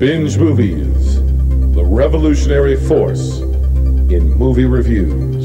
[0.00, 1.16] Binge Movies,
[1.74, 5.39] the revolutionary force in movie reviews.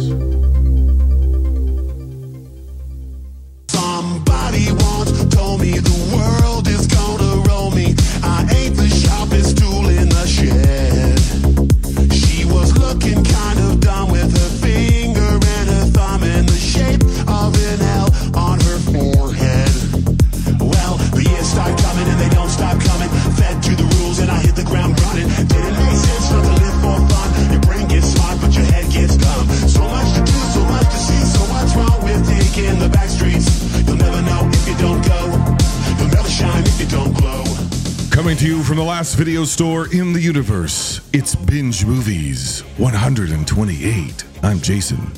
[39.15, 44.25] Video store in the universe, it's Binge Movies 128.
[44.43, 45.09] I'm Jason.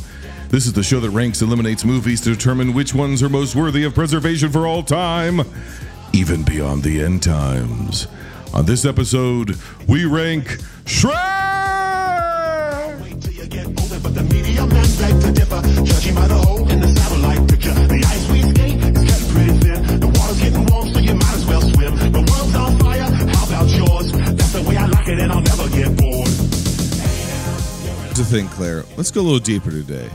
[0.50, 3.56] This is the show that ranks and eliminates movies to determine which ones are most
[3.56, 5.42] worthy of preservation for all time,
[6.14, 8.06] even beyond the end times.
[8.54, 10.46] On this episode, we rank
[10.86, 11.48] Shrek!
[25.08, 26.28] The way I like it, and I'll never get bored.
[28.16, 30.10] To think, Claire, let's go a little deeper today.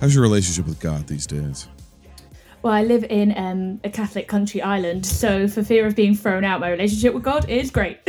[0.00, 1.68] How's your relationship with God these days?
[2.62, 6.44] Well, I live in um, a Catholic country island, so for fear of being thrown
[6.44, 7.98] out, my relationship with God is great.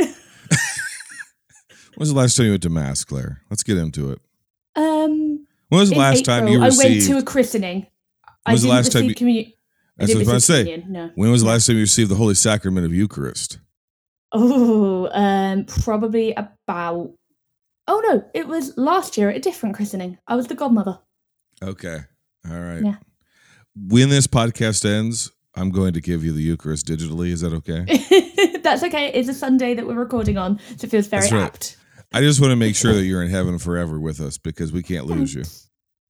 [1.94, 3.42] When was the last time you went to Mass, Claire?
[3.50, 4.18] Let's get into it.
[4.76, 6.84] um, When was the in last time you received?
[6.86, 7.86] I went to a christening.
[8.46, 9.48] I was the last time you- commu-
[9.98, 10.84] I That's what I was about to say.
[10.88, 11.10] No.
[11.16, 13.58] When was the last time you received the Holy Sacrament of Eucharist?
[14.32, 17.12] Oh, um, probably about.
[17.88, 20.18] Oh no, it was last year at a different christening.
[20.26, 21.00] I was the godmother.
[21.62, 21.98] Okay.
[22.48, 22.82] All right.
[22.82, 22.96] Yeah.
[23.76, 27.28] When this podcast ends, I'm going to give you the Eucharist digitally.
[27.28, 28.58] Is that okay?
[28.62, 29.12] That's okay.
[29.12, 31.44] It's a Sunday that we're recording on, so it feels very right.
[31.44, 31.76] apt.
[32.12, 34.82] I just want to make sure that you're in heaven forever with us because we
[34.82, 35.44] can't lose you.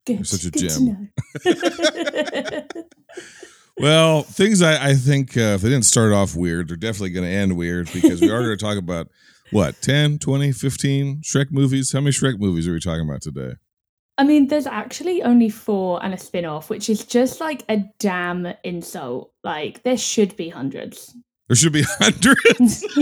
[0.04, 0.26] Good.
[0.26, 1.12] such a good gem.
[3.78, 7.26] Well, things I, I think uh, if they didn't start off weird, they're definitely going
[7.26, 9.08] to end weird because we are going to talk about
[9.50, 11.92] what, 10, 20, 15 Shrek movies?
[11.92, 13.54] How many Shrek movies are we talking about today?
[14.18, 17.78] I mean, there's actually only four and a spin off, which is just like a
[17.98, 19.32] damn insult.
[19.42, 21.14] Like, there should be hundreds.
[21.48, 22.84] There should be hundreds.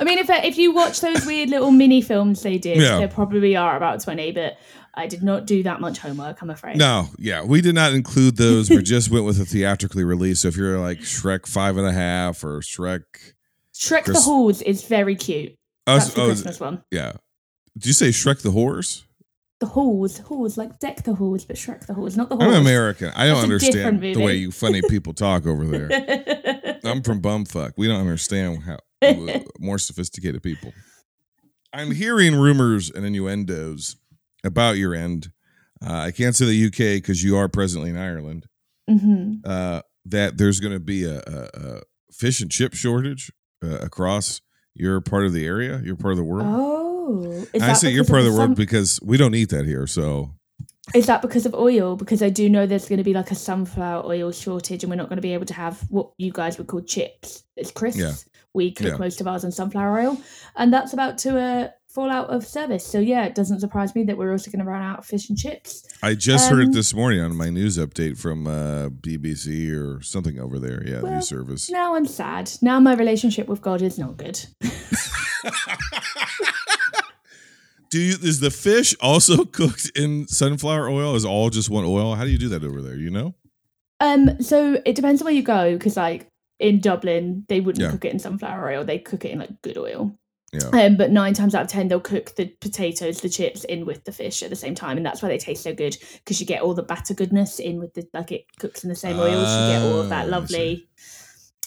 [0.00, 2.98] I mean, if if you watch those weird little mini films they did, Yeah.
[2.98, 4.56] there probably are about 20, but
[4.98, 6.76] I did not do that much homework, I'm afraid.
[6.76, 8.68] No, yeah, we did not include those.
[8.68, 10.40] We just went with a theatrically release.
[10.40, 13.04] So if you're like Shrek five and a half or Shrek,
[13.72, 15.54] Shrek Chris- the Halls is very cute.
[15.86, 16.82] oh, That's the oh, Christmas one.
[16.90, 17.12] yeah.
[17.74, 19.04] Did you say Shrek the horse?
[19.60, 22.52] The Halls, Halls, like deck the Halls, but Shrek the Halls, not the Halls.
[22.52, 23.12] I'm American.
[23.14, 26.80] I don't That's understand the way you funny people talk over there.
[26.84, 27.74] I'm from bumfuck.
[27.76, 30.72] We don't understand how uh, more sophisticated people.
[31.72, 33.94] I'm hearing rumors and innuendos
[34.44, 35.30] about your end.
[35.84, 38.46] Uh, I can't say the UK because you are presently in Ireland.
[38.88, 41.80] hmm Uh, that there's going to be a, a, a
[42.12, 43.30] fish and chip shortage
[43.62, 44.40] uh, across
[44.74, 46.46] your part of the area, your part of the world.
[46.48, 49.86] Oh, I say your part of the world because we don't eat that here.
[49.86, 50.32] So
[50.94, 51.96] Is that because of oil?
[51.96, 54.96] Because I do know there's going to be like a sunflower oil shortage, and we're
[54.96, 57.44] not going to be able to have what you guys would call chips.
[57.56, 58.00] It's crisps.
[58.00, 58.14] Yeah.
[58.54, 58.96] We cook Yeah.
[58.96, 60.18] most of ours on sunflower oil,
[60.56, 62.86] and that's about to uh, fall out of service.
[62.86, 65.28] So yeah, it doesn't surprise me that we're also going to run out of fish
[65.28, 65.84] and chips.
[66.00, 70.00] I just heard it Um, this morning on my news update from uh, BBC or
[70.00, 70.80] something over there.
[70.86, 71.68] Yeah, Well, news service.
[71.68, 72.52] Now I'm sad.
[72.62, 74.38] Now my relationship with God is not good.
[77.90, 81.16] Do you, is the fish also cooked in sunflower oil?
[81.16, 82.14] Is all just one oil?
[82.14, 82.96] How do you do that over there?
[82.96, 83.34] You know?
[83.98, 86.28] Um, so it depends on where you go, because like
[86.60, 87.90] in Dublin, they wouldn't Yeah.
[87.90, 90.12] cook it in sunflower oil; they cook it in like good oil.
[90.52, 90.68] Yeah.
[90.68, 94.04] Um, but nine times out of ten, they'll cook the potatoes, the chips in with
[94.04, 96.46] the fish at the same time, and that's why they taste so good because you
[96.46, 99.30] get all the batter goodness in with the like it cooks in the same oils.
[99.30, 100.88] You get all of that lovely,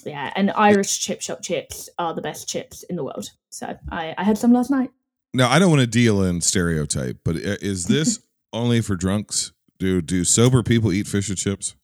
[0.03, 0.31] yeah.
[0.35, 3.29] And Irish chip shop chips are the best chips in the world.
[3.49, 4.89] So I, I had some last night.
[5.33, 8.19] Now I don't want to deal in stereotype, but is this
[8.53, 9.51] only for drunks?
[9.77, 11.75] Do do sober people eat fish and chips?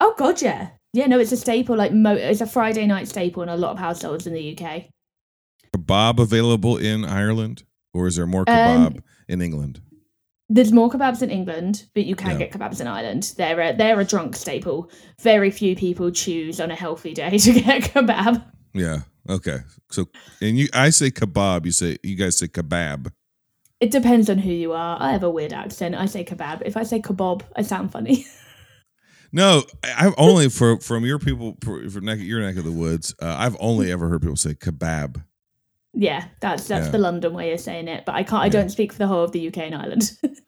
[0.00, 1.06] Oh god, yeah, yeah.
[1.06, 1.76] No, it's a staple.
[1.76, 4.86] Like mo- it's a Friday night staple in a lot of households in the UK.
[5.76, 9.80] Kebab available in Ireland, or is there more kebab in England?
[10.48, 12.46] There's more kebabs in England, but you can Yeah.
[12.46, 13.34] get kebabs in Ireland.
[13.36, 14.90] They're a, they're a drunk staple.
[15.20, 18.44] Very few people choose on a healthy day to get kebab.
[18.72, 19.00] Yeah.
[19.28, 19.58] Okay.
[19.90, 20.06] So,
[20.40, 21.64] and you, I say kebab.
[21.66, 23.12] You say you guys say kebab.
[23.80, 24.96] It depends on who you are.
[25.00, 25.94] I have a weird accent.
[25.96, 26.62] I say kebab.
[26.64, 28.24] If I say kebab, I sound funny.
[29.32, 33.12] No, I've only for from your people for, for neck, your neck of the woods.
[33.20, 35.22] Uh, I've only ever heard people say kebab.
[35.98, 36.92] Yeah, that's that's Yeah.
[36.92, 38.04] the London way of saying it.
[38.04, 38.42] But I can't.
[38.42, 38.50] I Yeah.
[38.52, 40.12] don't speak for the whole of the UK and Ireland.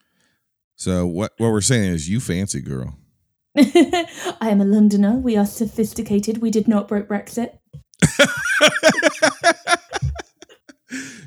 [0.80, 2.96] So what what we're saying is, you fancy girl.
[3.58, 4.06] I
[4.42, 5.14] am a Londoner.
[5.14, 6.38] We are sophisticated.
[6.38, 7.58] We did not break Brexit.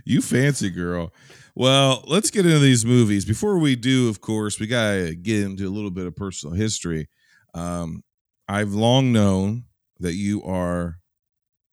[0.06, 1.12] you fancy girl.
[1.54, 3.26] Well, let's get into these movies.
[3.26, 7.10] Before we do, of course, we gotta get into a little bit of personal history.
[7.54, 8.04] Um,
[8.48, 9.66] I've long known
[10.00, 10.98] that you are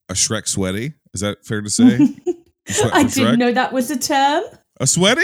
[0.09, 0.95] a Shrek sweaty.
[1.15, 2.17] Is that fair to say?
[2.93, 4.45] I didn't know that was a term.
[4.81, 5.23] A sweaty?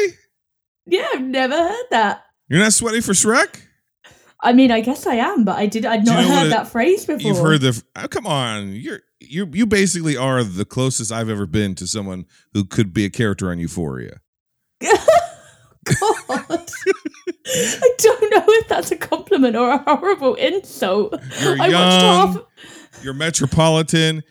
[0.86, 2.24] Yeah, I've never heard that.
[2.48, 3.62] You're not sweaty for Shrek?
[4.40, 5.86] I mean, I guess I am, but I did.
[5.86, 7.20] I'd Do you not know heard that phrase before.
[7.22, 7.82] You've heard the.
[7.96, 12.26] Oh, come on, you're you you basically are the closest I've ever been to someone
[12.52, 14.20] who could be a character on Euphoria.
[14.80, 16.68] God.
[17.46, 21.14] I don't know if that's a compliment or a horrible insult.
[21.40, 22.32] You're I watched young.
[22.34, 22.38] half.
[23.02, 24.22] You're metropolitan.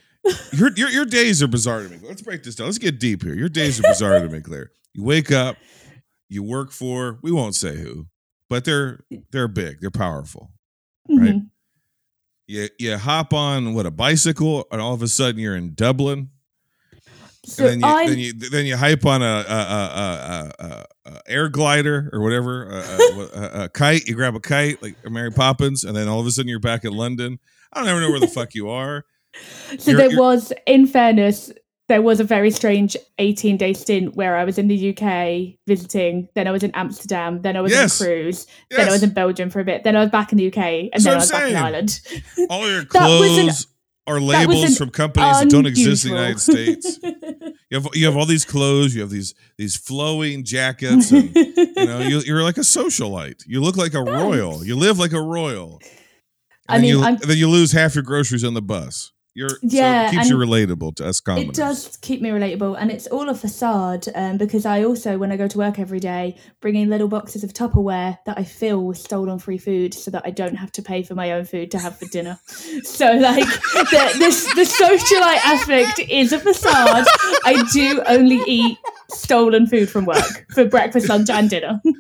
[0.53, 1.97] Your, your your days are bizarre to me.
[2.01, 2.67] Let's break this down.
[2.67, 3.33] Let's get deep here.
[3.33, 4.71] Your days are bizarre to me, Claire.
[4.93, 5.57] You wake up,
[6.29, 8.07] you work for we won't say who,
[8.49, 10.51] but they're they're big, they're powerful.
[11.09, 11.35] Right.
[11.35, 11.49] Mhm.
[12.47, 16.29] You you hop on what a bicycle, and all of a sudden you're in Dublin.
[17.45, 21.49] So and then you, then you then you hype on a, a, a, a, air
[21.49, 24.07] glider or whatever, a, a, a, a kite.
[24.07, 26.85] You grab a kite like Mary Poppins, and then all of a sudden you're back
[26.85, 27.39] in London.
[27.73, 29.03] I don't ever know where the fuck you are.
[29.77, 31.51] So you're- there you're- was, in fairness,
[31.89, 36.27] there was a very strange 18 day stint where I was in the UK visiting,
[36.33, 37.99] then I was in Amsterdam, then I was Yes.
[38.01, 40.37] on cruise, then I was in Belgium for a bit, then I was back in
[40.37, 41.63] the UK, and That's then I was I'm back in saying.
[41.65, 42.01] Ireland.
[42.49, 43.67] All your an- clothes
[44.07, 46.99] are labels from companies that don't exist in the United States.
[47.71, 48.93] You have you have all these clothes.
[48.93, 53.41] You have these these flowing jackets, and you know you, you're like a socialite.
[53.47, 54.63] You look like a royal.
[54.63, 55.79] You live like a royal.
[56.69, 58.61] I And then mean, you, I'm- and then you lose half your groceries on the
[58.61, 59.11] bus.
[59.35, 61.49] You're so Yeah, it keeps you relatable to us commoners.
[61.49, 65.31] It does keep me relatable, and it's all a facade um, because I also, when
[65.31, 68.83] I go to work every day, bring in little boxes of Tupperware that I fill
[68.83, 71.71] with stolen free food so that I don't have to pay for my own food
[71.71, 72.39] to have for dinner.
[72.83, 77.05] So, like, the, this the socialite aspect is a facade.
[77.45, 78.77] I do only eat
[79.09, 81.81] stolen food from work for breakfast, lunch, and dinner.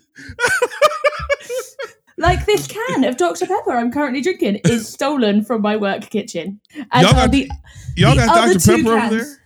[2.17, 3.45] Like this can of Dr.
[3.47, 6.59] Pepper I'm currently drinking is stolen from my work kitchen.
[6.91, 7.49] And Y'all got- the
[7.95, 8.59] Y'all the got other Dr.
[8.65, 9.37] two Pepper over cans- there?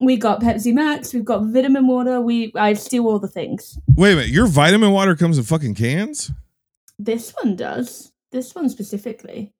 [0.00, 3.78] We got Pepsi Max, we've got vitamin water, we I steal all the things.
[3.96, 4.30] Wait a minute.
[4.30, 6.30] Your vitamin water comes in fucking cans?
[6.98, 8.12] This one does.
[8.32, 9.52] This one specifically.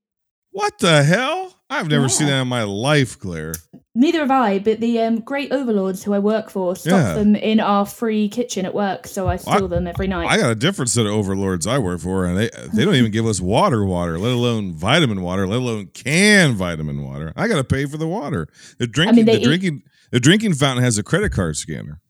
[0.50, 1.54] What the hell?
[1.72, 3.54] I've never seen that in my life, Claire.
[3.94, 7.12] Neither have I, but the um, great overlords who I work for stock Yeah.
[7.14, 10.28] them in our free kitchen at work, so I steal them every night.
[10.28, 13.10] I got a different set of overlords I work for, and they they don't even
[13.10, 17.32] give us water, water, let alone vitamin water, let alone canned vitamin water.
[17.36, 18.48] I got to pay for the water.
[18.78, 22.00] The drinking, they the eat- drinking, the drinking fountain has a credit card scanner.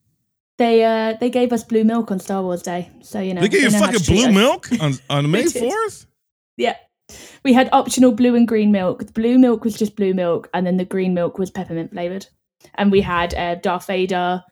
[0.57, 3.49] they uh they gave us blue milk on Star Wars Day, so you know they
[3.49, 4.33] gave you fucking blue us.
[4.33, 6.05] milk on on May fourth.
[6.55, 6.75] Yeah.
[7.43, 9.05] We had optional blue and green milk.
[9.05, 12.27] The blue milk was just blue milk, and then the green milk was peppermint flavored.
[12.75, 14.43] And we had uh, Darth Vader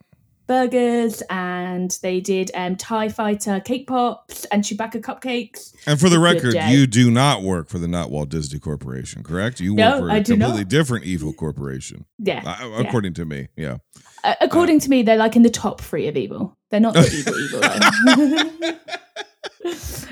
[0.48, 5.74] burgers, and they did um, Tie Fighter cake pops and Chewbacca cupcakes.
[5.88, 9.62] And for the record, you do not work for the Not Walt Disney Corporation, correct?
[9.62, 10.70] You work for a I do completely not.
[10.70, 12.42] different evil corporation, Yeah.
[12.46, 12.82] uh, yeah.
[12.82, 13.48] according to me.
[13.56, 13.78] Yeah.
[14.26, 16.58] Uh, according to me, they're like in the top three of evil.
[16.70, 17.08] They're not the
[18.60, 18.78] evil evil.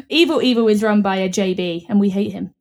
[0.09, 2.53] evil evil is run by a JB, and we hate him.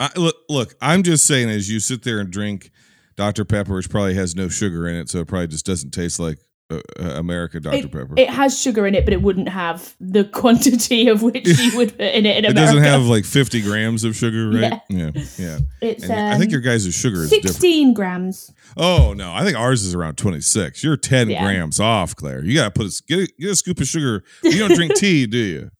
[0.00, 2.70] I, look, look, I'm just saying, as you sit there and drink
[3.16, 3.44] Dr.
[3.44, 6.38] Pepper, which probably has no sugar in it, so it probably just doesn't taste like
[6.70, 7.76] uh, uh, America Dr.
[7.78, 8.14] It, Pepper.
[8.16, 11.92] it has sugar in it, but it wouldn't have the quantity of which you would
[11.92, 14.80] put in it in It doesn't have like 50 grams of sugar, right?
[14.88, 15.58] Yeah, yeah.
[15.80, 17.54] It's And I think um, your guys' sugar is different.
[17.56, 18.52] 16 grams.
[18.76, 20.84] Oh no, I think ours is around 26.
[20.84, 21.42] You're 10 Yeah.
[21.42, 22.44] grams off, Claire.
[22.44, 24.22] You gotta put a get a, get a scoop of sugar.
[24.44, 25.70] You don't drink tea, do you?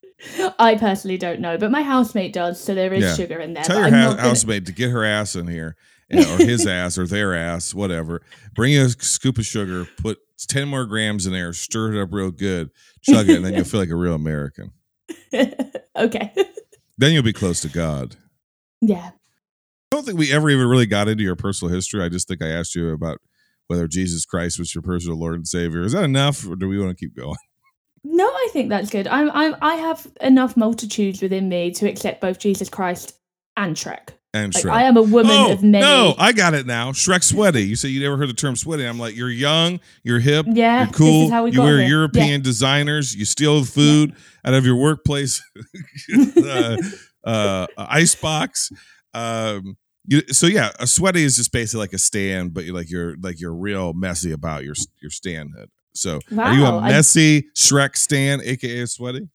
[0.59, 3.15] I personally don't know, but my housemate does, so there is Yeah.
[3.15, 3.63] sugar in there.
[3.65, 5.77] Tell your ha- housemate to get her ass in here,
[6.11, 8.23] or his ass, or their ass, whatever.
[8.55, 12.13] Bring you a scoop of sugar, put 10 more grams in there, stir it up
[12.13, 12.71] real good,
[13.03, 14.73] chug it, and then you'll feel like a real American.
[15.97, 16.33] okay.
[16.97, 18.17] Then you'll be close to God.
[18.81, 19.11] yeah.
[19.91, 22.03] I don't think we ever even really got into your personal history.
[22.03, 23.23] I just think I asked you about
[23.69, 25.81] whether Jesus Christ was your personal Lord and Savior.
[25.83, 27.39] Is that enough, or do we want to keep going?
[28.05, 29.07] No, I think that's good.
[29.07, 33.19] I'm, I'm, I have enough multitudes within me to accept both Jesus Christ
[33.57, 34.11] and Shrek.
[34.35, 34.71] And Like, Shrek.
[34.71, 35.83] I am a woman oh, of many.
[35.83, 36.93] No, I got it now.
[36.93, 37.63] Shrek sweaty.
[37.63, 38.85] You say you never heard the term sweaty.
[38.85, 41.25] I'm like, you're young, you're hip, Yeah, you're cool.
[41.25, 41.89] is how we you wear here.
[41.89, 43.15] European designers.
[43.17, 44.15] You steal food
[44.45, 45.43] out of your workplace
[46.37, 46.77] uh,
[47.25, 48.71] uh, ice box.
[49.15, 52.91] Um, you, so yeah, a sweaty is just basically like a stand, but you're like
[52.91, 55.69] you're like you're real messy about your your standhood.
[55.95, 59.29] So are you a Wow, I- messy Shrek stan, aka sweaty?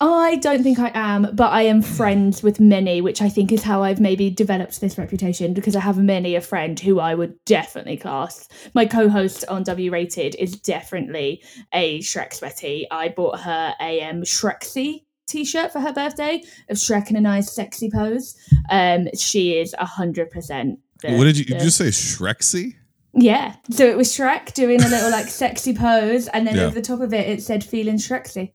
[0.00, 3.62] I don't think I am, but I am friends with many, which I think is
[3.62, 7.42] how I've maybe developed this reputation because I have many a friend who I would
[7.44, 8.48] definitely class.
[8.74, 12.86] My co-host on W Rated is definitely a Shrek sweaty.
[12.90, 17.50] I bought her a um, Shreksy t-shirt for her birthday of Shrek in a nice
[17.52, 18.34] sexy pose.
[18.70, 20.80] Um, she is a hundred percent.
[21.02, 21.86] the- what did you, you just say?
[21.88, 22.74] Shreksy?
[23.16, 26.62] Yeah, so it was Shrek doing a little like sexy pose, and then Yeah.
[26.64, 28.52] over the top of it, it said "feeling Shreksy."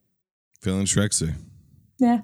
[0.61, 1.33] Feeling Shreksy.
[1.99, 2.21] Yeah.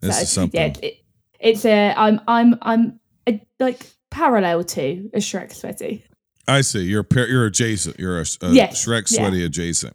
[0.00, 0.60] This So, is something.
[0.60, 0.94] Yeah, it,
[1.38, 6.04] it's a I'm I'm I'm a, like parallel to a Shrek sweaty.
[6.48, 6.80] I see.
[6.82, 7.98] You're par- you're adjacent.
[8.00, 9.18] You're a, a Yes, Shrek yeah.
[9.20, 9.94] sweaty adjacent.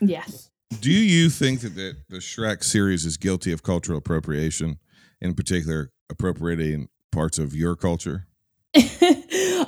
[0.00, 0.50] Yes.
[0.80, 4.78] Do you think that the, the Shrek series is guilty of cultural appropriation,
[5.22, 8.26] in particular appropriating parts of your culture?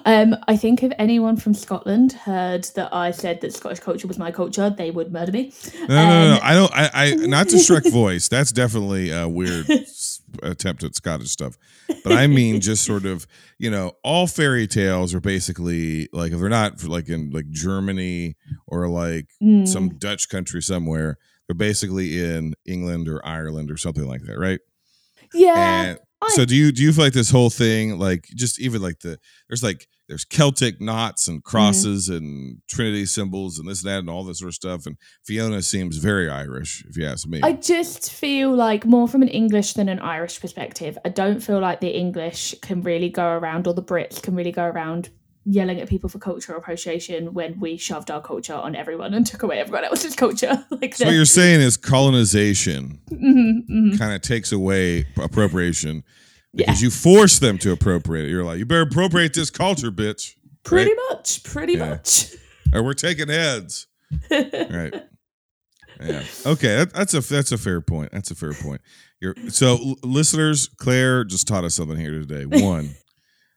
[0.06, 4.18] um, I think if anyone from Scotland heard that I said that Scottish culture was
[4.18, 5.52] my culture, they would murder me.
[5.80, 6.34] No, no, no, no.
[6.36, 6.72] Um, I don't.
[6.72, 8.28] I, I not the Shrek voice.
[8.28, 9.68] That's definitely a weird
[10.44, 11.58] attempt at Scottish stuff.
[12.04, 13.26] But I mean, just sort of,
[13.58, 18.36] you know, all fairy tales are basically like if they're not like in like Germany
[18.68, 24.06] or like Mm, some Dutch country somewhere, they're basically in England or Ireland or something
[24.06, 24.60] like that, right?
[25.34, 25.82] yeah.
[25.82, 25.98] and
[26.28, 29.18] so do you do you feel like this whole thing like just even like the
[29.48, 34.10] there's like there's celtic knots and crosses and trinity symbols and this and that and
[34.10, 37.52] all this sort of stuff and fiona seems very irish if you ask me I
[37.52, 40.96] just feel like more from an English than an Irish perspective.
[41.04, 44.52] I don't feel like the English can really go around, or the Brits can really
[44.52, 45.10] go around
[45.44, 49.42] yelling at people for cultural appreciation when we shoved our culture on everyone and took
[49.42, 50.64] away everyone else's culture.
[50.80, 53.98] like so what you're saying is colonization Mhm, mhm.
[53.98, 56.02] kind of takes away appropriation
[56.56, 60.34] because you force them to appropriate it you're like you better appropriate this culture bitch
[60.64, 61.90] pretty much, pretty Yeah.
[61.90, 62.32] much.
[62.74, 63.86] or we're taking heads
[64.30, 64.94] right
[66.00, 68.80] yeah okay that, that's a that's a fair point that's a fair point
[69.20, 72.90] you're so l- listeners claire just taught us something here today one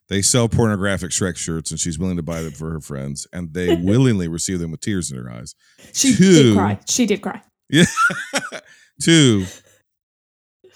[0.08, 3.53] they sell pornographic shrek shirts and she's willing to buy them for her friends and
[3.53, 5.53] they willingly receive them with tears in her eyes
[5.94, 6.34] She Two.
[6.44, 6.79] did cry.
[6.88, 7.41] She did cry.
[7.70, 7.86] yeah
[9.01, 9.46] two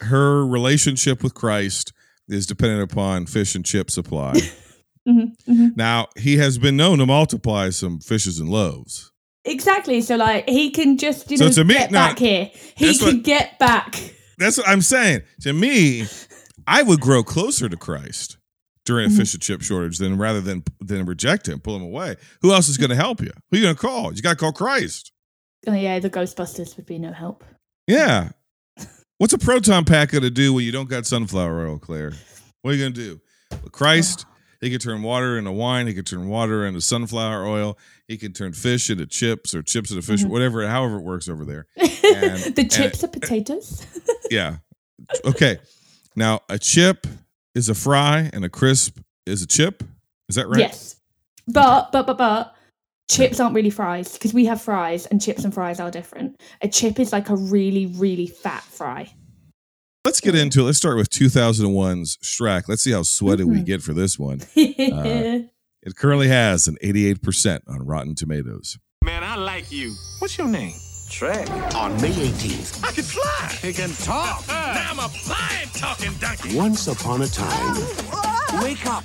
[0.01, 1.93] her relationship with christ
[2.29, 4.33] is dependent upon fish and chip supply
[5.07, 9.09] hmm hmm now he has been known to multiply some fishes and loaves
[9.45, 9.99] Exactly.
[9.99, 12.49] So like he can just you So know to me- get no, back here.
[12.77, 13.99] He can what- get back.
[14.37, 15.23] That's what I'm saying.
[15.41, 16.05] To me,
[16.65, 18.37] I would grow closer to Christ
[18.85, 19.17] during a Mhm.
[19.17, 22.15] fish and chip shortage than rather than than reject him, pull him away.
[22.41, 23.31] Who else is going to help you?
[23.51, 24.13] Who you going to call?
[24.13, 25.11] You got to call Christ.
[25.67, 27.43] Oh yeah, the Ghostbusters would be no help.
[27.85, 28.29] Yeah.
[29.23, 32.11] What's a proton pack to do when you don't got sunflower oil, Claire?
[32.61, 33.21] What are you going to do?
[33.63, 34.25] With Christ,
[34.59, 35.87] he could turn water into wine.
[35.87, 37.77] He could turn water into sunflower oil.
[38.05, 40.29] He could turn fish into chips or chips into fish, Mhm.
[40.29, 41.67] whatever, however it works over there.
[41.77, 41.87] And-
[42.57, 43.87] the chips are potatoes.
[44.29, 44.57] Yeah.
[45.23, 45.57] Okay.
[46.17, 47.07] Now a chip
[47.55, 49.83] is a fry and a crisp is a chip.
[50.27, 50.59] Is that right?
[50.59, 50.97] Yes.
[51.47, 52.55] But but but but
[53.09, 56.39] chips aren't really fries because we have fries and chips and fries are different.
[56.61, 59.11] A chip is like a really really fat fry.
[60.05, 60.63] Let's get into it.
[60.63, 62.63] Let's start with 2001's Shrek.
[62.67, 63.65] Let's see how sweaty we Mhm.
[63.65, 64.41] get for this one.
[65.85, 68.77] It currently has an 88% on Rotten Tomatoes.
[69.03, 69.93] Man, I like you.
[70.19, 70.71] What's your name?
[71.09, 71.49] Shrek.
[71.75, 73.49] On May 18th, I can fly.
[73.61, 74.45] He can talk.
[74.47, 76.55] now I'm a flying talking donkey.
[76.55, 77.75] Once Upon a Time
[78.63, 79.03] Wake up.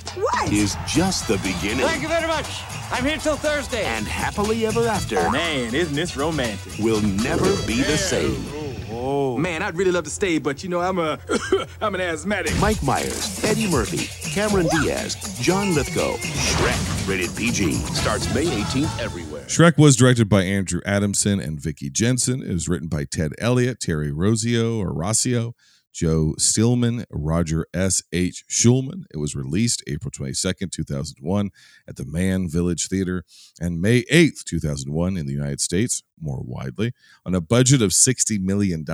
[0.53, 1.85] is just the beginning.
[1.85, 2.47] Thank you very much.
[2.91, 3.83] I'm here till Thursday.
[3.85, 6.73] And Happily Ever After Man, isn't this romantic?
[6.79, 8.43] will never be the same.
[8.91, 11.17] Oh, Man, I'd really love to stay, but you know, I'm a
[11.81, 12.53] I'm an asthmatic.
[12.59, 16.17] Mike Myers, Eddie Murphy, Cameron Diaz, John Lithgow.
[16.17, 19.43] Shrek, rated PG, starts May 18th everywhere.
[19.45, 22.41] Shrek was directed by Andrew Adamson and Vicky Jenson.
[22.43, 25.53] It was written by Ted Elliott, Terry Rosio or Rossio,
[25.93, 28.01] Joe Stillman, Roger S.
[28.11, 28.45] H.
[28.49, 29.03] Schulman.
[29.13, 31.49] It was released April 22nd, 2001
[31.87, 33.23] at the Mann Village Theater
[33.59, 36.93] and May 8th, 2001 in the United States, more widely.
[37.25, 38.85] On a budget of $60 million,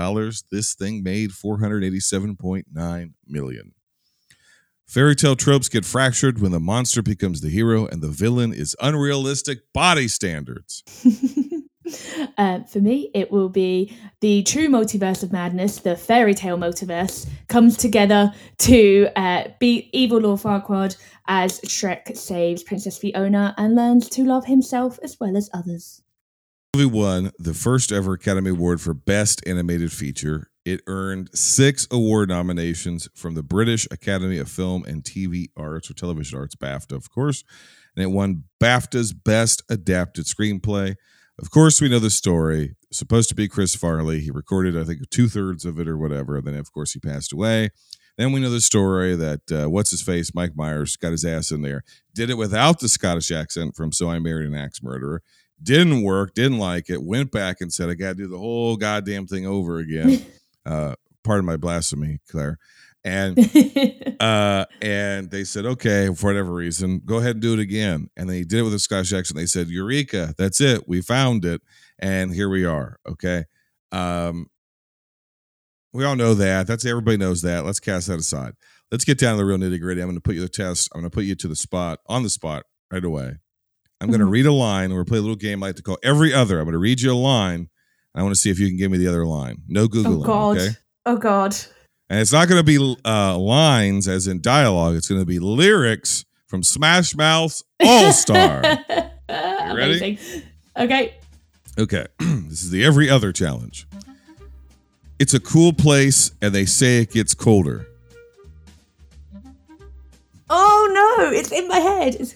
[0.52, 3.74] this thing made 487.9 million.
[4.88, 8.75] Fairy tale tropes get fractured when the monster becomes the hero and the villain is
[8.80, 10.84] unrealistic body standards.
[12.38, 17.27] uh, for me, it will be the true multiverse of madness, the fairy tale multiverse,
[17.48, 24.10] comes together to uh, beat evil Lord Farquaad as Shrek saves Princess Fiona and learns
[24.10, 26.01] to love himself as well as others.
[26.75, 32.30] movie won the first ever Academy Award for Best Animated Feature It earned six award
[32.30, 37.12] nominations from the British Academy of Film and TV Arts or Television Arts, BAFTA, of
[37.12, 37.44] course.
[37.96, 40.96] And it won BAFTA's Best Adapted Screenplay.
[41.39, 42.75] Of course, we know the story.
[42.92, 44.22] Supposed to be Chris Farley.
[44.22, 46.42] He recorded, I think, two thirds of it or whatever.
[46.42, 47.72] Then, of course, he passed away.
[48.18, 51.51] Then we know the story that uh, what's his face, Mike Myers, got his ass
[51.51, 51.84] in there.
[52.13, 55.22] Did it without the Scottish accent from So I Married an Axe Murderer.
[55.62, 56.34] Didn't work.
[56.34, 57.04] Didn't like it.
[57.04, 60.25] Went back and said, I got to do the whole goddamn thing over again.
[60.65, 62.58] uh, part of my blasphemy, Claire.
[63.05, 63.38] And
[64.19, 68.09] uh, and they said, okay, for whatever reason, go ahead and do it again.
[68.17, 69.38] And they did it with a Scottish accent.
[69.38, 70.88] They said, Eureka, that's it.
[70.88, 71.62] We found it.
[72.00, 72.97] And here we are.
[73.07, 73.45] Okay.
[73.91, 74.47] Um,
[75.93, 76.65] we all know that.
[76.65, 77.63] That's everybody knows that.
[77.63, 78.53] Let's cast that aside.
[78.91, 80.01] Let's get down to the real nitty gritty.
[80.01, 80.89] I'm going to put you to the test.
[80.93, 83.35] I'm going to put you to the spot on the spot right away.
[84.01, 84.89] I'm going to read a line.
[84.89, 86.59] We're going to play a little game I like to call every other.
[86.59, 87.69] I'm going to read you a line.
[88.15, 89.62] I want to see if you can give me the other line.
[89.67, 90.21] No Googling.
[90.21, 90.57] oh God.
[90.57, 90.69] Okay.
[91.05, 91.55] Oh God.
[92.09, 94.95] And it's not going to be uh, lines as in dialogue.
[94.95, 98.62] It's going to be lyrics from Smash Mouth's All Star.
[99.29, 100.19] ready?
[100.77, 101.15] Okay.
[101.79, 102.05] okay.
[102.19, 103.88] this is the every other challenge.
[105.17, 107.88] It's a cool place, and they say it gets colder.
[110.50, 112.15] Oh no, it's in my head.
[112.19, 112.35] It's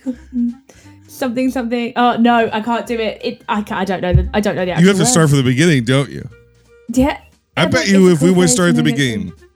[1.08, 1.94] something something.
[1.96, 3.22] Oh no, I can't do it.
[3.24, 5.08] It I can't, I don't know the I don't know the You have to word.
[5.08, 6.28] start from the beginning, don't you?
[6.92, 7.22] Yeah.
[7.56, 9.08] I Every- bet you if we cool would place start at the and then it's-
[9.28, 9.49] beginning.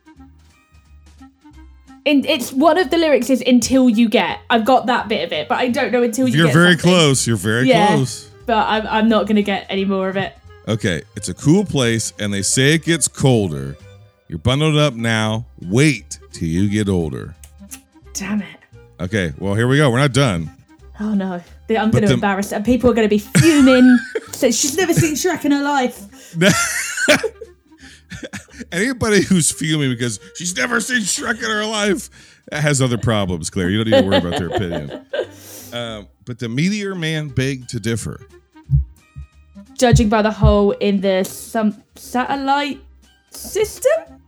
[2.05, 4.39] In, it's one of the lyrics is until you get.
[4.49, 6.53] I've got that bit of it, but I don't know until you You're get.
[6.53, 6.91] very something.
[6.91, 7.25] close.
[7.27, 7.87] You're very Yeah.
[7.95, 8.29] close.
[8.45, 10.33] But I'm I'm not gonna get any more of it.
[10.67, 13.77] Okay, it's a cool place, and they say it gets colder.
[14.27, 15.45] You're bundled up now.
[15.61, 17.35] Wait till you get older.
[18.13, 18.57] Damn it.
[18.99, 19.89] Okay, well here we go.
[19.89, 20.49] We're not done.
[20.99, 21.41] Oh no.
[21.69, 22.59] I'm gonna the- embarrass her.
[22.59, 23.97] People are gonna be fuming.
[24.33, 26.35] so she's never seen Shrek in her life.
[28.71, 32.09] Anybody who's fuming because she's never seen Shrek in her life
[32.51, 33.69] has other problems, Claire.
[33.69, 35.05] You don't need to worry about their opinion.
[35.73, 38.27] Um, but the Meteor Man begged to differ.
[39.75, 42.79] Judging by the hole in the some satellite
[43.31, 44.21] system?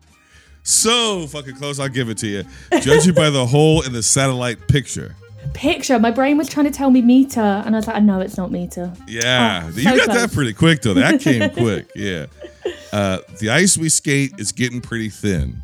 [0.64, 2.44] So fucking close, I'll give it to you.
[2.82, 5.16] Judging by the hole in the satellite picture.
[5.54, 6.00] Picture.
[6.00, 8.52] My brain was trying to tell me meter, and I was like, no, it's not
[8.52, 8.92] meter.
[9.08, 10.94] Yeah, Oh, you so got that pretty quick though.
[10.94, 11.90] That came quick.
[11.96, 12.26] Yeah.
[12.92, 15.62] Uh, the ice we skate is getting pretty thin.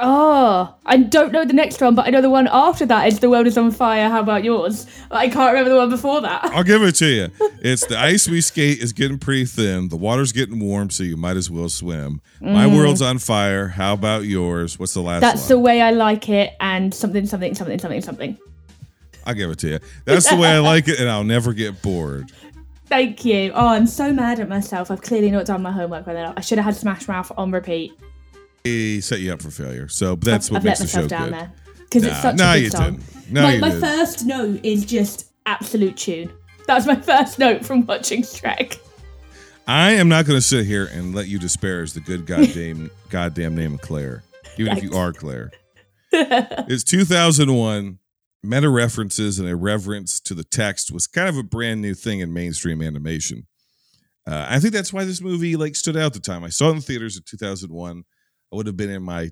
[0.00, 3.18] Oh, I don't know the next one, but I know the one after that is
[3.18, 4.08] The World is on Fire.
[4.08, 4.86] How about yours?
[5.10, 6.44] I can't remember the one before that.
[6.44, 7.28] I'll give it to you.
[7.60, 9.88] It's the ice we skate is getting pretty thin.
[9.88, 12.20] The water's getting warm, so you might as well swim.
[12.40, 13.66] My world's on fire.
[13.66, 14.78] How about yours?
[14.78, 15.20] What's the last Mm.
[15.22, 18.38] That's the way I like it, and something, something, something, something, something.
[19.26, 19.78] I'll give it to you.
[20.04, 22.30] That's the way I like it, and I'll never get bored.
[22.86, 23.50] Thank you.
[23.54, 24.90] Oh, I'm so mad at myself.
[24.92, 26.32] I've clearly not done my homework with it.
[26.36, 27.92] I should have had Smash Mouth on repeat.
[28.64, 29.88] He set you up for failure.
[29.88, 31.34] So that's I've, what I've makes let the show myself down good.
[31.34, 31.52] there
[31.84, 32.84] because it's Nah, such nah, a good you song.
[32.96, 33.32] didn't.
[33.32, 33.80] No, my my didn't.
[33.82, 36.30] first note is just absolute tune.
[36.66, 38.78] That's my first note from watching Shrek.
[39.66, 43.54] I am not going to sit here and let you disparage the good goddamn goddamn
[43.54, 44.22] name of Claire,
[44.56, 45.50] even if you are Claire.
[46.12, 47.98] it's 2001.
[48.44, 52.20] Meta references and a reverence to the text was kind of a brand new thing
[52.20, 53.46] in mainstream animation.
[54.26, 56.44] Uh, I think that's why this movie like stood out at the time.
[56.44, 58.04] I saw it in theaters in 2001.
[58.52, 59.30] I would have been in my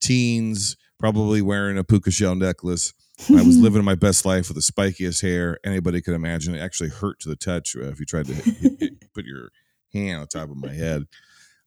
[0.00, 2.92] teens, probably wearing a puka shell necklace.
[3.28, 6.54] I was living my best life with the spikiest hair anybody could imagine.
[6.54, 9.50] It actually hurt to the touch uh, if you tried to hit- hit- put your
[9.92, 11.04] hand on top of my head.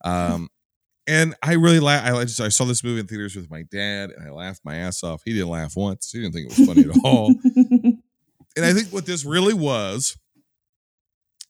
[0.03, 0.49] Um,
[1.07, 4.09] and I really la- I just I saw this movie in theaters with my dad,
[4.09, 5.21] and I laughed my ass off.
[5.23, 6.11] He didn't laugh once.
[6.11, 7.33] He didn't think it was funny at all.
[8.55, 10.17] And I think what this really was,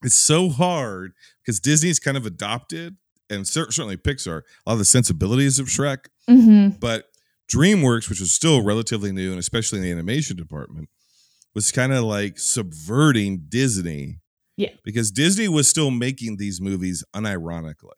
[0.02, 2.98] it's so hard because Disney's kind of adopted,
[3.30, 6.06] and certainly Pixar, a lot of the sensibilities of Shrek.
[6.28, 7.06] hmm But
[7.52, 10.90] DreamWorks, which was still relatively new, and especially in the animation department,
[11.54, 14.20] was kind of like subverting Disney.
[14.58, 14.70] Yeah.
[14.84, 17.92] Because Disney was still making these movies unironically.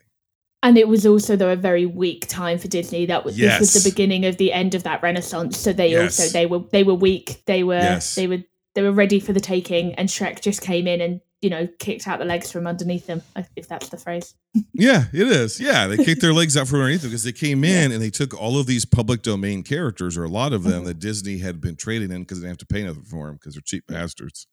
[0.64, 3.06] And it was also though a very weak time for Disney.
[3.06, 5.58] That was this was the beginning of the end of that renaissance.
[5.58, 6.20] So they Yes.
[6.20, 7.44] also they were they were weak.
[7.46, 8.16] They were Yes.
[8.16, 8.40] they were
[8.74, 12.08] they were ready for the taking, and Shrek just came in and you know kicked
[12.08, 13.22] out the legs from underneath them,
[13.56, 14.34] if that's the phrase.
[14.74, 15.60] Yeah, it is.
[15.60, 18.10] Yeah, they kicked their legs out from underneath them because they came in and they
[18.10, 20.86] took all of these public domain characters, or a lot of them mm-hmm.
[20.86, 23.36] that Disney had been trading in because they didn't have to pay nothing for them
[23.36, 24.48] because they're cheap bastards.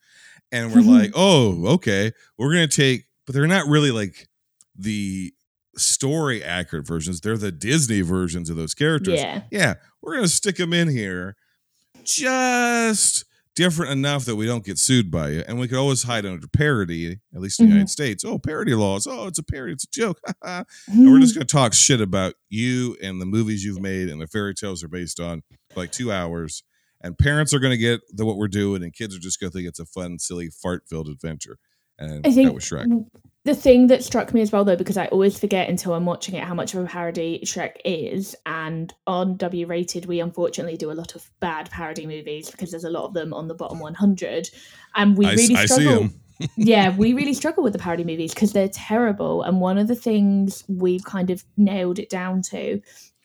[0.53, 1.67] And we're like, mm-hmm.
[1.69, 4.29] oh, okay, we're gonna take, but they're not really like
[4.77, 5.33] the
[5.77, 7.21] story accurate versions.
[7.21, 9.21] They're the Disney versions of those characters.
[9.21, 9.43] Yeah.
[9.51, 11.37] yeah, we're gonna stick them in here
[12.05, 16.27] just different enough that we don't get sued by it, and we could always hide
[16.27, 17.75] under parody, at least in the Mhm.
[17.75, 18.25] United States.
[18.25, 19.07] Oh, parody laws.
[19.07, 19.73] Oh, it's a parody.
[19.75, 20.21] It's a joke.
[20.43, 24.21] and we're just going to talk shit about you and the movies you've made and
[24.21, 26.63] the fairy tales are based on for like two hours.
[27.01, 29.51] And parents are going to get the, what we're doing, and kids are just going
[29.51, 31.59] to think it's a fun, silly, fart-filled adventure.
[31.99, 32.87] And think that was Shrek.
[33.45, 36.35] The thing that struck me as well, though, because I always forget until I'm watching
[36.35, 38.35] it how much of a parody Shrek is.
[38.47, 42.85] And on W Rated, we unfortunately do a lot of bad parody movies because there's
[42.85, 44.49] a lot of them on the bottom 100.
[44.95, 46.09] And we I, really I struggle.
[46.57, 49.43] yeah, we really struggle with the parody movies because they're terrible.
[49.43, 52.81] And one of the things we've kind of nailed it down to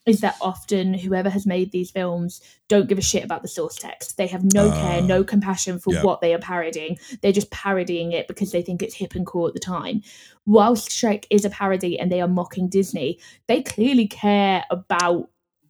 [0.10, 3.76] is that often whoever has made these films don't give a shit about the source
[3.76, 4.18] text.
[4.18, 6.04] They have no care, Ah, no compassion for yeah.
[6.04, 6.98] what they are parodying.
[7.22, 10.02] They're just parodying it because they think it's hip and cool at the time.
[10.46, 15.30] Whilst Shrek is a parody and they are mocking Disney, they clearly care about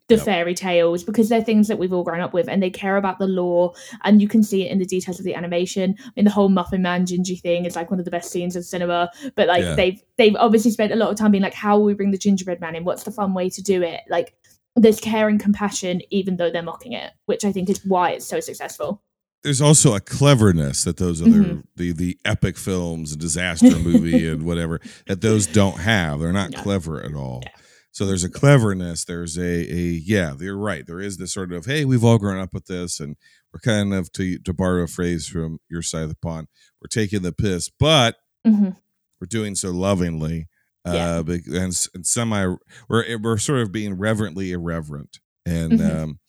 [0.09, 0.25] the Yep.
[0.25, 3.19] fairy tales because they're things that we've all grown up with and they care about
[3.19, 6.25] the lore and you can see it in the details of the animation I mean
[6.25, 9.09] the whole muffin man gingy thing is like one of the best scenes of cinema
[9.35, 9.75] but like Yeah.
[9.75, 12.17] they've they've obviously spent a lot of time being like how will we bring the
[12.17, 14.33] gingerbread man in what's the fun way to do it like
[14.75, 18.25] there's care and compassion even though they're mocking it which i think is why it's
[18.25, 19.01] so successful
[19.43, 21.63] there's also a cleverness that those other Mhm.
[21.77, 26.19] the the epic films, disaster movie and whatever that those don't have.
[26.19, 26.61] They're not No.
[26.61, 27.39] clever at all.
[27.43, 27.51] Yeah.
[27.91, 29.05] So there's a cleverness.
[29.05, 29.75] There's a a
[30.05, 30.33] yeah.
[30.39, 30.85] You're right.
[30.85, 33.15] There is this sort of hey, we've all grown up with this, and
[33.53, 36.47] we're kind of to to borrow a phrase from your side of the pond.
[36.81, 38.77] We're taking the piss, but Mhm.
[39.19, 40.47] we're doing so lovingly.
[40.85, 41.17] Yeah.
[41.17, 42.55] Uh, and, and semi,
[42.87, 45.95] we're we're sort of being reverently irreverent, and Mhm.
[46.03, 46.19] um,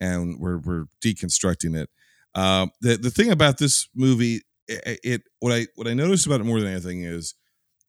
[0.00, 1.90] and we're we're deconstructing it.
[2.34, 6.40] Um, the the thing about this movie, it, it what I what I noticed about
[6.40, 7.34] it more than anything is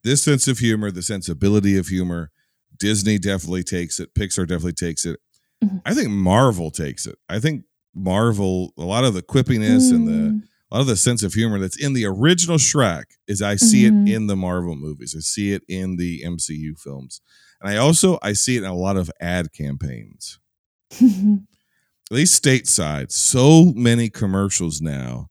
[0.04, 2.32] this sense of humor, the sensibility of humor.
[2.80, 4.14] Disney definitely takes it.
[4.14, 5.20] Pixar definitely takes it.
[5.64, 5.82] Mhm.
[5.86, 7.18] I think Marvel takes it.
[7.28, 7.64] I think
[7.94, 10.44] Marvel, a lot of the quippiness and the Mm.
[10.72, 13.84] a lot of the sense of humor that's in the original Shrek is I see
[13.84, 14.08] Mhm.
[14.08, 15.16] it in the Marvel movies.
[15.18, 17.22] I see it in the MCU films.
[17.60, 20.40] And I also I see it in a lot of ad campaigns.
[22.12, 23.12] At least stateside.
[23.12, 25.30] So many commercials now.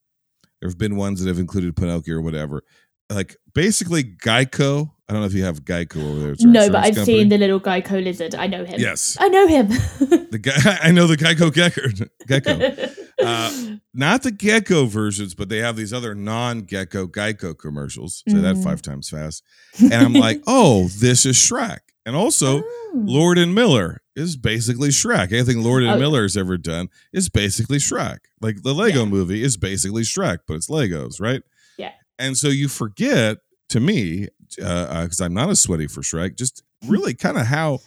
[0.60, 2.62] There have been ones that have included Pinocchio or whatever.
[3.10, 4.90] Like basically Geico.
[5.08, 6.34] I don't know if you have Geico over there.
[6.40, 7.04] No but i've company.
[7.20, 9.16] seen the little geico lizard i know him Yes.
[9.18, 12.06] i know him The guy I know the Geico Gecko.
[12.26, 12.94] Gecko.
[13.20, 13.50] Uh,
[13.92, 18.22] not the gecko versions, but they have these other non-gecko Geico commercials.
[18.28, 18.62] Say that Mhm.
[18.62, 19.42] five times fast.
[19.80, 21.78] And I'm like, oh, this is Shrek.
[22.06, 22.92] And also, Oh.
[22.94, 25.32] Lord and Miller is basically Shrek.
[25.32, 25.98] Anything Lord and Oh.
[25.98, 28.18] Miller has ever done is basically Shrek.
[28.40, 29.10] Like the Lego Yeah.
[29.10, 31.42] movie is basically Shrek, but it's Legos, right?
[31.76, 31.90] Yeah.
[32.20, 33.38] And so you forget,
[33.70, 34.28] to me,
[34.60, 37.80] Uh, uh, because I'm not as sweaty for Shrek, just really kind of how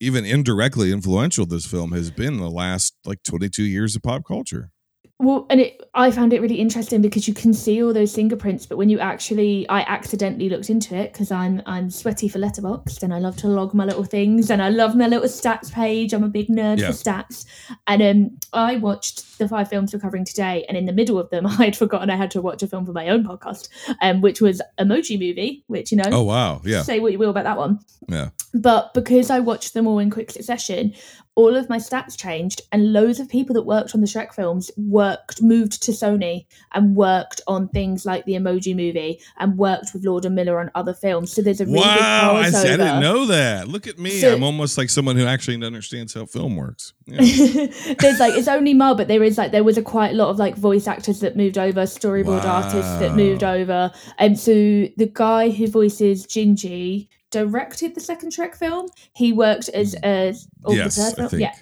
[0.00, 4.24] even indirectly influential this film has been in the last like 22 years of pop
[4.26, 4.70] culture.
[5.20, 8.66] Well, and it, I found it really interesting because you can see all those fingerprints,
[8.66, 13.00] but when you actually, I accidentally looked into it because I'm I'm sweaty for Letterboxd
[13.04, 16.12] and I love to log my little things and I love my little stats page.
[16.12, 16.88] I'm a big nerd Yeah.
[16.88, 17.46] for stats,
[17.86, 21.30] and um, I watched the five films we're covering today, and in the middle of
[21.30, 23.68] them, I'd forgotten I had to watch a film for my own podcast,
[24.02, 26.60] um, which was Emoji Movie, which you know, Oh, wow.
[26.64, 26.82] Yeah.
[26.82, 27.78] say what you will about that one.
[28.08, 28.30] Yeah.
[28.54, 30.94] But because I watched them all in quick succession,
[31.36, 34.70] all of my stats changed, and loads of people that worked on the Shrek films
[34.76, 40.04] worked, moved to Sony and worked on things like the Emoji Movie and worked with
[40.04, 41.32] Lord and Miller on other films.
[41.32, 42.36] So there's a really Wow.
[42.36, 43.66] I, see, I didn't know that.
[43.66, 44.10] Look at me.
[44.10, 46.92] So- I'm almost like someone who actually understands how film works.
[47.06, 47.18] Yeah.
[47.98, 50.28] there's like it's only Mar, but there is like there was a quite a lot
[50.28, 55.10] of like voice actors that moved over, storyboard artists that moved over, and so the
[55.12, 58.86] guy who voices Gingy directed the second Shrek film.
[59.14, 61.54] He worked as a or Yes, the third film, yeah.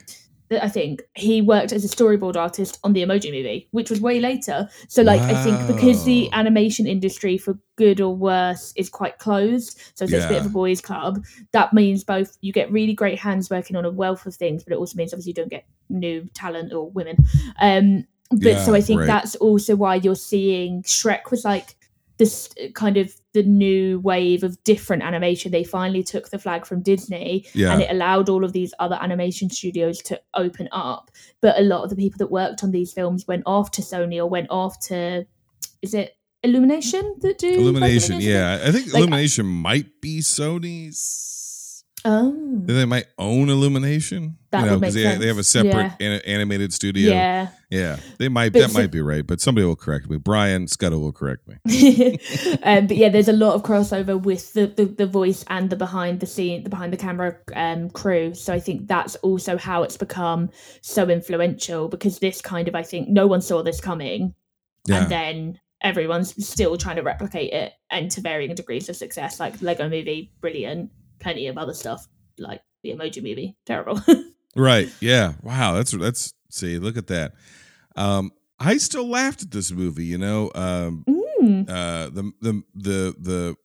[0.61, 4.21] I think he worked as a storyboard artist on the Emoji Movie, which was way
[4.21, 4.69] later.
[4.87, 9.81] So, like, I think because the animation industry, for good or worse, is quite closed,
[9.95, 11.25] so it's a bit of a boys' club.
[11.53, 14.75] That means both you get really great hands working on a wealth of things, but
[14.75, 17.17] it also means obviously you don't get new talent or women.
[17.59, 19.07] Um, but so I think right.
[19.07, 21.77] that's also why you're seeing Shrek was like
[22.19, 25.51] this kind of the new wave of different animation.
[25.51, 27.73] They finally took the flag from Disney Yeah.
[27.73, 31.11] and it allowed all of these other animation studios to open up.
[31.41, 34.19] But a lot of the people that worked on these films went off to Sony
[34.19, 35.27] or went off to
[35.81, 38.61] is it Illumination that do Illumination, yeah.
[38.65, 41.39] I think Like- uh, Illumination might be Sony's.
[42.05, 42.61] Oh.
[42.65, 44.37] They might own Illumination.
[44.51, 46.07] That you know, would make they, they have a separate Yeah.
[46.09, 47.11] an- animated studio.
[47.11, 47.49] Yeah.
[47.71, 47.97] Yeah.
[48.19, 50.19] They might But that so- might be right, but somebody will correct me.
[50.19, 51.57] Brian Scuttle will correct me.
[52.63, 55.77] um, but yeah, there's a lot of crossover with the, the, the voice and the
[55.77, 58.35] behind the scene, the behind the camera um, crew.
[58.35, 62.83] So I think that's also how it's become so influential because this kind of, I
[62.83, 64.35] think, no one saw this coming.
[64.87, 65.03] Yeah.
[65.03, 69.39] and then everyone's still trying to replicate it and to varying degrees of success.
[69.41, 70.91] Like Lego Movie, brilliant.
[71.23, 72.07] Plenty of other stuff
[72.39, 74.01] like the Emoji Movie, terrible.
[74.55, 74.91] Right.
[75.01, 75.33] Yeah.
[75.43, 75.73] Wow.
[75.77, 77.33] That's that's see, look at that.
[77.97, 80.51] Um I still laughed at this movie, you know.
[80.55, 81.69] Um Mm.
[81.71, 83.57] uh the the the the,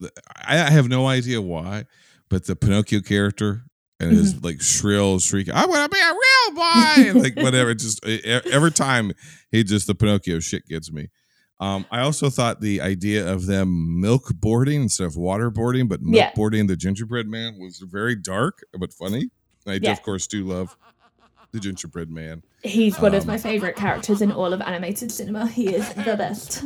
[0.00, 1.86] the I I have no idea why,
[2.28, 3.64] but the Pinocchio character
[3.98, 4.44] and his Mm-hmm.
[4.44, 7.72] like shrill shriek, I want to be a real boy, like whatever.
[7.74, 9.12] Just every time
[9.50, 11.08] he just the Pinocchio shit gets me.
[11.62, 16.16] Um, I also thought the idea of them milk boarding instead of waterboarding, but milk
[16.16, 16.32] Yeah.
[16.34, 19.30] boarding the gingerbread man was very dark but funny.
[19.64, 19.92] I Yeah.
[19.92, 20.76] of course do love
[21.52, 22.42] the gingerbread man.
[22.64, 25.46] He's one of Um, my favorite characters in all of animated cinema.
[25.46, 26.64] He is the best.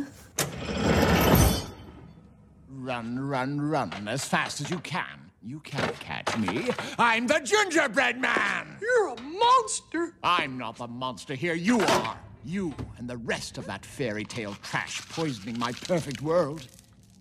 [2.69, 5.29] Run, run, run as fast as you can.
[5.43, 6.69] You can't catch me.
[6.97, 8.77] I'm the gingerbread man.
[8.81, 10.15] You're a monster.
[10.23, 11.53] I'm not the monster here.
[11.53, 12.17] You are.
[12.47, 16.65] You and the rest of that fairy tale trash poisoning my perfect world.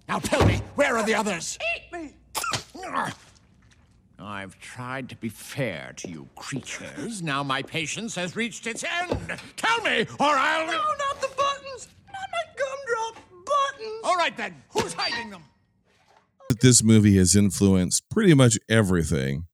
[0.08, 1.58] Now tell me, where are the others?
[1.74, 2.14] Eat me.
[4.20, 7.22] I've tried to be fair to you creatures.
[7.22, 9.18] Now my patience has reached its end.
[9.56, 10.66] Tell me, or I'll.
[10.68, 11.88] No, not the buttons.
[12.06, 14.00] Not my gumdrop buttons.
[14.04, 15.42] All right then, who's hiding them?
[16.60, 19.46] this movie has influenced pretty much everything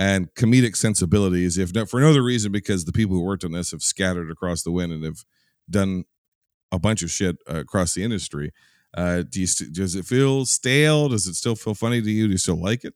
[0.00, 3.52] and comedic sensibilities if not for no other reason because the people who worked on
[3.52, 5.24] this have scattered across the wind and have
[5.68, 6.04] done
[6.72, 8.52] a bunch of shit uh, across the industry.
[8.96, 11.08] Uh, do you st- does it feel stale?
[11.08, 12.26] Does it still feel funny to you?
[12.26, 12.94] Do you still like it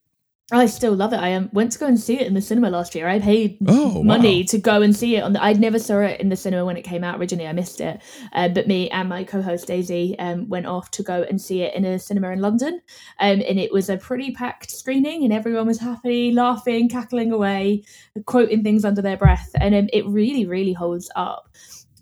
[0.52, 1.20] I still love it.
[1.20, 3.08] I um, went to go and see it in the cinema last year.
[3.08, 4.46] I paid Oh, money wow.
[4.48, 5.22] to go and see it.
[5.22, 7.48] On the, I'd never saw it in the cinema when it came out originally.
[7.48, 8.02] I missed it,
[8.34, 11.74] uh, but me and my co-host Daisy um, went off to go and see it
[11.74, 12.74] in a cinema in London,
[13.20, 17.82] um, and it was a pretty packed screening, and everyone was happy, laughing, cackling away,
[18.26, 21.48] quoting things under their breath, and um, it really, really holds up.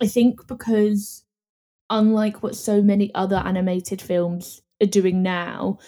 [0.01, 1.23] I think because
[1.91, 5.79] unlike what so many other animated films are doing now,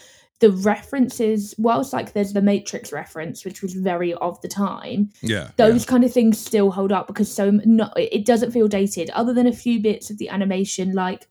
[0.41, 5.51] the references, whilst like there's the Matrix reference, which was very of the time, yeah
[5.57, 9.11] those kind of things still hold up because so no, it doesn't feel dated.
[9.11, 11.29] Other than a few bits of the animation, like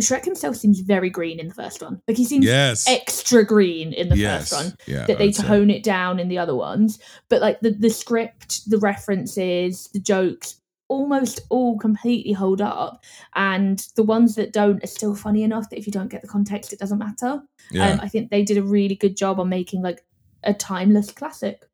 [0.00, 2.00] Shrek himself seems very green in the first one.
[2.06, 5.70] Like he seems yes extra green in the yes first one yeah that they tone
[5.70, 6.98] it down in the other ones.
[7.28, 13.04] But like the the script, the references, the jokes, almost all completely hold up.
[13.34, 16.28] And the ones that don't are still funny enough that if you don't get the
[16.28, 17.42] context, it doesn't matter.
[17.70, 20.04] yeah Um, I think they did a really good job on making like
[20.42, 21.68] a timeless classic.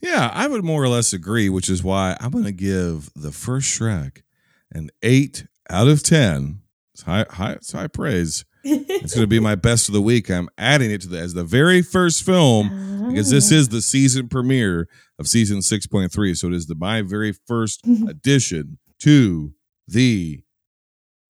[0.00, 3.32] Yeah, I would more or less agree, which is why I'm going to give the
[3.32, 4.22] first Shrek
[4.70, 6.60] an eight out of ten.
[6.92, 8.44] It's high, high, it's high praise.
[8.68, 10.30] It's going to be my best of the week.
[10.30, 13.56] I'm adding it to the as the very first film because this Ah.
[13.56, 16.34] is the season premiere of season six point three.
[16.34, 19.52] So it is the my very first addition to
[19.86, 20.40] the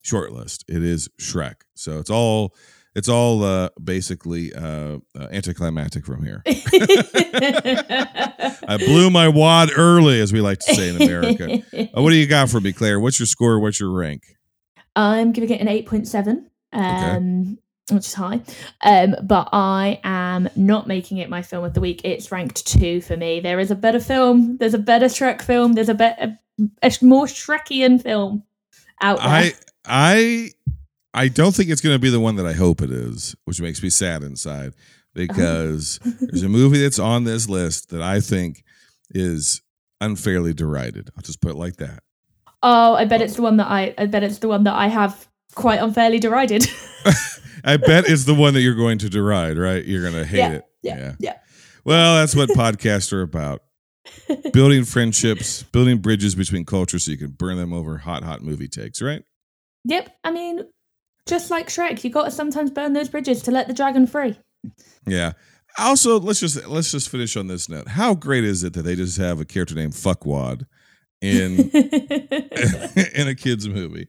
[0.04, 0.64] shortlist.
[0.68, 1.56] It is Shrek.
[1.74, 2.54] So it's all
[2.94, 6.42] it's all uh, basically uh, uh, anticlimactic from here.
[8.68, 11.62] I blew my wad early, as we like to say in America.
[11.94, 12.98] Uh, what do you got for me, Claire?
[12.98, 13.58] What's your score?
[13.60, 14.22] What's your rank?
[14.94, 17.58] I'm giving it an 8.7, um,
[17.90, 18.40] which is high.
[18.82, 22.00] Um, but I am not making it my film of the week.
[22.04, 23.40] It's ranked two for me.
[23.40, 24.56] There is a better film.
[24.58, 25.74] There's a better Shrek film.
[25.74, 26.38] There's a better,
[26.82, 28.42] a more Shrekian film
[29.00, 29.28] out there.
[29.28, 29.52] I
[29.84, 30.50] I
[31.14, 33.60] I don't think it's going to be the one that I hope it is, which
[33.60, 34.74] makes me sad inside
[35.14, 38.64] because there's a movie that's on this list that I think
[39.10, 39.62] is
[40.00, 41.10] unfairly derided.
[41.16, 42.02] I'll just put it like that.
[42.62, 43.94] oh, I bet it's the one that I.
[43.96, 46.68] I bet it's the one that I have quite unfairly derided.
[47.64, 49.84] I bet it's the one that you're going to deride, right?
[49.84, 50.64] You're going to hate Yeah, it.
[50.82, 51.34] yeah, yeah.
[51.84, 53.62] Well, that's what podcasts are about.
[54.52, 58.68] building friendships, building bridges between cultures so you can burn them over hot, hot movie
[58.68, 59.22] takes, right?
[59.84, 60.16] yep.
[60.22, 60.62] I mean,
[61.26, 64.38] just like Shrek, you got to sometimes burn those bridges to let the dragon free.
[65.06, 65.32] Yeah.
[65.78, 67.88] Also, let's just let's just finish on this note.
[67.88, 70.66] How great is it that they just have a character named Fuckwad
[71.20, 71.68] in
[73.14, 74.08] in a kids movie?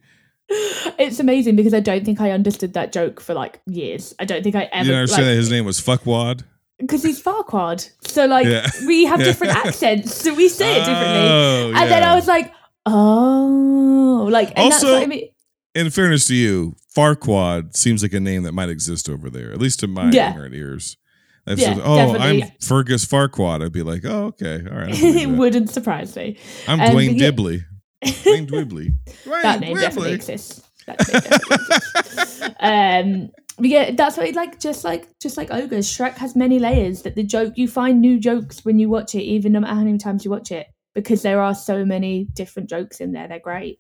[0.50, 4.16] It's amazing because I don't think I understood that joke for like years.
[4.20, 6.44] I don't think I You ever didn't understand that his name was Fuckwad?
[6.80, 7.90] because he's Farquaad.
[8.08, 8.70] So like Yeah.
[8.86, 11.06] we have different accents, so we say it differently.
[11.06, 12.04] Oh, and then.
[12.04, 12.54] I was like,
[12.86, 15.30] oh, like and that's Also- what I mean.
[15.76, 19.60] In fairness to you, Farquaad seems like a name that might exist over there, at
[19.60, 20.32] least to my Yeah.
[20.32, 20.98] ignorant ears.
[21.46, 22.44] If Yeah, said, oh, definitely.
[22.44, 23.64] I'm Fergus Farquad.
[23.64, 24.90] I'd be like, oh, okay, all right.
[25.04, 26.38] It wouldn't surprise me.
[26.68, 27.30] I'm Um, Dwayne yeah.
[27.32, 27.62] Dibbley.
[28.04, 28.94] Dwayne Dwibley.
[29.24, 30.62] Dwayne that name definitely exists.
[30.86, 32.44] That name definitely exists.
[32.60, 35.88] Um, but yeah, that's what like just like just like ogres.
[35.88, 37.02] Shrek has many layers.
[37.02, 39.84] That the joke you find new jokes when you watch it, even no matter how
[39.84, 43.28] many times you watch it, because there are so many different jokes in there.
[43.28, 43.80] They're great.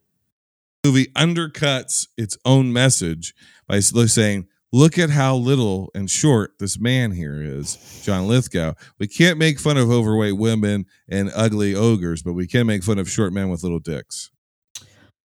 [0.83, 3.35] movie undercuts its own message
[3.67, 8.73] by saying, "Look at how little and short this man here is, John Lithgow.
[8.99, 12.99] We can't make fun of overweight women and ugly ogres, but we can make fun
[12.99, 14.31] of short men with little dicks."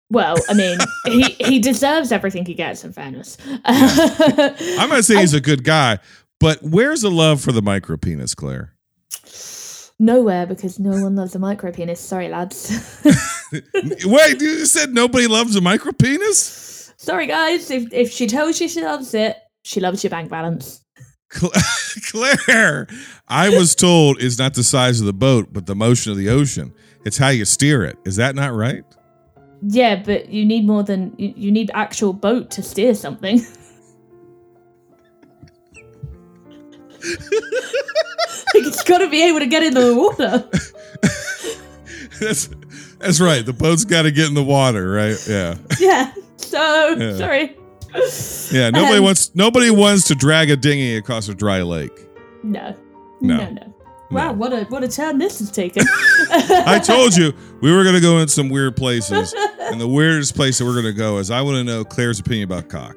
[0.10, 3.38] Well, I mean, he, he deserves everything he gets, in fairness.
[3.66, 6.00] I'm not saying he's a good guy,
[6.40, 8.74] but where's the love for the micro penis, Claire?
[9.98, 12.02] Nowhere because no one loves a micro penis.
[12.02, 13.02] Sorry, lads.
[14.06, 16.85] Wait, you said nobody loves a micro penis?
[17.06, 17.70] Sorry, guys.
[17.70, 20.84] If, if she tells you she loves it, she loves your bank balance.
[22.10, 22.88] Claire,
[23.28, 26.30] I was told it's not the size of the boat, but the motion of the
[26.30, 26.74] ocean.
[27.06, 28.00] It's how you steer it.
[28.06, 28.84] Is that not right?
[29.62, 33.38] Yeah, but you need more than you, you need actual boat to steer something.
[33.38, 33.46] like
[38.56, 40.50] it's got to be able to get into the water.
[42.20, 42.50] That's
[42.98, 43.46] that's right.
[43.46, 45.22] The boat's got to get in the water, right?
[45.28, 46.14] Yeah, Yeah.
[46.56, 47.18] So Yeah.
[47.18, 47.58] sorry.
[48.52, 48.70] yeah.
[48.70, 51.92] Nobody Um, wants nobody wants to drag a dinghy across a dry lake.
[52.44, 52.74] No.
[53.22, 53.38] No.
[53.38, 53.50] No.
[53.52, 53.74] No.
[54.12, 55.84] Wow, what a what a turn this has taken.
[56.32, 60.36] I told you we were going to go in some weird places, and the weirdest
[60.36, 62.96] place that we're going to go is I want to know Claire's opinion about cock.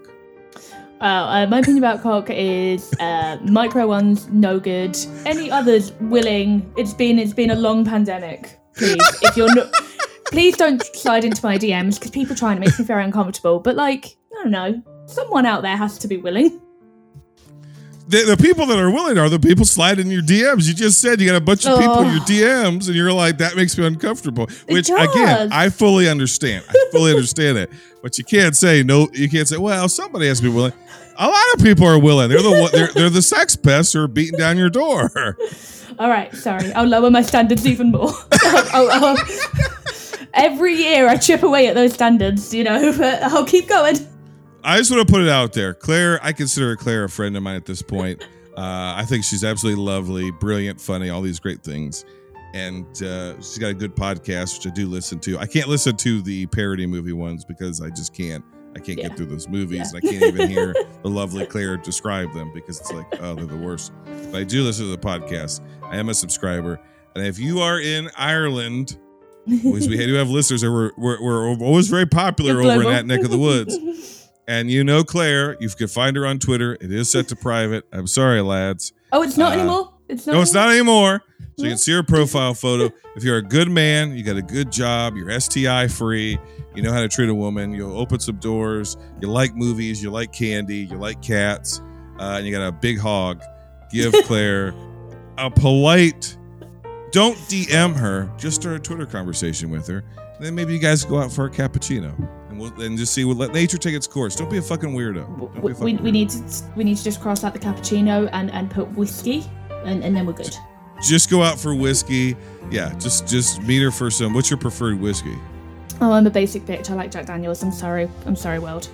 [1.01, 4.97] Well, uh, my opinion about cock is uh, micro ones no good.
[5.27, 6.71] Any others willing?
[6.77, 8.59] It's been it's been a long pandemic.
[8.77, 9.73] Please, if you're not,
[10.31, 13.61] please don't slide into my DMs because people try and it makes me very uncomfortable.
[13.61, 16.61] But like, I don't know, someone out there has to be willing.
[18.09, 20.67] The, the people that are willing are the people sliding in your DMs.
[20.67, 23.37] You just said you got a bunch of people in your DMs, and you're like,
[23.37, 24.47] that makes me uncomfortable.
[24.67, 25.53] Which again.
[25.53, 26.65] I fully understand.
[26.71, 27.71] I fully understand it.
[28.03, 29.09] But you can't say no.
[29.13, 30.73] You can't say, well, somebody has to be willing.
[31.19, 32.31] A lot of people are willing.
[32.31, 35.11] They're the they're, they're the sex pests who are beating down your door.
[35.99, 38.09] All right, sorry, I'll lower my standards even more.
[38.43, 39.17] I'll- I'll- I'll-
[40.35, 43.97] every year I chip away at those standards, you know, but I'll keep going.
[44.65, 45.73] I just want to put it out there.
[45.75, 48.23] Claire, I consider Claire a friend of mine at this point.
[48.57, 52.05] Uh, I think she's absolutely lovely, brilliant, funny, all these great things.
[52.55, 55.39] And uh, she's got a good podcast, which I do listen to.
[55.39, 58.45] I can't listen to the parody movie ones because I just can't.
[58.77, 59.09] I can't Yeah.
[59.09, 62.81] get through those movies, and I can't even hear the lovely Claire describe them because
[62.81, 63.93] it's like, oh, they're the worst.
[64.31, 65.61] But I do listen to the podcast.
[65.85, 66.79] I am a subscriber,
[67.15, 68.99] and if you are in Ireland,
[69.49, 73.07] because we do have listeners that we're, we're, we're always very popular over in that
[73.07, 73.77] neck of the woods.
[74.47, 76.75] And you know Claire, you can find her on Twitter.
[76.81, 77.85] It is set to private.
[77.93, 78.93] I'm sorry, lads.
[79.13, 79.93] Oh, it's not Uh, anymore.
[80.09, 80.33] It's not.
[80.35, 81.23] No, it's not anymore.
[81.59, 82.95] So you can see her profile photo.
[83.17, 86.39] If you're a good man, you got a good job, you're STI free,
[86.75, 90.11] you know how to treat a woman, you'll open some doors, you like movies, you
[90.11, 91.81] like candy, you like cats,
[92.21, 93.43] uh, and you got a big hog.
[93.91, 94.73] Give Claire
[95.37, 96.37] a polite.
[97.11, 98.31] Don't DM her.
[98.37, 100.05] Just start a Twitter conversation with her.
[100.37, 102.15] And then maybe you guys go out for a cappuccino
[102.49, 104.37] and we'll and just see what let nature take its course.
[104.37, 105.27] Don't be a fucking weirdo.
[105.27, 106.13] A We, we, fucking we weirdo.
[106.13, 106.43] need to
[106.77, 109.45] we need to just cross out the cappuccino and and put whiskey,
[109.85, 110.55] and, and then we're good.
[111.03, 112.37] just go out for whiskey.
[112.71, 114.33] Yeah, just just meet her for some.
[114.35, 115.37] What's your preferred whiskey?
[116.01, 116.91] Oh, I'm a basic bitch.
[116.91, 117.63] I like Jack Daniels.
[117.65, 118.09] I'm sorry.
[118.27, 118.89] I'm sorry, world.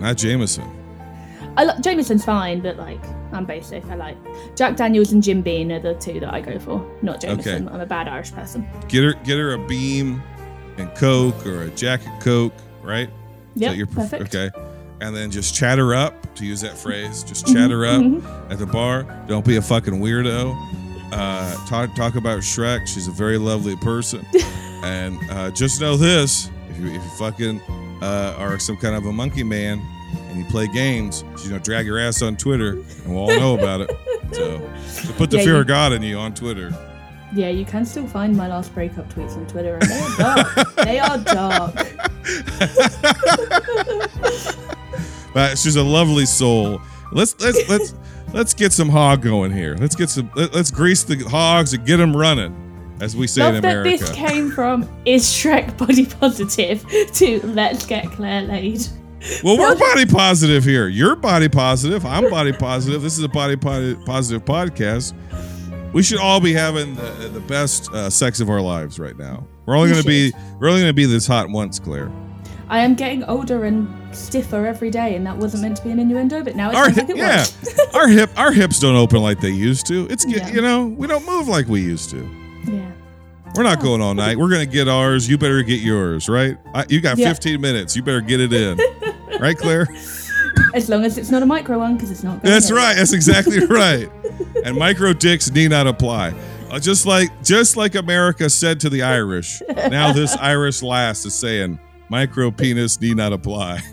[0.00, 0.70] Not Jameson.
[1.56, 3.00] I lo- Jameson's fine, but like
[3.32, 3.84] I'm basic.
[3.86, 4.16] I like
[4.56, 6.84] Jack Daniels and Jim Beam are the two that I go for.
[7.02, 7.66] Not Jameson.
[7.66, 7.74] Okay.
[7.74, 8.66] I'm a bad Irish person.
[8.88, 10.22] Get her get her a Beam
[10.78, 13.08] and Coke or a Jack and Coke, right?
[13.58, 14.34] Pref- perfect.
[14.34, 14.50] Okay.
[15.00, 17.22] And then just chat her up, to use that phrase.
[17.24, 18.52] Just chat her up Mm-hmm.
[18.52, 19.02] at the bar.
[19.28, 20.56] Don't be a fucking weirdo.
[21.12, 22.86] Uh, talk talk about Shrek.
[22.88, 24.24] She's a very lovely person.
[24.82, 27.60] and uh, just know this: if you if you fucking
[28.02, 29.80] uh, are some kind of a monkey man
[30.16, 33.54] and you play games, she's gonna drag your ass on Twitter, and we'll all know
[33.58, 33.90] about it.
[34.32, 36.72] So, so put the Yeah, fear you- of God in you on Twitter.
[37.34, 40.74] Yeah, you can still find my last breakup tweets on Twitter, and they are dark.
[40.76, 41.74] they are dark.
[45.34, 46.80] But she's a lovely soul.
[47.12, 47.94] Let's let's let's
[48.32, 49.74] let's get some hog going here.
[49.78, 50.30] Let's get some.
[50.36, 52.54] Let, us grease the hogs and get them running,
[53.00, 54.04] as we say Love in that America.
[54.04, 58.86] this came from is Shrek body positive to let's get Claire laid.
[59.42, 60.88] Well, we're body positive here.
[60.88, 62.04] You're body positive.
[62.04, 63.02] I'm body positive.
[63.02, 65.14] This is a body positive podcast.
[65.92, 69.46] We should all be having the, the best uh, sex of our lives right now.
[69.66, 72.10] We're only going to be we're only going to be this hot once, Claire.
[72.68, 75.98] I am getting older and stiffer every day, and that wasn't meant to be an
[75.98, 77.80] innuendo, but now it Our like it yeah, was.
[77.94, 80.06] our hip our hips don't open like they used to.
[80.10, 80.48] It's Yeah.
[80.50, 82.28] you know we don't move like we used to.
[82.66, 82.90] yeah.
[83.54, 84.36] We're not going all night.
[84.36, 85.28] We're gonna get ours.
[85.28, 86.56] You better get yours, right?
[86.74, 87.28] I, you got Yeah.
[87.28, 87.94] 15 minutes.
[87.94, 88.78] You better get it in,
[89.40, 89.86] right, Claire?
[90.74, 92.42] As long as it's not a micro one, because it's not.
[92.42, 92.94] That's right.
[92.96, 94.08] That's exactly right.
[94.64, 96.34] And micro dicks need not apply.
[96.70, 99.62] Uh, just like just like America said to the Irish.
[99.68, 101.78] Now this Irish lass is saying,
[102.08, 103.80] Micro penis need not apply.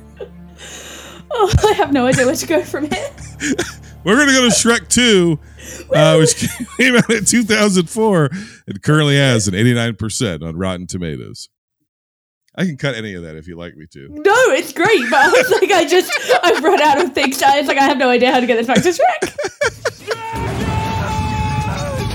[1.34, 3.10] Oh, I have no idea where to go from here.
[4.04, 5.39] We're gonna go to Shrek 2,
[5.96, 6.36] uh, which
[6.78, 8.30] came out in 2004
[8.68, 11.48] and currently has an 89% on Rotten Tomatoes.
[12.54, 14.10] I can cut any of that if you like me to.
[14.10, 16.12] No, it's great, but I was like, I just,
[16.43, 17.41] I've run out of things.
[17.41, 20.41] It's like I have no idea how to get this back to Shrek.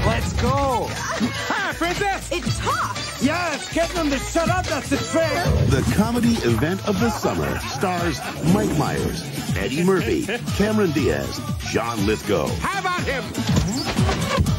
[0.07, 0.87] Let's go.
[0.91, 2.31] Hi, princess.
[2.31, 3.03] It's hot.
[3.23, 4.67] Yes, get them to shut up.
[4.67, 5.33] That's the trick.
[5.71, 8.21] The comedy event of the summer stars
[8.53, 9.23] Mike Myers,
[9.57, 10.27] Eddie Murphy,
[10.57, 13.25] Cameron Diaz, John Lithgow, How about him?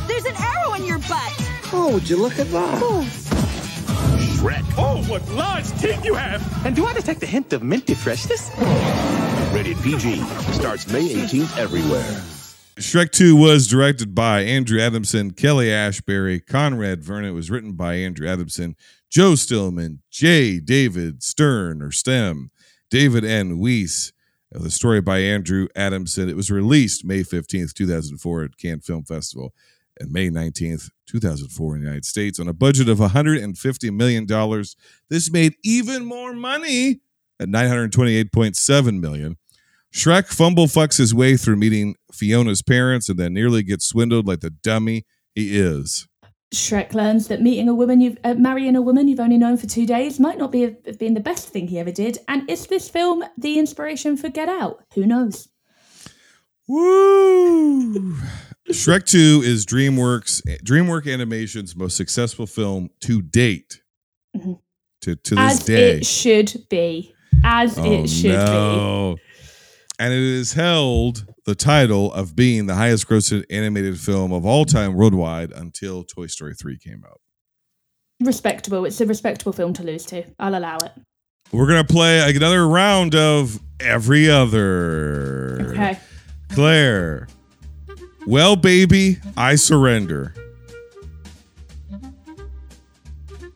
[0.08, 1.34] There's an arrow in your butt.
[1.72, 2.80] Oh, would you look at that?
[2.84, 3.37] Oh.
[4.38, 6.66] Shrek, Oh, what large teeth you have!
[6.66, 8.52] And do I detect a hint of minty freshness?
[9.54, 10.22] rated PG,
[10.54, 12.22] starts May 18th everywhere.
[12.78, 17.32] Shrek 2 was directed by Andrew Adamson, Kelly Ashbury, Conrad Vernon.
[17.32, 18.76] It was written by Andrew Adamson,
[19.10, 20.60] Joe Stillman, J.
[20.60, 22.52] David Stern or Stem,
[22.92, 23.58] David N.
[23.58, 24.12] Weiss.
[24.54, 26.30] Uh, The story by Andrew Adamson.
[26.30, 29.54] It was released May 15th, 2004 at Cannes Film Festival
[30.00, 34.26] and May 19th, 2004 in the United States on a budget of $150 million.
[35.10, 37.02] This made even more money
[37.40, 39.38] at 928.7 million.
[39.94, 44.42] Shrek fumble fucks his way through meeting Fiona's parents and then nearly gets swindled like
[44.42, 46.08] the dummy he is.
[46.54, 49.68] Shrek learns that meeting a woman you've uh, marrying a woman you've only known for
[49.68, 52.20] two days might not be have been the best thing he ever did.
[52.28, 54.84] And is this film the inspiration for Get Out?
[54.94, 55.50] Who knows?
[56.68, 58.16] Woo!
[58.70, 63.82] Shrek 2 is DreamWorks DreamWorks Animation's most successful film to date.
[64.36, 64.60] Mhm.
[65.02, 65.98] To to this As day.
[65.98, 67.14] it should be.
[67.44, 69.22] As Oh, it should be.
[70.00, 74.66] And it has held the title of being the highest grossing animated film of all
[74.66, 77.22] time worldwide until Toy Story 3 came out.
[78.20, 78.86] Respectable.
[78.86, 80.24] It's a respectable film to lose to.
[80.40, 80.92] I'll allow it.
[81.52, 85.68] We're going to play another round of every other.
[85.72, 85.98] Okay.
[86.50, 87.28] Claire.
[88.28, 90.34] Well, baby, I surrender.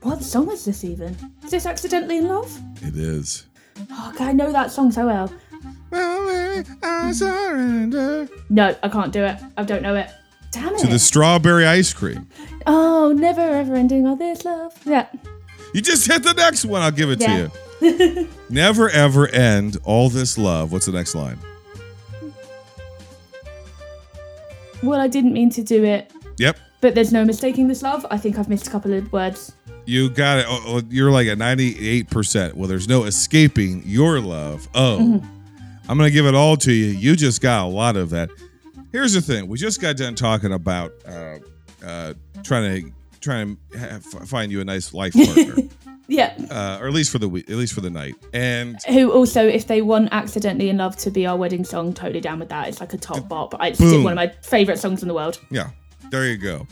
[0.01, 1.15] What song is this even?
[1.43, 2.57] Is this Accidentally in Love?
[2.81, 3.45] It is.
[3.91, 5.31] Oh, God, I know that song so well.
[5.91, 6.27] Well,
[6.63, 8.29] baby, I surrender.
[8.49, 9.37] No, I can't do it.
[9.57, 10.09] I don't know it.
[10.51, 10.79] Damn it.
[10.79, 12.27] To the strawberry ice cream.
[12.65, 14.73] oh, never ever ending all this love.
[14.85, 15.07] Yeah.
[15.73, 16.81] You just hit the next one.
[16.81, 17.47] I'll give it Yeah.
[17.47, 17.51] to
[17.81, 18.29] you.
[18.49, 20.71] Never ever end all this love.
[20.71, 21.39] What's the next line?
[24.83, 26.57] Well, I didn't mean to do it, Yep.
[26.81, 28.05] but there's no mistaking this love.
[28.09, 29.53] I think I've missed a couple of words.
[29.85, 30.45] You got it.
[30.47, 32.53] Oh, oh, you're like at 98%.
[32.55, 34.67] Well, there's no escaping your love.
[34.75, 35.27] Oh, Mm-hmm.
[35.89, 36.85] I'm going to give it all to you.
[36.87, 38.29] You just got a lot of that.
[38.93, 39.47] Here's the thing.
[39.47, 41.39] We just got done talking about uh,
[41.85, 42.13] uh,
[42.43, 45.55] trying to trying to have, find you a nice life partner,
[46.07, 46.35] Yeah.
[46.49, 48.15] uh, or at least for the week, at least for the night.
[48.33, 52.19] And Who also, if they want Accidentally in Love to be our wedding song, totally
[52.21, 52.67] down with that.
[52.67, 53.55] It's like a top bop.
[53.61, 54.03] It's Boom.
[54.03, 55.39] one of my favourite songs in the world.
[55.49, 55.69] Yeah,
[56.09, 56.67] there you go.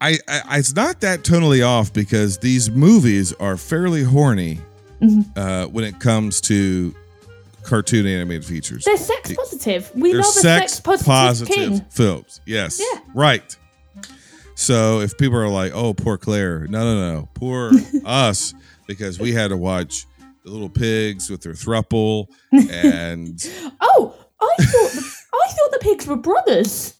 [0.00, 4.60] I, I it's not that tonally off because these movies are fairly horny
[5.00, 5.36] Mm-hmm.
[5.36, 6.94] uh, when it comes to
[7.64, 8.84] cartoon animated features.
[8.84, 9.90] They're sex positive.
[9.96, 12.40] We They're love a sex, sex positive, positive films.
[12.46, 13.00] Yes, Yeah.
[13.12, 13.56] right.
[14.62, 17.72] So if people are like, "Oh, poor Claire," no, no, no, poor
[18.04, 18.54] us
[18.86, 20.06] because we had to watch
[20.44, 23.44] the little pigs with their thruple and
[23.80, 26.94] Oh, I thought the, I thought the pigs were brothers.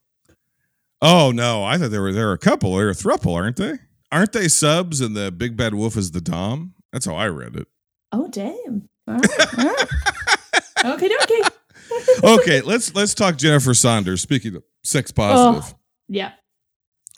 [1.01, 2.75] Oh no, I thought they were they're a couple.
[2.75, 3.75] They're a thruple, aren't they?
[4.11, 6.75] Aren't they subs and the big bad wolf is the dom?
[6.93, 7.69] That's how I read it.
[8.11, 8.89] Oh damn.
[9.07, 9.89] All right, all right.
[10.85, 11.43] Okay, okay.
[12.25, 14.21] Okay, let's let's talk Jennifer Saunders.
[14.23, 15.75] Speaking of sex positive,
[16.09, 16.33] Yeah.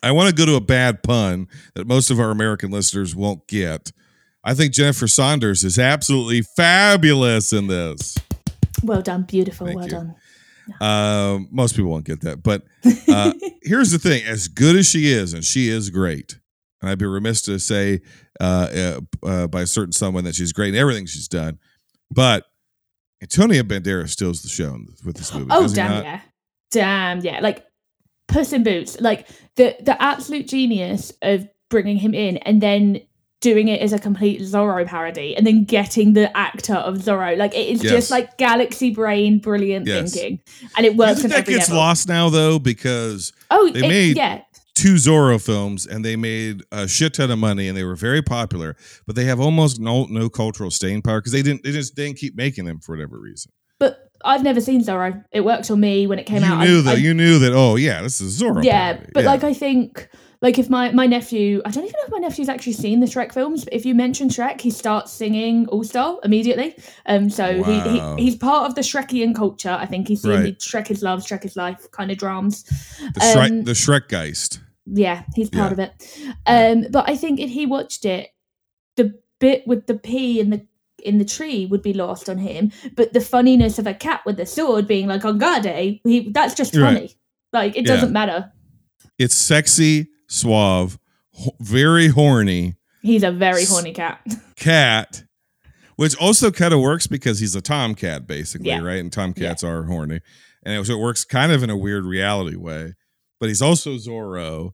[0.04, 3.46] I want to go to a bad pun that most of our American listeners won't
[3.48, 3.90] get.
[4.44, 8.16] I think Jennifer Saunders is absolutely fabulous in this.
[8.82, 9.22] Well done.
[9.22, 9.66] Beautiful.
[9.66, 9.90] Thank well you.
[9.90, 10.14] done.
[10.80, 12.62] Um, most people won't get that, but
[13.08, 13.32] uh,
[13.62, 16.38] here's the thing: as good as she is, and she is great,
[16.80, 18.00] and I'd be remiss to say
[18.40, 21.58] uh, uh, uh, by a certain someone that she's great in everything she's done,
[22.10, 22.44] but
[23.22, 25.48] Antonio Banderas steals the show with this movie.
[25.50, 26.04] Oh damn not?
[26.04, 26.20] yeah.
[26.70, 27.40] Damn yeah.
[27.40, 27.64] Like
[28.34, 29.00] Puss in Boots.
[29.00, 33.00] Like the the absolute genius of bringing him in and then
[33.40, 37.36] doing it as a complete Zorro parody and then getting the actor of Zorro.
[37.36, 37.92] Like it is Yes.
[37.92, 40.12] just like galaxy brain brilliant Yes.
[40.14, 40.40] thinking.
[40.76, 41.76] And it You works think that gets level.
[41.76, 44.40] lost now though because Oh, They it- made- yeah.
[44.74, 48.22] two Zorro films and they made a shit ton of money and they were very
[48.22, 48.76] popular,
[49.06, 52.16] but they have almost no no cultural staying power because they didn't they just didn't
[52.16, 53.52] keep making them for whatever reason.
[54.24, 55.24] I've never seen Zorro.
[55.32, 56.66] It worked on me when it came you out.
[56.66, 58.64] knew I, that I- you knew that oh yeah this is Zorro.
[58.64, 59.10] yeah, parody.
[59.14, 60.08] but like I think
[60.42, 63.06] Like if my my nephew, I don't even know if my nephew's actually seen the
[63.06, 66.76] Shrek films, but if you mention Shrek, he starts singing All Star immediately.
[67.06, 67.64] Um, so Wow.
[67.70, 67.80] he,
[68.18, 69.70] he he's part of the Shrekian culture.
[69.80, 70.58] I think he's seen the Right.
[70.58, 72.64] Shrek is love, Shrek is life kind of drums.
[73.14, 74.58] The Shrek, Um, the Shrekgeist.
[74.86, 75.84] yeah, he's part Yeah.
[75.84, 75.92] of it.
[76.46, 78.28] Um, but I think if he watched it,
[78.96, 80.66] the bit with the pea and the
[81.04, 82.72] in the tree would be lost on him.
[82.96, 85.94] But the funniness of a cat with a sword being like on guard, eh?
[86.04, 86.94] he that's just Right.
[86.94, 87.14] funny.
[87.52, 87.94] Like it Yeah.
[87.94, 88.52] doesn't matter.
[89.18, 90.98] It's sexy, suave,
[91.32, 94.20] ho- very horny He's a very horny cat.
[94.56, 95.24] cat,
[95.96, 98.80] which also kind of works because he's a tomcat, basically, Yeah.
[98.80, 98.98] right?
[98.98, 100.20] And tomcats are horny,
[100.64, 102.94] and it, so it works kind of in a weird reality way.
[103.38, 104.72] But he's also Zorro,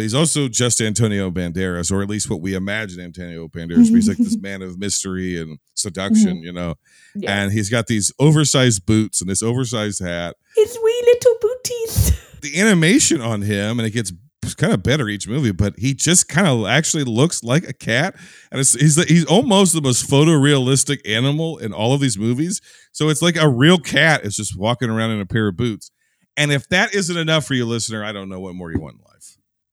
[0.00, 3.90] but he's also just Antonio Banderas, or at least what we imagine Antonio Banderas.
[3.90, 6.70] he's like this man of mystery and seduction, you know.
[6.70, 7.24] Mm-hmm.
[7.24, 7.42] Yeah.
[7.42, 10.36] And he's got these oversized boots and this oversized hat.
[10.56, 12.18] His wee little booties.
[12.40, 14.10] the animation on him and it gets
[14.56, 18.14] kind of better each movie but he just kind of actually looks like a cat
[18.50, 23.10] and it's, he's he's almost the most photorealistic animal in all of these movies so
[23.10, 25.90] it's like a real cat is just walking around in a pair of boots
[26.38, 28.94] and if that isn't enough for you listener i don't know what more you want
[28.96, 29.10] in life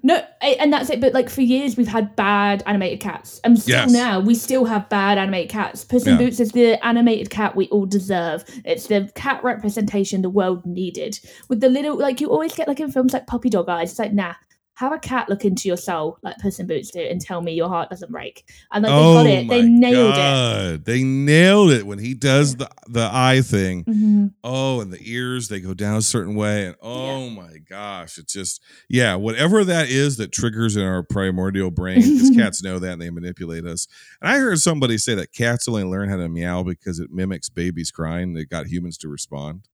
[0.04, 1.02] No, and that's it.
[1.02, 3.91] But like for years, we've had bad animated cats, and still Yes.
[3.91, 5.84] now we still have bad animated cats.
[5.84, 6.18] Puss in Yeah.
[6.20, 8.45] Boots is the animated cat we all deserve.
[8.64, 11.20] It's the cat representation the world needed.
[11.50, 13.89] With the little, like you always get like in films like Puppy Dog Eyes.
[13.89, 14.36] It's like nah.
[14.78, 17.51] Have a cat look into your soul like Puss in Boots do and tell me
[17.51, 18.47] your heart doesn't break.
[18.71, 19.47] And like they got it.
[19.47, 20.19] They nailed it.
[20.19, 23.86] Oh They nailed it when he does the the eye thing.
[23.86, 24.34] Mhm.
[24.43, 28.32] Oh, and the ears they go down a certain way, and oh my gosh, it's
[28.32, 32.01] just yeah, whatever that is that triggers in our primordial brain.
[32.01, 33.88] Because cats know that and they manipulate us.
[34.21, 37.49] And I heard somebody say that cats only learn how to meow because it mimics
[37.49, 38.36] babies crying.
[38.36, 39.67] They got humans to respond.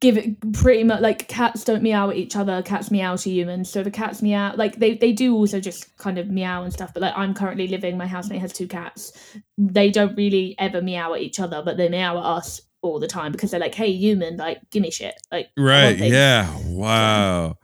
[0.00, 3.70] Give it pretty much like cats don't meow at each other cats meow to humans
[3.70, 6.92] so the cats meow like they, they do also just kind of meow and stuff
[6.92, 9.12] but like i'm currently living my housemate has two cats
[9.56, 13.06] they don't really ever meow at each other but they meow at us all the
[13.06, 15.96] time because they're like hey human like give me shit like Right?
[15.98, 16.48] Yeah.
[16.66, 17.58] Wow.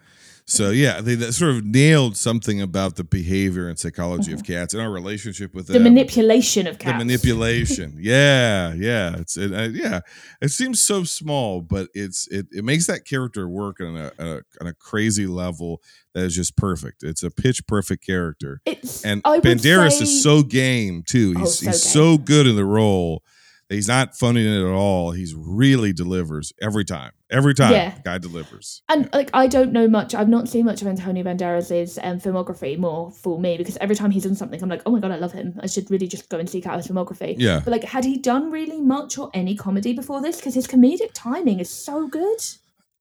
[0.49, 4.75] So yeah, they that sort of nailed something about the behavior and psychology of cats
[4.75, 5.73] and our relationship with Mm-hmm.
[5.73, 5.95] the them.
[5.95, 6.93] manipulation of cats.
[6.93, 10.01] the manipulation yeah yeah it's it, uh, yeah
[10.41, 14.27] it seems so small but it's it, it makes that character work on a, a
[14.61, 15.83] on a crazy level
[16.15, 20.23] that is just perfect it's a pitch perfect character it's and I banderas say- is
[20.23, 21.93] so game too Oh, he's so he's game.
[21.93, 23.25] so good in the role
[23.69, 27.95] he's not funny at all he's really delivers every time every time Yeah.
[28.05, 30.15] guy delivers And like I don't know much.
[30.15, 32.79] I've not seen much of Antonio Banderas' um, filmography.
[32.79, 35.17] More for me because every time he's done something, I'm like, oh my god, I
[35.17, 35.59] love him.
[35.61, 37.35] I should really just go and seek out his filmography.
[37.37, 37.61] Yeah.
[37.65, 40.37] But like, had he done really much or any comedy before this?
[40.37, 42.39] Because his comedic timing is so good.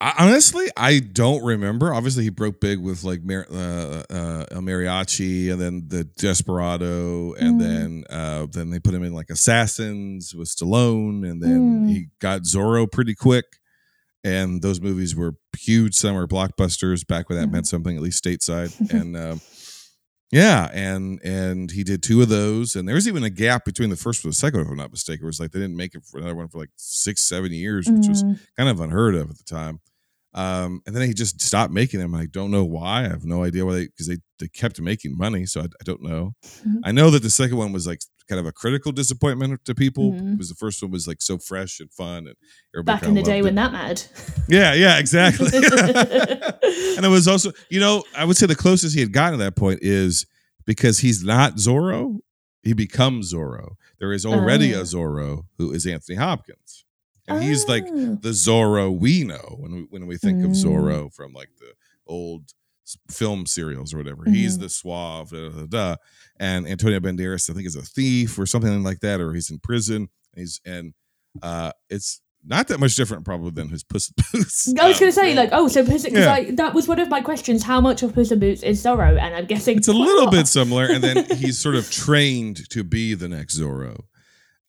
[0.02, 1.94] I, honestly, I don't remember.
[1.94, 7.34] Obviously, he broke big with like Mar- uh, uh, El Mariachi, and then the Desperado,
[7.34, 7.60] and Mm.
[7.60, 11.90] then uh, then they put him in like Assassins with Stallone, and then Mm.
[11.90, 13.46] he got Zorro pretty quick.
[14.24, 17.54] And those movies were huge summer blockbusters back when that Mm-hmm.
[17.54, 18.74] meant something, at least stateside.
[18.92, 19.42] and um,
[20.32, 23.90] yeah, and and he did two of those, and there was even a gap between
[23.90, 25.24] the first and the second, if I'm not mistaken.
[25.24, 27.88] It was like they didn't make it for another one for like six, seven years,
[27.90, 28.40] which was Mm.
[28.58, 29.80] kind of unheard of at the time.
[30.34, 32.14] Um, and then he just stopped making them.
[32.14, 33.06] I don't know why.
[33.06, 35.46] I have no idea why they because they, they kept making money.
[35.46, 36.34] So I, I don't know.
[36.68, 36.80] Mhm.
[36.84, 40.12] I know that the second one was like kind of a critical disappointment to people
[40.14, 40.32] Mhm.
[40.34, 42.36] because the first one was like so fresh and fun and
[42.74, 43.56] everybody Back in the day when it.
[43.58, 44.04] that mattered.
[44.50, 45.48] Yeah, yeah, exactly.
[46.98, 49.44] and it was also, you know, I would say the closest he had gotten to
[49.46, 50.26] that point is
[50.66, 52.20] because he's not Zorro,
[52.64, 53.76] he becomes Zorro.
[54.00, 54.84] There is already a Oh.
[54.84, 56.84] Zorro who is Anthony Hopkins.
[57.28, 58.16] And he's like Oh.
[58.22, 60.64] the Zorro we know when we when we think of Mm.
[60.66, 61.74] Zorro from like the
[62.06, 62.54] old
[63.10, 64.24] film serials or whatever.
[64.26, 64.62] He's Mhm.
[64.62, 65.96] the suave, da, da, da,
[66.40, 69.60] and Antonio Banderas, I think, is a thief or something like that, or he's in
[69.60, 70.08] prison.
[70.34, 70.94] And he's and
[71.42, 74.68] uh, it's not that much different probably than his Puss in Boots.
[74.80, 76.32] I was um, going to say, like, oh, so Puss, because Yeah.
[76.34, 77.64] I that was one of my questions.
[77.64, 79.20] How much of Puss in Boots is Zorro?
[79.20, 82.84] And I'm guessing it's a little bit similar and then he's sort of trained to
[82.84, 83.98] be the next zorro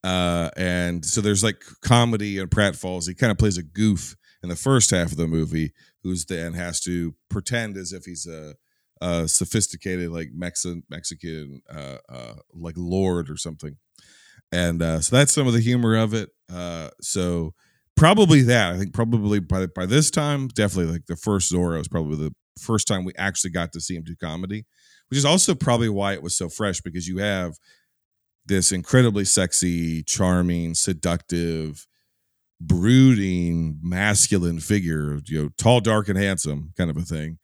[0.05, 4.49] uh and so there's like comedy and pratfalls he kind of plays a goof in
[4.51, 5.73] the first half of the movie
[6.07, 8.55] who's then has to pretend as if he's a,
[9.01, 13.77] a sophisticated like mexican mexican uh, uh like lord or something.
[14.53, 16.31] And uh so that's some of the humor of it.
[16.53, 17.55] Uh so
[17.97, 18.75] probably that.
[18.75, 22.35] I think probably by by this time definitely like the first zorro is probably the
[22.59, 24.65] first time we actually got to see him do comedy
[25.09, 27.59] which is also probably why it was so fresh because you have
[28.47, 31.87] this incredibly sexy, charming, seductive,
[32.61, 37.39] brooding, masculine figure, you know, tall, dark, and handsome kind of a thing.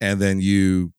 [0.00, 0.92] And then you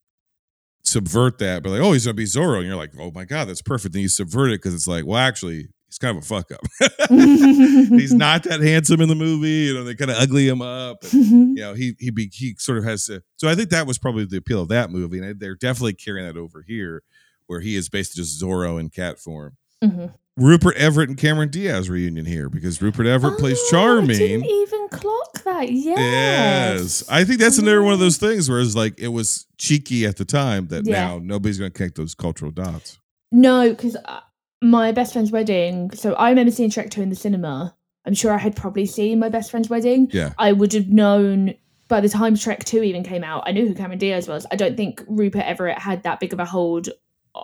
[0.83, 3.47] subvert that, but like, oh, he's gonna be Zorro, and you're like, oh my god,
[3.47, 3.93] that's perfect.
[3.93, 6.61] Then you subvert it because it's like, well, actually, he's kind of a fuck up.
[7.09, 9.49] he's not that handsome in the movie.
[9.67, 11.03] You know, they kind of ugly him up.
[11.11, 13.21] And, you know, he he be, he sort of has to.
[13.35, 16.25] So I think that was probably the appeal of that movie, and they're definitely carrying
[16.27, 17.03] that over here,
[17.47, 19.57] where he is basically just Zorro in cat form.
[19.83, 20.13] Mhm.
[20.37, 24.17] Rupert Everett and Cameron Diaz reunion here because Rupert Everett oh, plays Oh, I Charming.
[24.17, 25.71] didn't even clock that.
[25.71, 25.97] Yes.
[25.99, 27.03] Yes.
[27.09, 30.17] I think that's another one of those things where it's like it was cheeky at
[30.17, 31.07] the time that Yeah.
[31.07, 32.99] now nobody's going to connect those cultural dots.
[33.31, 34.19] No, because uh,
[34.61, 35.91] my best friend's wedding.
[35.91, 37.75] So I remember seeing Shrek 2 in the cinema.
[38.05, 40.09] I'm sure I had probably seen my best friend's wedding.
[40.13, 40.33] Yeah.
[40.37, 41.55] I would have known
[41.87, 43.43] by the time Shrek 2 even came out.
[43.47, 44.45] I knew who Cameron Diaz was.
[44.51, 46.89] I don't think Rupert Everett had that big of a hold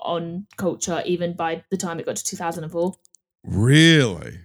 [0.04, 2.94] on culture even by the time it got to 2004.
[3.46, 4.40] Really?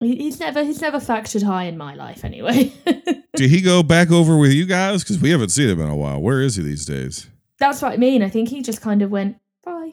[0.00, 2.72] He's never he's never factored high in my life anyway.
[3.36, 5.02] Did he go back over with you guys?
[5.04, 6.20] Because we haven't seen him in a while.
[6.20, 7.28] Where is he these days?
[7.58, 8.22] That's what I mean.
[8.22, 9.92] I think he just kind of went, bye.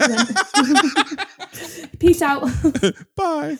[1.98, 2.42] Peace out.
[3.16, 3.58] Bye.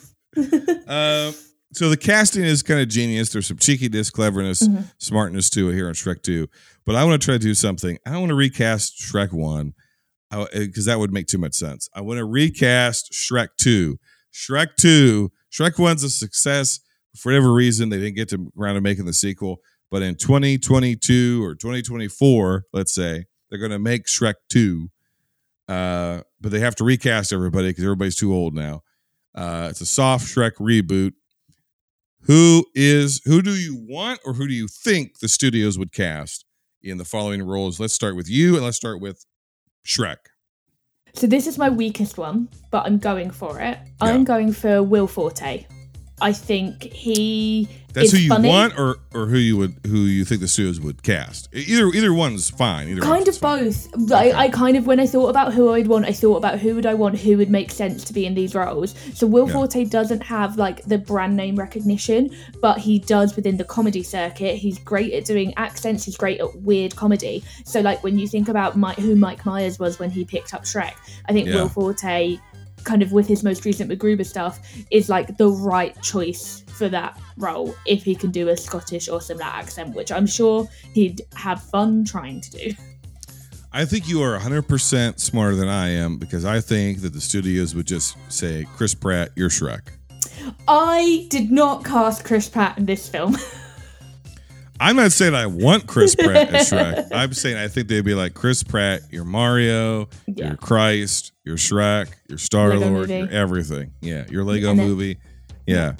[0.86, 1.34] Um,
[1.72, 3.30] so the casting is kind of genius.
[3.32, 4.82] There's some cheekiness, cleverness, Mm-hmm.
[4.98, 6.48] smartness to it here on Shrek 2.
[6.84, 7.98] But I want to try to do something.
[8.06, 9.74] I want to recast Shrek 1
[10.30, 11.88] because that would make too much sense.
[11.94, 13.98] I want to recast Shrek 2.
[14.32, 16.80] Shrek 2, Shrek 1's a success.
[17.16, 19.60] For whatever reason, they didn't get to around to making the sequel.
[19.90, 24.88] But in 2022 or 2024, let's say, they're going to make Shrek 2.
[25.68, 28.82] Uh, but they have to recast everybody because everybody's too old now.
[29.34, 31.12] Uh, it's a soft Shrek reboot.
[32.24, 36.44] Who is who do you want or who do you think the studios would cast
[36.82, 37.80] in the following roles?
[37.80, 39.24] Let's start with you and let's start with
[39.84, 40.18] Shrek.
[41.14, 43.78] So this is my weakest one, but I'm going for it.
[44.00, 45.66] I'm going for Will Forte.
[46.20, 48.48] I think he That's who you funny.
[48.48, 51.48] want or or who you would who you think the studios would cast.
[51.52, 52.88] Either either one's fine.
[52.88, 54.12] Either Kind one's of both.
[54.12, 56.74] I, I kind of when I thought about who I'd want, I thought about who
[56.74, 58.94] would I want, who would make sense to be in these roles.
[59.14, 59.54] So Will Yeah.
[59.54, 64.56] Forte doesn't have like the brand name recognition, but he does within the comedy circuit.
[64.56, 66.04] He's great at doing accents.
[66.04, 67.42] He's great at weird comedy.
[67.64, 70.64] So like when you think about Mike, who Mike Myers was when he picked up
[70.64, 70.92] Shrek,
[71.28, 71.54] I think Yeah.
[71.56, 72.38] Will Forte,
[72.84, 74.60] kind of with his most recent MacGruber stuff,
[74.90, 79.20] is like the right choice for that role if he can do a Scottish or
[79.20, 82.74] similar accent, which I'm sure he'd have fun trying to do.
[83.72, 87.74] I think you are 100% smarter than I am because I think that the studios
[87.74, 89.82] would just say, Chris Pratt, you're Shrek.
[90.66, 93.36] I did not cast Chris Pratt in this film.
[94.80, 97.08] I'm not saying I want Chris Pratt as Shrek.
[97.12, 100.48] I'm saying I think they'd be like, Chris Pratt, you're Mario, Yeah.
[100.48, 103.92] you're Christ, you're Shrek, you're Star Lord, you're everything.
[104.00, 105.18] Yeah, your Lego then- movie.
[105.66, 105.92] Yeah.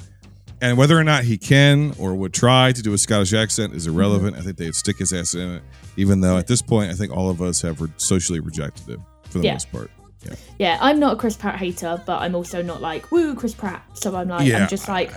[0.62, 3.86] And whether or not he can or would try to do a Scottish accent is
[3.86, 3.96] mm-hmm.
[3.96, 4.36] irrelevant.
[4.36, 5.62] I think they'd stick his ass in it,
[5.96, 9.04] even though at this point, I think all of us have re- socially rejected him
[9.30, 9.52] for the Yeah.
[9.54, 9.90] most part.
[10.24, 10.34] Yeah.
[10.58, 13.82] yeah, I'm not a Chris Pratt hater, but I'm also not like, woo, Chris Pratt.
[13.94, 15.10] So I'm like, Yeah, I'm just like,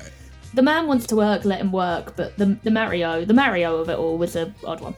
[0.54, 2.16] the man wants to work, let him work.
[2.16, 4.96] But the, the Mario, the Mario of it all was a odd one.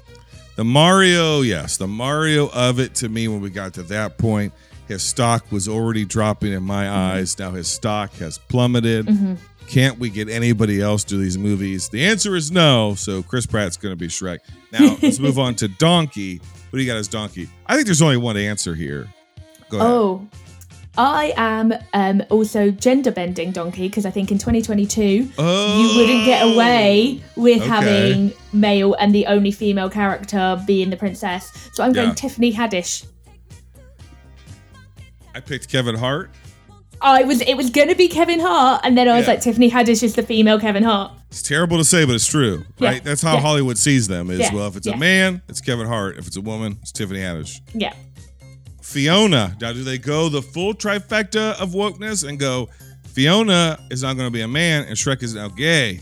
[0.56, 4.54] The Mario, yes, the Mario of it to me when we got to that point,
[4.88, 6.96] his stock was already dropping in my mm-hmm.
[6.96, 7.38] eyes.
[7.38, 9.08] Now his stock has plummeted.
[9.08, 9.36] Mm-hmm.
[9.68, 11.90] Can't we get anybody else to do these movies?
[11.90, 12.94] The answer is no.
[12.96, 14.40] So Chris Pratt's going to be Shrek.
[14.72, 16.38] Now let's move on to Donkey.
[16.38, 17.50] What do you got as Donkey?
[17.66, 19.08] I think there's only one answer here.
[19.70, 19.90] Go ahead.
[19.90, 20.28] Oh,
[20.98, 25.26] I am um, also gender bending donkey because I think in 2022 you
[25.98, 27.68] wouldn't get away with Okay.
[27.68, 31.52] having male and the only female character being the princess.
[31.74, 32.14] So I'm going Yeah.
[32.16, 33.06] Tiffany Haddish.
[35.34, 36.32] I picked Kevin Hart.
[37.02, 39.34] I was it was gonna be Kevin Hart, and then I was Yeah.
[39.34, 41.12] like Tiffany Haddish is the female Kevin Hart.
[41.30, 42.90] It's terrible to say, but it's true, Yeah.
[42.90, 43.04] right?
[43.04, 43.38] That's how.
[43.38, 44.30] Hollywood sees them.
[44.32, 46.18] Is well, if it's a man, it's Kevin Hart.
[46.18, 47.60] If it's a woman, it's Tiffany Haddish.
[47.74, 47.92] Yeah.
[48.86, 49.58] Fiona.
[49.60, 52.70] Now, do they go the full trifecta of wokeness and go,
[53.08, 56.00] Fiona is not going to be a man and Shrek is now gay?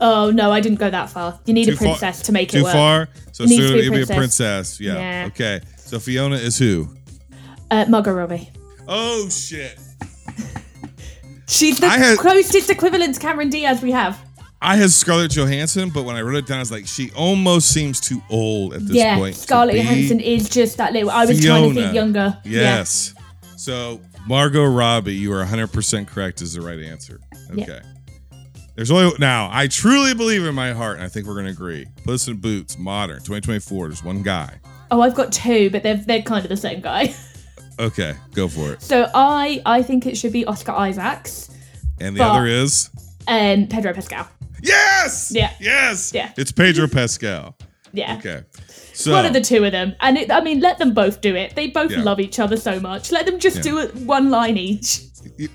[0.00, 1.38] Oh no, I didn't go that far.
[1.44, 2.72] You need Too a far- princess to make Too it work.
[2.72, 3.08] far?
[3.32, 4.16] So soon it'll be a princess.
[4.16, 4.80] princess.
[4.80, 4.94] Yeah.
[4.94, 5.26] Yeah.
[5.28, 5.60] Okay.
[5.76, 6.88] So Fiona is who?
[7.70, 8.50] Uh, Margot Robbie.
[8.86, 9.78] Oh, shit.
[11.48, 14.18] She's the had- closest equivalent to Cameron Diaz we have.
[14.64, 17.68] I had Scarlett Johansson, but when I wrote it down, I was like, she almost
[17.68, 19.36] seems too old at this yeah, point.
[19.36, 21.10] Scarlett Johansson is just that little.
[21.10, 22.38] I was trying to think younger.
[22.44, 23.14] Yes.
[23.56, 27.20] So Margot Robbie, you are 100% correct is the right answer.
[27.52, 27.64] Yeah.
[27.64, 27.80] Okay.
[28.74, 29.50] There's only now.
[29.52, 31.86] I truly believe in my heart, and I think we're going to agree.
[32.04, 33.88] Puss in Boots, modern, 2024.
[33.88, 34.58] There's one guy.
[34.90, 37.14] Oh, I've got two, but they're they're kind of the same guy.
[37.76, 38.82] Okay, go for it.
[38.82, 41.50] So I I think it should be Oscar Isaacs
[42.00, 42.88] And the But- other is
[43.26, 44.28] and Pedro Pascal.
[44.64, 45.52] Yes, Yeah.
[45.60, 46.32] yes, Yeah.
[46.36, 47.56] It's Pedro Pascal.
[47.92, 48.16] Yeah.
[48.18, 48.42] Okay.
[48.92, 51.34] So One of the two of them, and it, I mean, let them both do
[51.36, 51.54] it.
[51.54, 52.02] They both Yeah.
[52.02, 53.12] love each other so much.
[53.12, 53.62] Let them just Yeah.
[53.62, 55.00] do it one line each.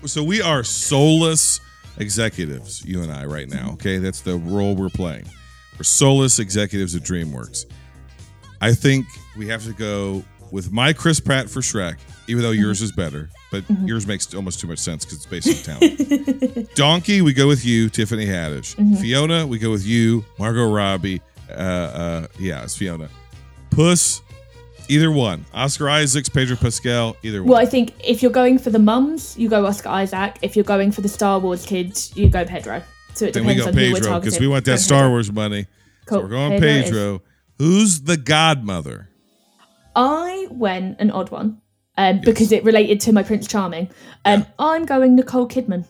[0.06, 1.60] so we are soulless
[1.98, 3.70] executives, you and I, right now.
[3.74, 5.26] Okay, that's the role we're playing.
[5.78, 7.66] We're soulless executives at DreamWorks.
[8.60, 9.06] I think
[9.36, 11.96] we have to go with my Chris Pratt for Shrek,
[12.30, 13.28] even though yours is better.
[13.50, 16.74] But yours makes almost too much sense because it's based on talent.
[16.74, 18.74] Donkey, we go with you, Tiffany Haddish.
[19.00, 21.20] Fiona, we go with you, Margot Robbie.
[21.50, 23.08] Uh, uh, yeah, it's Fiona.
[23.70, 24.22] Puss,
[24.88, 25.44] either one.
[25.52, 27.50] Oscar Isaacs, Pedro Pascal, either one.
[27.52, 30.38] Well, I think if you're going for the mums, you go Oscar Isaac.
[30.42, 32.82] If you're going for the Star Wars kids, you go Pedro.
[33.14, 34.20] So it Then we depends go on who we're Pedro targeting.
[34.30, 35.10] because we want that Go Star Pedro.
[35.10, 35.66] Wars money.
[36.06, 36.18] Cool.
[36.18, 36.84] So we're going Pedro.
[36.84, 37.22] Pedro.
[37.58, 39.08] Who's the godmother?
[39.96, 41.60] I went an odd one
[41.96, 43.90] um, because it related to my Prince Charming.
[44.24, 45.86] Um, I'm going Nicole Kidman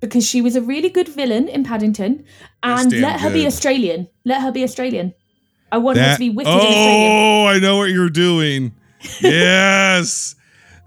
[0.00, 2.24] because she was a really good villain in Paddington,
[2.62, 3.46] and let her be.
[3.46, 4.08] Australian.
[4.24, 5.14] Let her be Australian.
[5.70, 8.72] I want her to be wicked oh, I know what you're doing.
[9.20, 10.34] yes.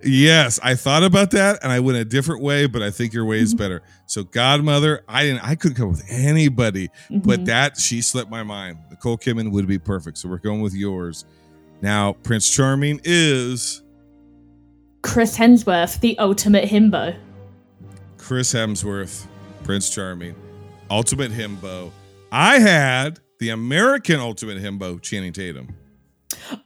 [0.04, 3.26] Yes, I thought about that and I went a different way, but I think your
[3.26, 3.64] way is Mm-hmm.
[3.64, 3.82] better.
[4.06, 7.28] So Godmother, I didn't I couldn't come up with anybody, Mm-hmm.
[7.28, 8.78] but that she slipped my mind.
[8.92, 10.20] Nicole Kidman would be perfect.
[10.20, 11.26] So we're going with yours.
[11.82, 13.82] Now, Prince Charming is
[15.06, 17.16] Chris Hemsworth, the ultimate himbo.
[18.18, 19.28] Chris Hemsworth,
[19.64, 20.36] Prince Charming,
[20.90, 21.92] Ultimate Himbo.
[22.32, 25.76] I had the American Ultimate Himbo, Channing Tatum.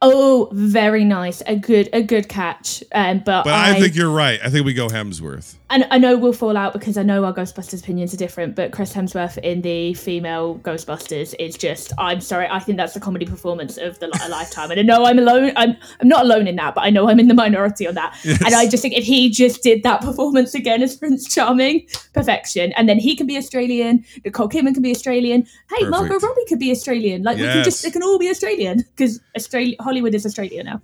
[0.00, 1.42] Oh, very nice.
[1.46, 2.82] A good, a good catch.
[2.92, 4.40] Um, but, But I, think you're right.
[4.42, 5.56] I think we go Hemsworth.
[5.70, 8.54] And I know we'll fall out because I know our Ghostbusters opinions are different.
[8.56, 11.92] But Chris Hemsworth in the female Ghostbusters is just.
[11.98, 12.48] I'm sorry.
[12.50, 14.70] I think that's the comedy performance of the a lifetime.
[14.70, 15.52] And I know I'm alone.
[15.56, 18.18] I'm I'm not alone in that, but I know I'm in the minority on that.
[18.24, 18.42] Yes.
[18.44, 22.72] And I just think if he just did that performance again as Prince Charming, perfection.
[22.72, 24.04] And then he can be Australian.
[24.24, 25.46] Nicole Kidman can be Australian.
[25.70, 27.22] Hey, Margot Robbie could be Australian.
[27.22, 27.82] Like we can just Yes.
[27.82, 30.82] they can all be Australian because Australia Hollywood is Australia now.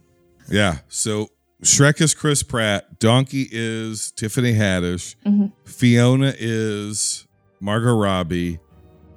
[0.49, 0.79] Yeah.
[0.89, 1.31] So
[1.63, 2.99] Shrek is Chris Pratt.
[2.99, 5.17] Donkey is Tiffany Haddish.
[5.25, 5.53] Mhm.
[5.65, 7.27] Fiona is
[7.61, 8.59] Margot Robbie.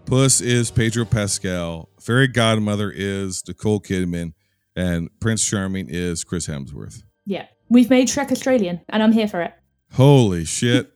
[0.05, 1.89] Puss is Pedro Pascal.
[1.99, 4.33] Fairy Godmother is Nicole Kidman.
[4.75, 7.03] And Prince Charming is Chris Hemsworth.
[7.25, 9.51] Yeah, we've made Shrek Australian, and I'm here for it.
[9.93, 10.91] Holy shit.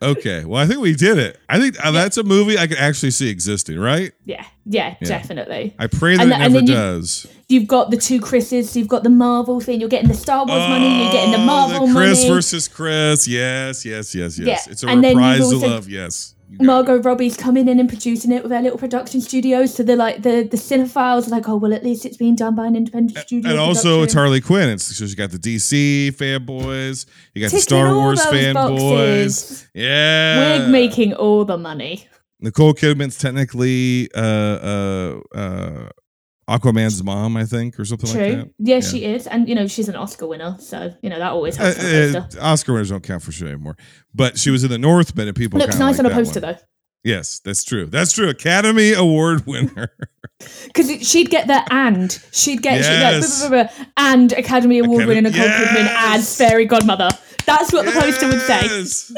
[0.00, 0.44] Okay.
[0.44, 1.38] Well, I think we did it.
[1.48, 4.12] I think uh, that's a movie I could actually see existing, right?
[4.24, 5.08] Yeah, yeah, Yeah.
[5.08, 5.74] definitely.
[5.78, 7.26] I pray that And it th- and never then you- does.
[7.48, 9.80] You've got the two Chris's, so you've got the Marvel thing.
[9.80, 11.02] You're getting the Star Wars money.
[11.02, 12.34] You're getting the Oh, Marvel the Chris money.
[12.34, 13.26] versus Chris.
[13.26, 14.66] Yes, yes, yes, yes.
[14.66, 16.34] Yeah, It's a and then you've reprisal also- of yes.
[16.60, 19.74] Margot Robbie's coming in and producing it with her little production studios.
[19.74, 22.54] So they're like the the cinephiles are like, oh well, at least it's being done
[22.54, 23.50] by an independent studio.
[23.50, 24.14] And also, it's.
[24.14, 24.68] Harley Quinn.
[24.70, 29.68] It's so you got the DC fanboys, you got the Star Wars fanboys.
[29.74, 32.08] Yeah, We're making all the money.
[32.40, 35.88] Nicole Kidman's technically uh, uh, uh,
[36.48, 38.20] Aquaman's mom, I think, or something True.
[38.22, 38.50] like that.
[38.58, 41.58] yeah, she is, and you know she's an Oscar winner, so you know that always
[41.60, 42.34] Uh, helps.
[42.36, 42.44] a uh.
[42.52, 43.76] Oscar winners don't count for shit anymore.
[44.14, 46.54] But she was in the Northman, and people Looks nice like on a poster one.
[46.54, 46.58] though.
[47.04, 47.86] Yes, that's true.
[47.86, 48.28] That's true.
[48.28, 49.90] Academy Award winner.
[50.66, 55.02] Because she'd get the and she'd get she'd like, blah, blah, blah, and Academy Award
[55.02, 56.18] Academy- winner Nicole Kidman Yes.
[56.20, 57.08] as fairy godmother.
[57.44, 59.14] That's what the poster would say.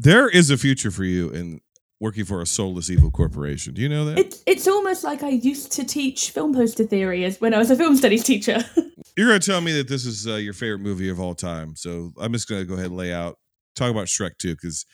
[0.00, 1.60] There is a future for you in
[2.00, 3.74] working for a soulless evil corporation.
[3.74, 4.18] Do you know that?
[4.18, 7.70] It's it's almost like I used to teach film poster theory as when I was
[7.70, 8.64] a film studies teacher.
[9.16, 11.74] You're going to tell me that this is uh, your favorite movie of all time.
[11.74, 13.36] So I'm just going to go ahead and lay out,
[13.74, 14.86] talk about Shrek too, because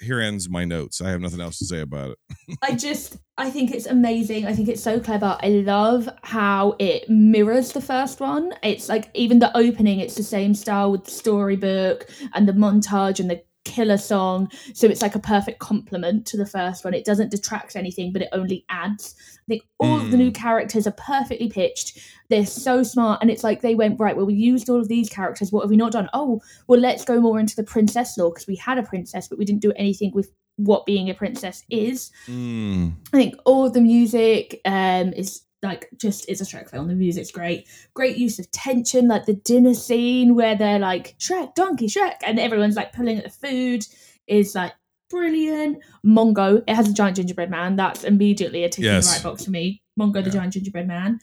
[0.00, 1.00] here ends my notes.
[1.00, 2.58] I have nothing else to say about it.
[2.62, 4.46] I just I think it's amazing.
[4.46, 5.38] I think it's so clever.
[5.40, 8.52] I love how it mirrors the first one.
[8.62, 13.20] It's like even the opening, it's the same style with the storybook and the montage
[13.20, 14.50] and the killer song.
[14.74, 16.94] So it's like a perfect complement to the first one.
[16.94, 19.14] It doesn't detract anything, but it only adds.
[19.36, 21.98] I think all of the new characters are perfectly pitched.
[22.28, 24.16] They're so smart, and it's like they went right.
[24.16, 25.52] Well, we used all of these characters.
[25.52, 26.08] What have we not done?
[26.12, 29.38] Oh, well, let's go more into the princess lore because we had a princess, but
[29.38, 32.10] we didn't do anything with what being a princess is.
[32.26, 32.94] Mm.
[33.12, 36.88] I think all of the music um is like just is a Shrek film.
[36.88, 37.66] The music's great.
[37.94, 42.38] Great use of tension, like the dinner scene where they're like Shrek, Donkey, Shrek, and
[42.38, 43.84] everyone's like pulling at the food
[44.26, 44.72] is like
[45.10, 45.82] brilliant.
[46.04, 47.76] Mongo, it has a giant gingerbread man.
[47.76, 49.82] That's immediately a tick in the right box for me.
[49.98, 51.20] Mongo, the giant gingerbread man.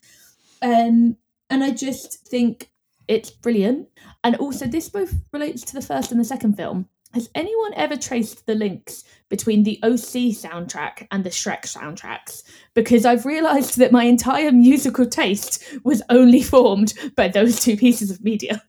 [0.62, 1.18] Um,
[1.50, 2.72] and I just think
[3.08, 3.88] it's brilliant.
[4.24, 6.90] And also, this both relates to the first and the second film.
[7.16, 12.44] Has anyone ever traced the links between the OC soundtrack and the Shrek soundtracks?
[12.74, 18.12] Because I've realised that my entire musical taste was only formed by those two pieces
[18.12, 18.62] of media.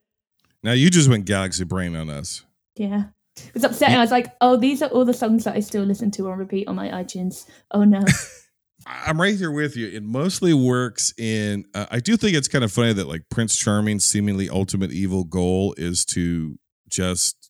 [0.62, 2.44] Now you just went galaxy brain on us.
[2.76, 3.06] Yeah.
[3.36, 3.96] It was upsetting.
[3.96, 6.38] I was like, oh, these are all the songs that I still listen to on
[6.38, 7.46] repeat on my iTunes.
[7.72, 8.04] Oh no.
[8.86, 9.88] I'm right here with you.
[9.88, 11.64] It mostly works in.
[11.74, 15.24] Uh, I do think it's kind of funny that like Prince Charming's seemingly ultimate evil
[15.24, 17.45] goal is to just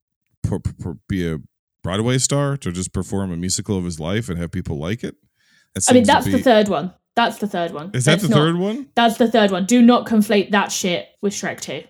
[0.49, 1.38] per- per- be a
[1.82, 5.14] Broadway star, to just perform a musical of his life and have people like it.
[5.88, 6.92] I mean, that's the third one.
[7.14, 7.90] That's the third one.
[7.94, 8.88] Is that the not- third one?
[8.94, 9.66] That's the third one.
[9.66, 11.82] Do not conflate that shit with Shrek 2.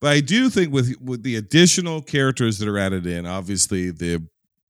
[0.00, 4.24] But I do think with with the additional characters that are added in, obviously the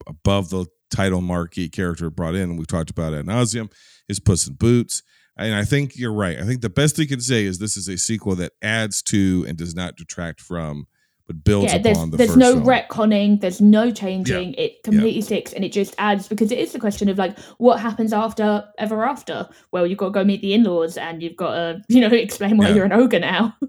[0.07, 3.71] above the title marquee character brought in, we've talked about ad nauseum,
[4.09, 5.03] is Puss in Boots.
[5.39, 6.39] And I think you're right.
[6.39, 9.45] I think the best we can say is this is a sequel that adds to
[9.49, 10.87] and does not detract from,
[11.29, 12.65] but builds Yeah, upon the there's no film.
[12.67, 14.55] retconning, there's no changing.
[14.55, 17.79] It completely sticks and it just adds because it is the question of like what
[17.81, 19.49] happens after Ever After?
[19.71, 22.09] Well, you've got to go meet the in laws and you've got to, you know,
[22.09, 22.75] explain why Yeah.
[22.75, 23.57] you're an ogre now.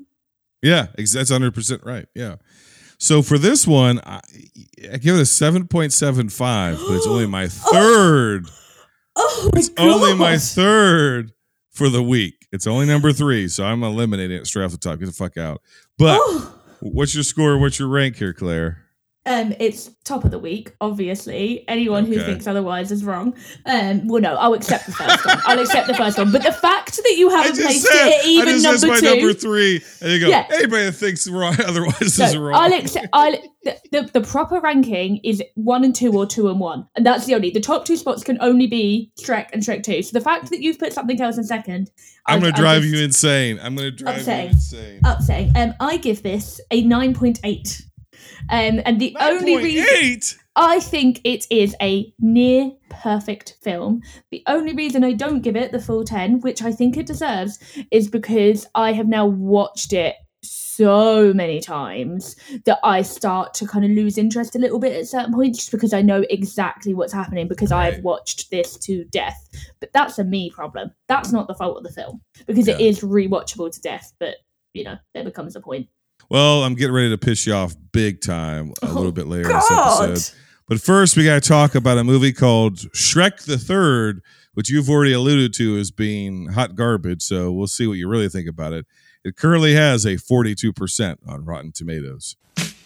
[0.61, 2.05] Yeah, that's 100% right.
[2.13, 2.36] Yeah.
[2.97, 4.20] So for this one, I,
[4.91, 7.47] I give it a 7.75, but it's only my oh.
[7.47, 8.45] third.
[9.15, 11.32] Oh, my it's only my third
[11.80, 12.45] for the week.
[12.51, 14.99] It's only number three, so I'm eliminating it straight off the top.
[14.99, 15.61] Get the fuck out.
[15.97, 16.53] But Oh.
[16.82, 17.57] what's your score?
[17.57, 18.84] What's your rank here, Claire?
[19.26, 21.63] Um, it's top of the week, obviously.
[21.67, 23.36] Anyone who thinks otherwise is wrong.
[23.65, 25.38] Um, well, no, I'll accept the first one.
[25.45, 26.32] I'll accept the first one.
[26.32, 29.82] But the fact that you haven't placed said, it even number my two, number three,
[30.01, 30.47] and you go, Yeah.
[30.51, 32.55] anybody that thinks wrong otherwise is wrong.
[32.55, 33.07] I'll accept.
[33.13, 37.05] I'll, the, the, the proper ranking is one and two or two and one, and
[37.05, 37.51] that's the only.
[37.51, 40.01] The top two spots can only be Shrek and Shrek Two.
[40.01, 41.91] So the fact that you've put something else in second,
[42.26, 43.59] I'm going to drive you insane.
[43.61, 44.45] I'm going to drive Upsetting.
[44.45, 45.01] you insane.
[45.03, 45.51] upsetting.
[45.57, 47.84] Um, I give this a nine point eight.
[48.49, 50.36] Um, and the only reason 9.8?
[50.55, 54.01] I think it is a near perfect film.
[54.32, 57.59] The only reason I don't give it the full 10, which I think it deserves,
[57.91, 63.84] is because I have now watched it so many times that I start to kind
[63.84, 67.11] of lose interest a little bit at certain points just because I know exactly what's
[67.11, 69.49] happening because I've watched this to death.
[69.82, 70.91] But that's a me problem.
[71.09, 72.88] That's not the fault of the film because it Yeah.
[72.88, 74.13] is rewatchable to death.
[74.20, 74.36] But,
[74.74, 75.88] you know, there becomes a point.
[76.30, 79.49] Well, I'm getting ready to piss you off big time a oh, little bit later
[79.49, 80.36] in this episode.
[80.67, 84.21] But first, we got to talk about a movie called Shrek the Third,
[84.53, 87.23] which you've already alluded to as being hot garbage.
[87.23, 88.86] So we'll see what you really think about it.
[89.23, 92.36] It currently has a 42% on Rotten Tomatoes.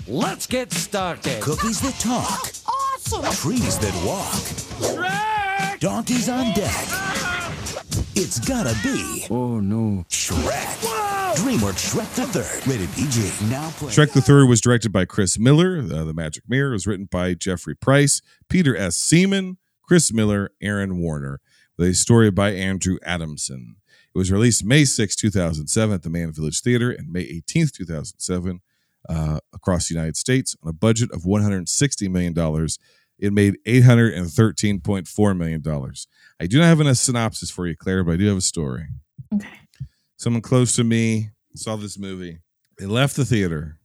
[0.08, 1.42] Let's get started.
[1.42, 2.50] Cookies that talk.
[2.66, 3.26] Awesome.
[3.34, 4.34] Trees that walk.
[4.80, 5.80] Shrek!
[5.82, 7.33] Donkeys on deck.
[8.16, 9.26] It's gotta be.
[9.30, 10.06] Oh no.
[10.10, 10.78] Shrek.
[11.36, 12.68] DreamWorks Shrek the Third.
[12.68, 13.50] Rated PG.
[13.50, 13.92] Now play.
[13.92, 15.80] Shrek the Third was directed by Chris Miller.
[15.80, 18.98] Uh, the Magic Mirror was written by Jeffrey Price, Peter S.
[18.98, 21.40] Seaman, Chris Miller, Aaron Warner,
[21.76, 23.78] with a story by Andrew Adamson.
[24.14, 28.62] It was released May 6, 2007 at the Mann Village Theater and May 18th, 2007
[29.10, 32.68] uh, across the United States on a budget of $160 million.
[33.18, 35.64] It made $813.4 million.
[36.44, 38.86] I do not have a synopsis for you, Claire, but I do have a story.
[39.34, 39.48] Okay.
[40.18, 42.40] Someone close to me saw this movie.
[42.78, 43.78] They left the theater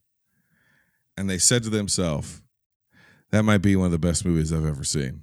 [1.16, 2.42] and they said to themselves,
[3.30, 5.22] that might be one of the best movies I've ever seen.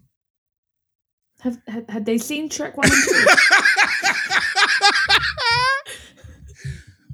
[1.42, 1.58] Have,
[1.90, 3.26] had they seen Shrek 1 and 2?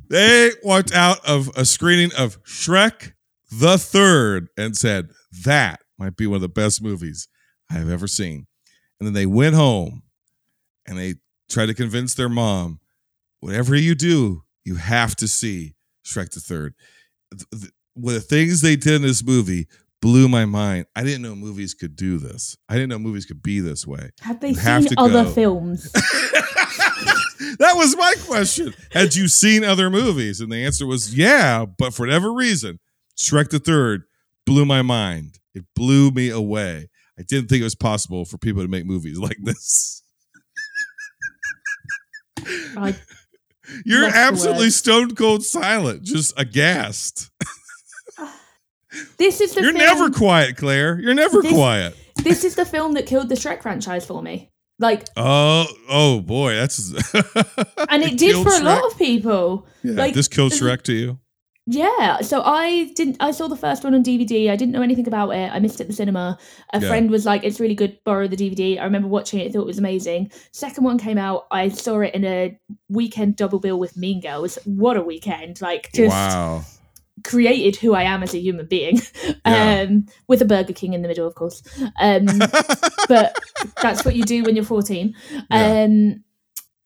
[0.10, 3.14] They walked out of a screening of Shrek
[3.50, 5.10] the Third and said,
[5.46, 7.30] That might be one of the best movies
[7.72, 8.46] I've ever seen.
[9.00, 10.04] And then they went home
[10.88, 11.16] and they
[11.50, 12.80] try to convince their mom,
[13.40, 15.76] whatever you do, you have to see
[16.06, 16.74] Shrek the Third.
[17.36, 19.68] Th- th- The things they did in this movie
[20.02, 20.86] blew my mind.
[20.96, 22.58] I didn't know movies could do this.
[22.70, 24.10] I didn't know movies could be this way.
[24.22, 25.32] Have they You seen other go.
[25.32, 25.92] films?
[27.58, 28.74] That was my question.
[28.92, 30.42] Had you seen other movies?
[30.42, 32.80] And the answer was yeah, but for whatever reason,
[33.18, 34.04] Shrek the Third
[34.46, 35.40] blew my mind.
[35.54, 36.90] It blew me away.
[37.20, 40.02] I didn't think it was possible for people to make movies like this.
[42.78, 42.96] I,
[43.86, 47.30] You're absolutely stone cold silent, just aghast.
[49.18, 51.00] this is the You're film, never quiet, Claire.
[51.00, 51.96] You're never This- quiet.
[52.24, 54.50] This is the film that killed the Shrek franchise for me.
[54.78, 56.92] Like, Oh, oh boy, that's
[57.90, 58.92] and it did killed for a lot Shrek?
[58.92, 59.66] of people.
[59.84, 61.20] Yeah, like, this killed Shrek to you.
[61.68, 63.18] Yeah, so I didn't.
[63.20, 64.50] I saw the first one on DVD.
[64.50, 65.52] I didn't know anything about it.
[65.54, 66.38] I missed it at the cinema.
[66.74, 66.88] A Yeah.
[66.88, 68.00] friend was like, "It's really good.
[68.04, 69.54] Borrow the DVD." I remember watching it.
[69.54, 70.32] Thought it was amazing.
[70.52, 71.46] Second one came out.
[71.52, 72.58] I saw it in a
[72.90, 74.58] weekend double bill with Mean Girls.
[74.66, 75.62] What a weekend!
[75.62, 76.64] Like just wow.
[77.24, 79.02] created who I am as a human being.
[79.46, 79.86] Yeah.
[79.88, 81.64] Um, with a Burger King in the middle, of course.
[82.00, 82.26] Um,
[83.08, 83.36] but
[83.82, 85.16] that's what you do when you're 14.
[85.50, 85.84] Yeah.
[85.84, 86.24] Um,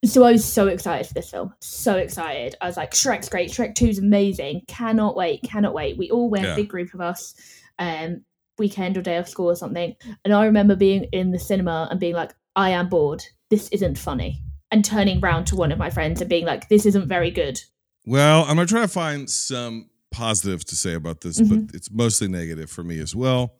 [0.09, 1.53] so I was so excited for this film.
[1.61, 2.55] So excited.
[2.61, 3.49] I was like, Shrek's great.
[3.51, 4.61] Shrek 2's amazing.
[4.67, 5.41] Cannot wait.
[5.43, 5.97] Cannot wait.
[5.97, 6.55] We all went, Yeah.
[6.55, 7.33] big group of us.
[7.79, 8.23] Um,
[8.57, 9.95] weekend or day off school or something.
[10.23, 13.23] And I remember being in the cinema and being like, I am bored.
[13.49, 14.41] This isn't funny.
[14.71, 17.59] And turning round to one of my friends and being like, this isn't very good.
[18.05, 21.49] Well, I'm gonna try to find some positive to say about this, Mhm.
[21.67, 23.55] but it's mostly negative for me as well.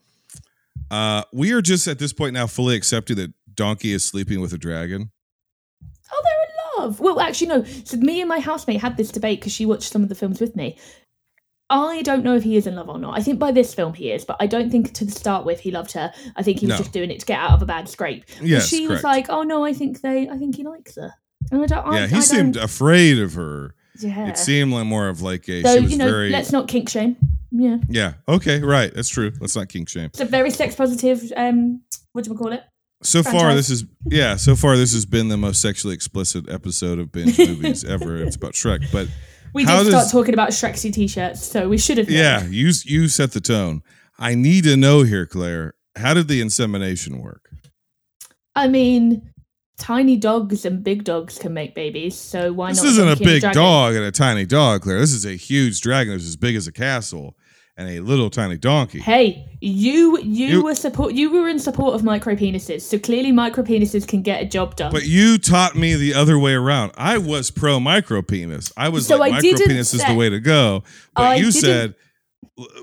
[0.90, 4.54] Uh, we are just at this point now fully accepting that Donkey is sleeping with
[4.54, 5.12] a dragon.
[6.86, 7.00] Love.
[7.00, 7.64] Well, actually, no.
[7.84, 10.40] So me and my housemate had this debate because she watched some of the films
[10.40, 10.78] with me.
[11.70, 13.18] I don't know if he is in love or not.
[13.18, 15.72] I think by this film he is, but I don't think to start with he
[15.72, 16.14] loved her.
[16.36, 16.78] I think he was No.
[16.78, 18.24] just doing it to get out of a bad scrape.
[18.40, 21.12] Yes, she was like, "Oh no, I think they, I think he likes her."
[21.52, 21.86] And I don't.
[21.88, 23.74] I, yeah, he I seemed don't- afraid of her.
[24.00, 24.28] Yeah.
[24.28, 25.64] It seemed like more of like a.
[25.64, 26.30] So she was you know, very.
[26.30, 27.16] let's not kink shame.
[27.50, 28.14] Yeah, yeah.
[28.28, 28.62] Okay.
[28.62, 28.94] Right.
[28.94, 29.32] That's true.
[29.40, 30.06] Let's not kink shame.
[30.08, 31.32] it's a very sex positive.
[31.36, 31.82] Um,
[32.12, 32.62] what do we call it?
[33.06, 34.36] So far, this is yeah.
[34.36, 38.18] So far, this has been the most sexually explicit episode of binge movies ever.
[38.18, 39.08] It's about Shrek, but
[39.54, 42.08] We did start talking about Shrexy t-shirts, so we should have.
[42.10, 42.18] known.
[42.18, 43.82] Yeah, you you set the tone.
[44.18, 45.74] I need to know here, Claire.
[45.96, 47.50] How did the insemination work?
[48.56, 49.32] I mean,
[49.78, 52.90] tiny dogs and big dogs can make babies, so why This not?
[52.92, 53.62] isn't a big dragon?
[53.62, 55.00] dog and a tiny dog, Claire.
[55.00, 57.36] This is a huge dragon that's as big as a castle
[57.78, 59.00] and a little tiny donkey.
[59.00, 61.14] Hey, you, you You- were support.
[61.14, 64.76] You were in support of micro penises, so clearly micro penises can get a job
[64.76, 64.92] done.
[64.92, 66.92] But you taught me the other way around.
[66.98, 68.72] I was pro micro penis.
[68.78, 70.84] I was So like I micro penis is the way to go.
[71.16, 71.96] But I you said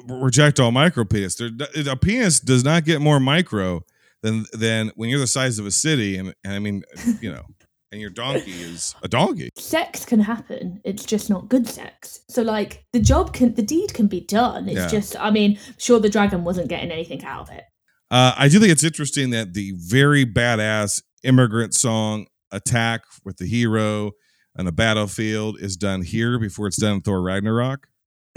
[0.07, 1.37] reject all micro penis.
[1.37, 1.51] There,
[1.91, 3.85] a penis does not get more micro
[4.23, 6.83] than than when you're the size of a city, and, and I mean,
[7.21, 7.45] you know,
[7.93, 9.51] and your donkey is a donkey.
[9.57, 10.81] sex can happen.
[10.85, 12.21] It's just not good sex.
[12.29, 14.69] So like the job can, the deed can be done.
[14.69, 14.89] It's Yeah.
[14.89, 17.65] just, I mean, sure the dragon wasn't getting anything out of it.
[18.11, 23.47] Uh, I do think it's interesting that the very badass immigrant song "Attack" with the
[23.47, 24.13] hero
[24.59, 27.87] on the battlefield is done here before it's done in Thor Ragnarok.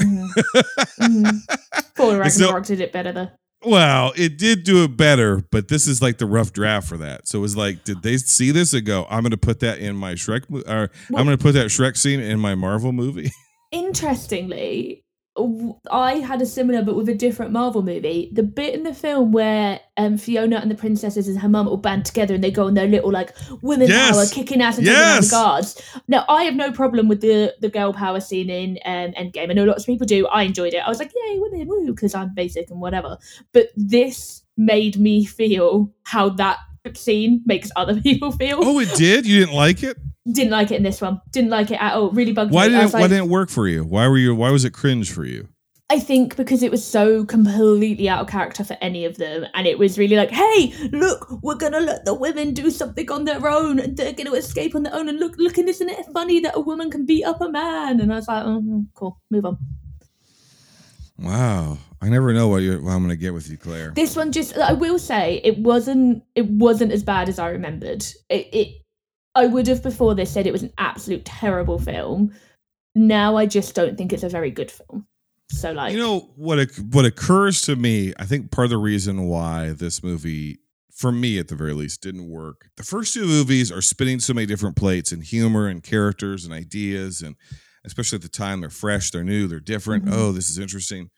[0.01, 1.39] Mhm.
[1.95, 3.29] Thor It's no- Ragnarok did it better though.
[3.65, 7.27] Well, it did do it better, but this is like the rough draft for that.
[7.27, 9.79] So it was like, did they see this and go, "I'm going to put that
[9.79, 10.55] in my Shrek, or
[11.09, 13.31] Well- I'm going to put that Shrek scene in my Marvel movie"?
[13.71, 15.03] Interestingly,
[15.37, 18.29] I had a similar but with a different Marvel movie.
[18.31, 21.75] The bit in the film where um, Fiona and the princesses and her mum all
[21.77, 24.15] band together and they go on their little like women Yes!
[24.15, 25.81] power kicking ass and taking out the guards.
[26.07, 29.49] Now, I have no problem with the the girl power scene in um, Endgame.
[29.49, 30.25] I know lots of people do.
[30.27, 30.77] I enjoyed it.
[30.85, 33.17] I was like, yay, women, woo, because I'm basic and whatever.
[33.51, 36.59] But this made me feel how that
[36.93, 38.59] scene makes other people feel.
[38.61, 39.25] Oh, it did.
[39.25, 39.97] You didn't like it?
[40.31, 41.21] Didn't like it in this one.
[41.31, 42.11] Didn't like it at all.
[42.11, 42.77] Really bugged Why me.
[42.77, 43.83] Was it, Why didn't it work for you?
[43.83, 44.33] Why were you?
[44.33, 45.47] Why was it cringe for you?
[45.91, 49.67] I think because it was so completely out of character for any of them, and
[49.67, 53.47] it was really like, "Hey, look, we're gonna let the women do something on their
[53.47, 56.39] own, and they're gonna escape on their own." And look, look, and isn't it funny
[56.39, 57.99] that a woman can beat up a man?
[57.99, 59.59] And I was like, "Oh, cool, move on."
[61.19, 63.91] Wow, I never know what, you're, what I'm going to get with you, Claire.
[63.95, 68.05] This one just, I will say, it wasn't, it wasn't as bad as I remembered.
[68.29, 68.81] It, it
[69.33, 72.31] I would have before this said it was an absolute terrible film.
[72.93, 75.07] Now I just don't think it's a very good film.
[75.49, 76.69] So like, You know what?
[76.91, 80.59] What occurs to me, I think part of the reason why this movie,
[80.91, 82.69] for me at the very least, didn't work.
[82.77, 86.53] The first two movies are spinning so many different plates and humor and characters and
[86.53, 87.35] ideas, and
[87.83, 90.05] especially at the time, they're fresh, they're new, they're different.
[90.05, 90.13] Mhm.
[90.13, 91.09] Oh, this is interesting,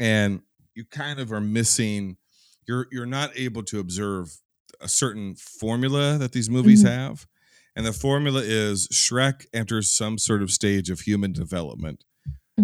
[0.00, 0.42] and
[0.74, 2.16] you kind of are missing.
[2.66, 4.36] You're you're not able to observe
[4.80, 6.88] a certain formula that these movies Mhm.
[6.88, 7.26] have,
[7.76, 12.04] and the formula is Shrek enters some sort of stage of human development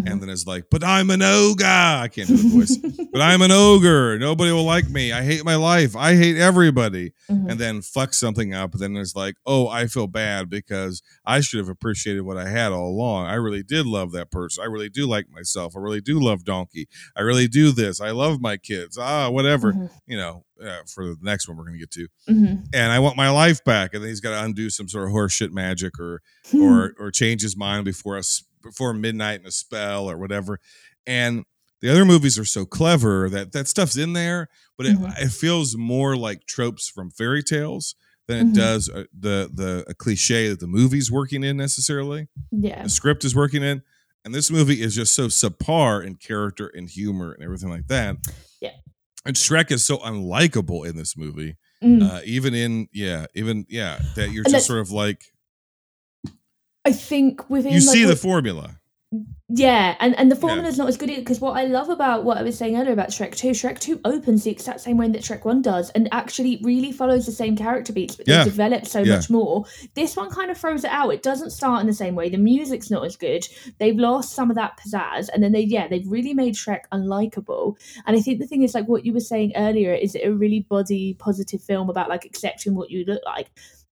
[0.07, 1.65] and then is like, but I'm an ogre.
[1.65, 2.77] I can't do the voice,
[3.13, 4.19] but I'm an ogre.
[4.19, 5.13] Nobody will like me.
[5.13, 5.95] I hate my life.
[5.97, 7.13] I hate everybody.
[7.31, 7.51] Mhm.
[7.51, 8.73] And then fuck something up.
[8.73, 12.49] And then it's like, oh, I feel bad because I should have appreciated what I
[12.49, 13.27] had all along.
[13.27, 14.63] I really did love that person.
[14.63, 15.75] I really do like myself.
[15.77, 16.89] I really do love Donkey.
[17.17, 18.01] I really do this.
[18.01, 18.99] I love my kids.
[18.99, 19.73] Ah, whatever.
[19.73, 19.91] Mhm.
[20.07, 22.67] You know, uh, for the next one we're going to get to Mhm.
[22.73, 23.93] and I want my life back.
[23.93, 26.63] And then he's got to undo some sort of horseshit magic or Hmm.
[26.63, 30.61] or or change his mind before us before midnight in a spell or whatever.
[31.07, 31.45] And
[31.81, 35.19] the other movies are so clever that that stuff's in there, but it, Mhm.
[35.19, 37.95] it feels more like tropes from fairy tales
[38.29, 38.55] than it Mhm.
[38.55, 42.29] does uh, the the a cliche that the movie's working in necessarily.
[42.51, 42.83] yeah.
[42.83, 43.83] The script is working in.
[44.25, 48.17] And this movie is just so subpar in character and humor and everything like that.
[48.61, 48.73] Yeah.
[49.25, 51.57] And Shrek is so unlikable in this movie.
[51.85, 52.03] Mm.
[52.03, 55.27] Uh, even in yeah, even yeah, that you're just sort of like
[56.87, 58.79] I think within you like, see the formula.
[59.49, 62.43] Yeah, and, and the formula's not as good because what I love about what I
[62.43, 65.45] was saying earlier about Shrek 2, Shrek 2 opens the exact same way that Shrek
[65.45, 68.43] 1 does and actually really follows the same character beats, but Yeah.
[68.43, 69.17] they develop so Yeah.
[69.17, 69.65] much more.
[69.95, 71.11] This one kind of throws it out.
[71.11, 72.29] It doesn't start in the same way.
[72.29, 73.47] The music's not as good.
[73.79, 77.77] They've lost some of that pizzazz, and then they, yeah, they've really made Shrek unlikable.
[78.07, 80.35] And I think the thing is, like what you were saying earlier, is it a
[80.35, 83.51] really body positive film about like accepting what you look like?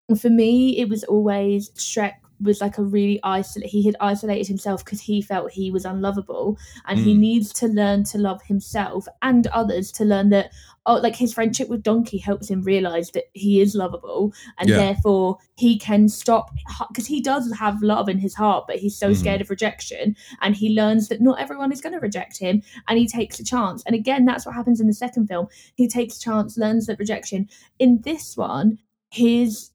[0.09, 3.71] And for me, it was always Shrek was like a really isolate.
[3.71, 7.19] He had isolated himself because he felt he was unlovable, and he Mm.
[7.19, 10.53] needs to learn to love himself and others to learn that.
[10.87, 14.77] Oh, like his friendship with Donkey helps him realize that he is lovable, and Yeah.
[14.77, 16.51] therefore he can stop
[16.89, 19.17] because he does have love in his heart, but he's so Mhm.
[19.17, 22.99] scared of rejection, and he learns that not everyone is going to reject him, and
[22.99, 23.83] he takes a chance.
[23.87, 25.47] And again, that's what happens in the second film.
[25.75, 27.49] He takes a chance, learns that rejection.
[27.79, 28.79] In this one,
[29.11, 29.71] his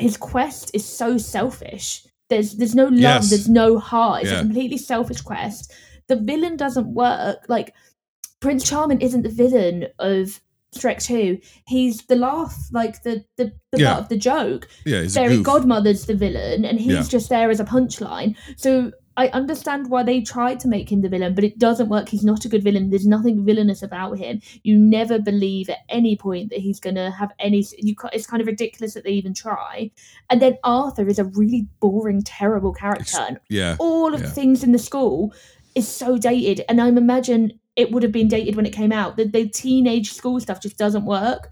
[0.00, 2.04] his quest is so selfish.
[2.28, 3.30] There's there's no love, Yes.
[3.30, 4.22] there's no heart.
[4.22, 4.38] It's Yeah.
[4.38, 5.72] a completely selfish quest.
[6.08, 7.44] The villain doesn't work.
[7.48, 7.74] Like
[8.40, 10.40] Prince Charming isn't the villain of
[10.76, 11.38] Shrek 2.
[11.66, 13.94] He's the laugh, like the the, the Yeah.
[13.94, 14.68] butt of the joke.
[14.86, 15.42] Yeah, Fairy.
[15.42, 17.02] Godmother's the villain, and he's Yeah.
[17.02, 18.36] just there as a punchline.
[18.56, 22.08] So I understand why they tried to make him the villain, but it doesn't work.
[22.08, 22.88] He's not a good villain.
[22.88, 24.40] There's nothing villainous about him.
[24.62, 27.62] You never believe at any point that he's gonna have any.
[27.76, 29.90] You, it's kind of ridiculous that they even try.
[30.30, 33.18] And then Arthur is a really boring, terrible character.
[33.18, 34.26] And yeah, all of yeah.
[34.26, 35.34] the things in the school
[35.74, 39.18] is so dated, and I imagine it would have been dated when it came out.
[39.18, 41.50] The, the teenage school stuff just doesn't work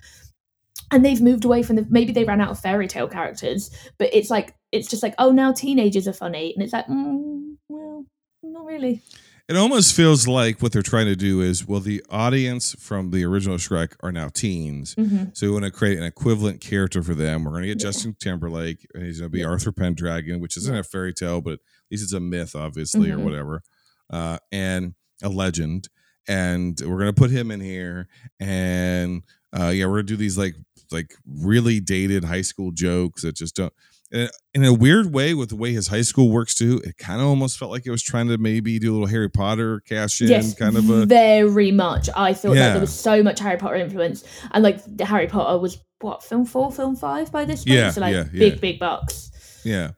[0.91, 4.09] and they've moved away from the maybe they ran out of fairy tale characters but
[4.12, 8.05] it's like it's just like oh now teenagers are funny and it's like mm, well
[8.43, 9.01] not really
[9.49, 13.24] It almost feels like what they're trying to do is well, the audience from the
[13.24, 15.34] original Shrek are now teens, Mhm.
[15.36, 17.45] so we want to create an equivalent character for them.
[17.45, 20.76] We're going to get Justin Timberlake, and he's going to be Arthur Pendragon, which isn't
[20.76, 21.61] a fairy tale, but at
[21.91, 23.24] least it's a myth, obviously, or Mhm.
[23.24, 23.62] whatever,
[24.11, 25.89] uh, and a legend.
[26.28, 28.07] And we're going to put him in here,
[28.39, 29.22] and
[29.59, 30.57] uh, yeah, we're going to do these like
[30.93, 33.72] like really dated high school jokes that just don't.
[34.11, 37.20] And in a weird way, with the way his high school works too, it kind
[37.20, 40.22] of almost felt like it was trying to maybe do a little Harry Potter cash
[40.22, 43.59] in, yes kind of a very much i thought that there was so much harry
[43.59, 47.76] potter influence and like harry potter was what film four film five by this point
[47.76, 48.39] Yeah, so like yeah, yeah.
[48.39, 49.30] big big bucks
[49.64, 49.91] Yeah.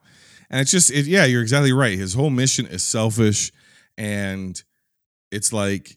[0.51, 1.97] And it's just it yeah, you're exactly right.
[1.97, 3.53] His whole mission is selfish
[3.97, 4.61] and
[5.31, 5.93] it's like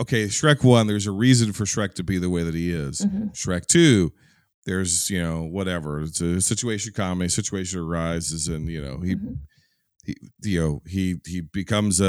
[0.00, 3.00] okay, Shrek 1 there's a reason for Shrek to be the way that he is.
[3.00, 3.32] Mhm.
[3.34, 4.12] Shrek 2
[4.66, 6.00] there's, you know, whatever.
[6.00, 9.14] It's a situation comedy, situation arises and, you know, he
[10.04, 12.04] he you know, he he becomes a,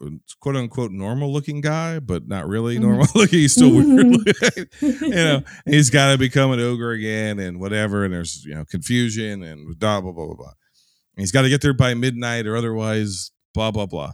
[0.00, 2.82] a, a quote unquote normal looking guy, but not really Mhm.
[2.82, 3.38] normal looking.
[3.40, 3.86] He's still weird.
[3.86, 4.66] looking.
[4.82, 8.04] you know, he's got to become an ogre again and whatever.
[8.04, 10.52] And there's you know confusion and blah blah blah blah blah.
[11.16, 14.12] And he's got to get there by midnight or otherwise blah blah blah.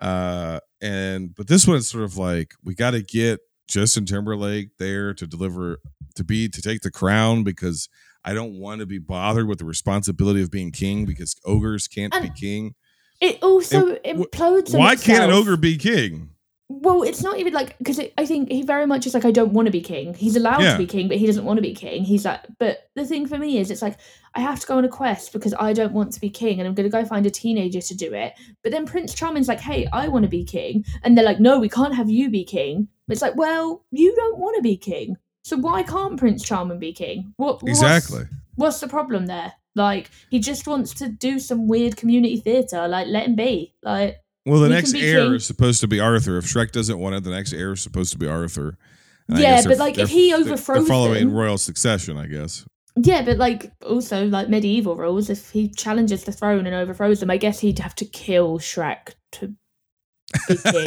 [0.00, 4.70] Uh, and but this one is sort of like we got to get Justin Timberlake
[4.78, 5.78] there to deliver
[6.16, 7.88] to be to take the crown because
[8.24, 12.12] I don't want to be bothered with the responsibility of being king because ogres can't
[12.20, 12.74] be king.
[13.20, 16.30] it also implodes on Why can't an ogre be king?
[16.68, 19.52] Well, it's not even like because I think he very much is like I don't
[19.52, 20.14] want to be king.
[20.14, 20.72] He's allowed Yeah.
[20.72, 22.04] to be king, but he doesn't want to be king.
[22.04, 23.98] He's like, but the thing for me is, it's like
[24.36, 26.66] I have to go on a quest because I don't want to be king, and
[26.66, 28.34] I'm going to go find a teenager to do it.
[28.62, 31.60] But then Prince Charming's like, hey, I want to be king, and they're like, no,
[31.60, 32.88] we can't have you be king.
[33.08, 36.92] It's like, well, you don't want to be king, so why can't Prince Charming be
[36.92, 37.34] king?
[37.36, 38.24] What Exactly.
[38.56, 39.52] What's the problem there?
[39.74, 42.86] Like he just wants to do some weird community theater.
[42.88, 43.74] Like let him be.
[43.82, 45.34] Like Well, the next heir king.
[45.34, 46.38] is supposed to be Arthur.
[46.38, 48.78] If Shrek doesn't want it, the next heir is supposed to be Arthur.
[49.28, 52.66] And Yeah, but, like, if he overthrows they're following them- royal succession, I guess.
[52.96, 57.30] Yeah, but like also like medieval rules, if he challenges the throne and overthrows them,
[57.30, 59.54] I guess he'd have to kill Shrek to
[60.48, 60.86] be king.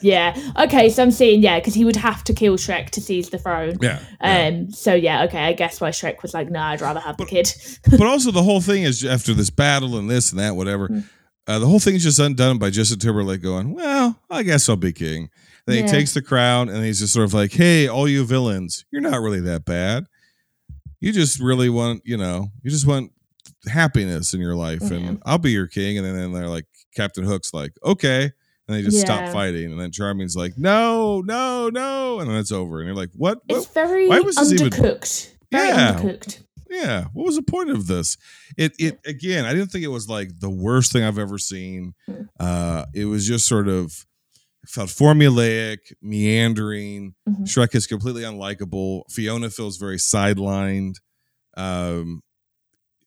[0.00, 0.34] yeah.
[0.58, 3.38] Okay, so I'm seeing yeah, because he would have to kill Shrek to seize the
[3.38, 3.76] throne.
[3.82, 4.70] Yeah, Um.
[4.70, 5.24] So yeah.
[5.24, 5.38] Okay.
[5.44, 7.52] I guess why Shrek was like, nah, I'd rather have the kid.
[7.90, 10.86] but also the whole thing is after this battle and this and that, whatever.
[10.86, 11.00] Hmm.
[11.46, 14.76] Uh, the whole thing is just undone by Justin Timberlake going, "Well, I guess I'll
[14.76, 15.30] be king."
[15.66, 15.82] Then Yeah.
[15.82, 19.00] he takes the crown and he's just sort of like, "Hey, all you villains, you're
[19.02, 20.06] not really that bad.
[21.00, 23.12] You just really want, you know, you just want
[23.68, 24.94] happiness in your life, Yeah.
[24.98, 28.24] and I'll be your king." And then, then they're like, Captain Hook's like, "Okay."
[28.66, 32.52] And they just stop fighting, and then Charming's like, "No, no, no," and then it's
[32.52, 32.80] over.
[32.80, 33.38] And you're like, "What?
[33.48, 35.28] It's what- very why was this even- undercooked.
[35.50, 35.94] Very Yeah.
[35.94, 36.38] undercooked.
[36.70, 38.18] yeah what was the point of this
[38.58, 41.94] it it again i didn't think it was like the worst thing i've ever seen
[42.04, 42.24] Hmm.
[42.38, 44.04] uh it was just sort of
[44.68, 47.42] felt formulaic meandering Mhm.
[47.44, 50.96] shrek is completely unlikable fiona feels very sidelined
[51.56, 52.20] um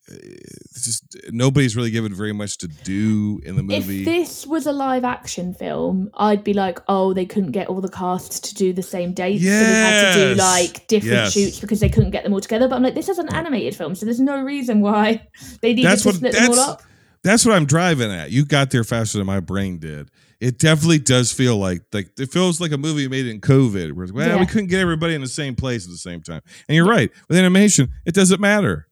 [0.07, 3.99] it's just nobody's really given very much to do in the movie.
[3.99, 7.79] If this was a live action film, I'd be like, oh, they couldn't get all
[7.79, 9.41] the casts to do the same dates.
[9.43, 11.31] So they had to do like different Yes.
[11.33, 12.67] shoots because they couldn't get them all together.
[12.67, 15.25] But I'm like, this is an animated film, so there's no reason why
[15.61, 16.83] they needed that's to what split them all up.
[17.23, 18.31] that's what I'm driving at.
[18.31, 20.09] You got there faster than my brain did.
[20.41, 23.93] It definitely does feel like like it feels like a movie made in COVID.
[23.93, 24.39] Where it's, well, Yeah.
[24.39, 26.41] we couldn't get everybody in the same place at the same time.
[26.67, 27.11] And you're right.
[27.29, 28.87] With animation, it doesn't matter.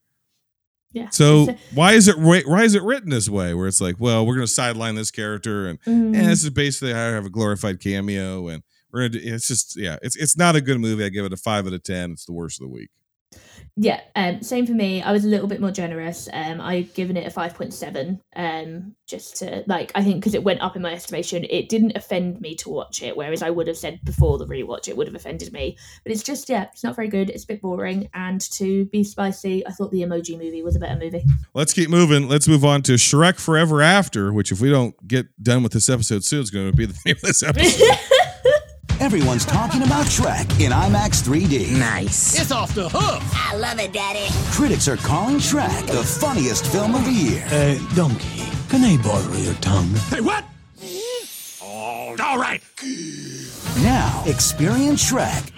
[0.91, 1.09] Yeah.
[1.09, 3.53] So why is it why is it written this way?
[3.53, 6.15] Where it's like, well, we're going to sideline this character, and Mm.
[6.15, 9.09] and this is basically how I have a glorified cameo, and we're gonna.
[9.09, 11.03] Do, it's just yeah, it's it's not a good movie.
[11.05, 12.11] I give it a five out of ten.
[12.11, 12.89] It's the worst of the week.
[13.81, 15.01] Yeah, um, same for me.
[15.01, 16.27] I was a little bit more generous.
[16.34, 18.19] Um, I've given it a five point seven.
[18.35, 21.95] Um, just to like, I think because it went up in my estimation, it didn't
[21.95, 23.15] offend me to watch it.
[23.15, 25.77] Whereas I would have said before the rewatch, it would have offended me.
[26.03, 27.30] But it's just yeah, it's not very good.
[27.30, 28.10] It's a bit boring.
[28.14, 31.23] And to be spicy, I thought the Emoji Movie was a better movie.
[31.53, 32.27] Let's keep moving.
[32.27, 35.88] Let's move on to Shrek Forever After, which if we don't get done with this
[35.88, 37.97] episode soon, is going to be the name of this episode.
[38.99, 41.71] Everyone's talking about Shrek in IMAX 3D.
[41.80, 42.38] Nice.
[42.38, 43.21] It's off the hook.
[43.34, 44.27] I love it, Daddy.
[44.51, 47.45] Critics are calling Shrek the funniest film of the year.
[47.45, 49.88] Uh, Donkey, can I borrow your tongue?
[50.09, 50.43] Hey, what?
[51.72, 52.64] Oh, all right.
[53.84, 55.52] Now, experience Shrek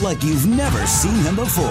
[0.00, 1.64] like you've never seen him before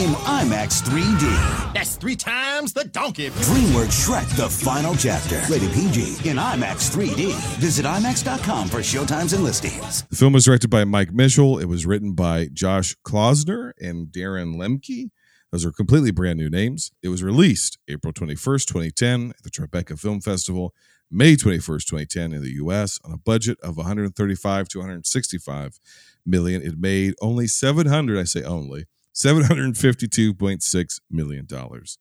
[0.00, 1.72] in IMAX 3D.
[1.72, 3.30] That's three times the donkey.
[3.30, 5.40] DreamWorks Shrek The Final Chapter.
[5.48, 7.32] Rated PG in IMAX 3D.
[7.58, 10.02] Visit IMAX.com for showtimes and listings.
[10.02, 11.58] the film was directed by Mike Mitchell.
[11.58, 15.10] It was written by Josh Klausner and Darren Lemke.
[15.52, 16.90] Those are completely brand new names.
[17.02, 20.74] It was released April 21st, 2010 at the Tribeca Film Festival,
[21.10, 25.80] May 21st, 2010 in the US on a budget of 135 to 165
[26.24, 26.62] million.
[26.62, 31.98] It made only 700, I say only, 752.6 million dollars.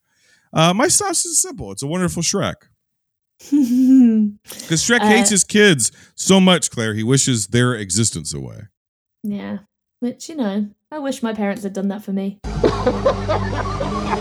[0.53, 1.71] Uh, my synopsis is simple.
[1.71, 2.55] It's a wonderful Shrek.
[3.51, 8.63] Because Shrek Uh, hates his kids so much, Claire, he wishes their existence away.
[9.23, 9.59] yeah,
[10.01, 12.39] which you know, I wish my parents had done that for me.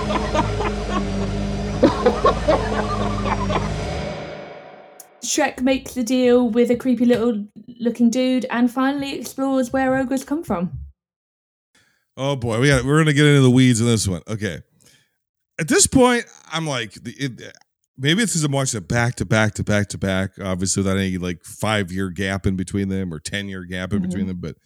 [5.28, 7.46] Shrek makes a deal with a creepy little
[7.78, 10.72] looking dude and finally explores where ogres come from.
[12.16, 14.22] Oh boy, we got we're gonna get into the weeds in this one.
[14.26, 14.60] Okay,
[15.60, 17.54] at this point, I'm like, it,
[17.96, 20.30] maybe it's because I'm watching it back to back to back to back.
[20.42, 24.02] Obviously, without any like five year gap in between them or ten year gap in
[24.02, 24.28] between Mhm.
[24.28, 24.40] them.
[24.40, 24.56] But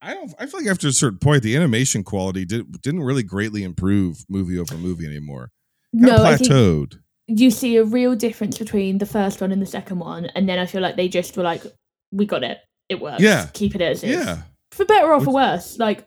[0.00, 0.32] I don't.
[0.38, 4.24] I feel like after a certain point, the animation quality did, didn't really greatly improve
[4.28, 5.50] movie over movie anymore.
[5.92, 6.99] Kind No, of I think plateaued.
[7.30, 10.58] You see a real difference between the first one and the second one, and then
[10.58, 11.62] I feel like they just were like,
[12.10, 12.58] "We got it,
[12.88, 13.22] it works.
[13.22, 13.48] Yeah.
[13.52, 14.42] keep it as is." Yeah.
[14.72, 15.78] for better or for worse.
[15.78, 16.06] Like,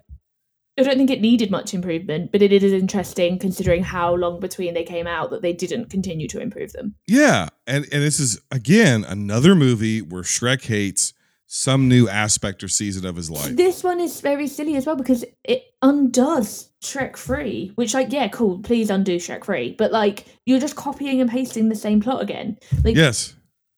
[0.78, 4.74] I don't think it needed much improvement, but it is interesting considering how long between
[4.74, 6.96] they came out that they didn't continue to improve them.
[7.08, 11.14] Yeah, and and this is again another movie where Shrek hates
[11.56, 13.56] some new aspect or season of his life.
[13.56, 18.28] This one is very silly as well because it undoes Shrek 3, which, like, yeah,
[18.30, 19.76] cool, please undo Shrek 3.
[19.78, 22.58] But, like, you're just copying and pasting the same plot again.
[22.84, 23.36] Like, Yes.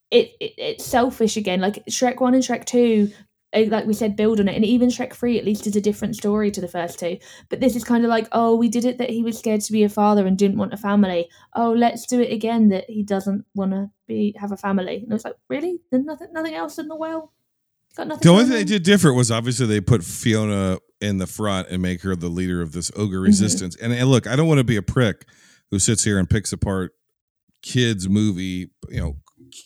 [0.09, 1.59] it, it it's selfish again.
[1.59, 3.11] Like Shrek One and Shrek Two,
[3.51, 5.81] eh, like we said, build on it, and even Shrek Three at least is a
[5.81, 7.17] different story to the first two.
[7.49, 9.73] But this is kind of like, oh, we did it that he was scared to
[9.73, 11.27] be a father and didn't want a family.
[11.53, 15.01] Oh, let's do it again that he doesn't want to be have a family.
[15.03, 15.81] And it's like, really?
[15.91, 17.33] There's nothing, nothing else in the well.
[17.95, 18.21] Got nothing.
[18.21, 21.81] The only thing they did different was obviously they put Fiona in the front and
[21.81, 23.25] make her the leader of this ogre mm-hmm.
[23.25, 23.75] resistance.
[23.77, 25.25] And, and look, I don't want to be a prick
[25.71, 26.91] who sits here and picks apart
[27.61, 29.17] kids movie, you know,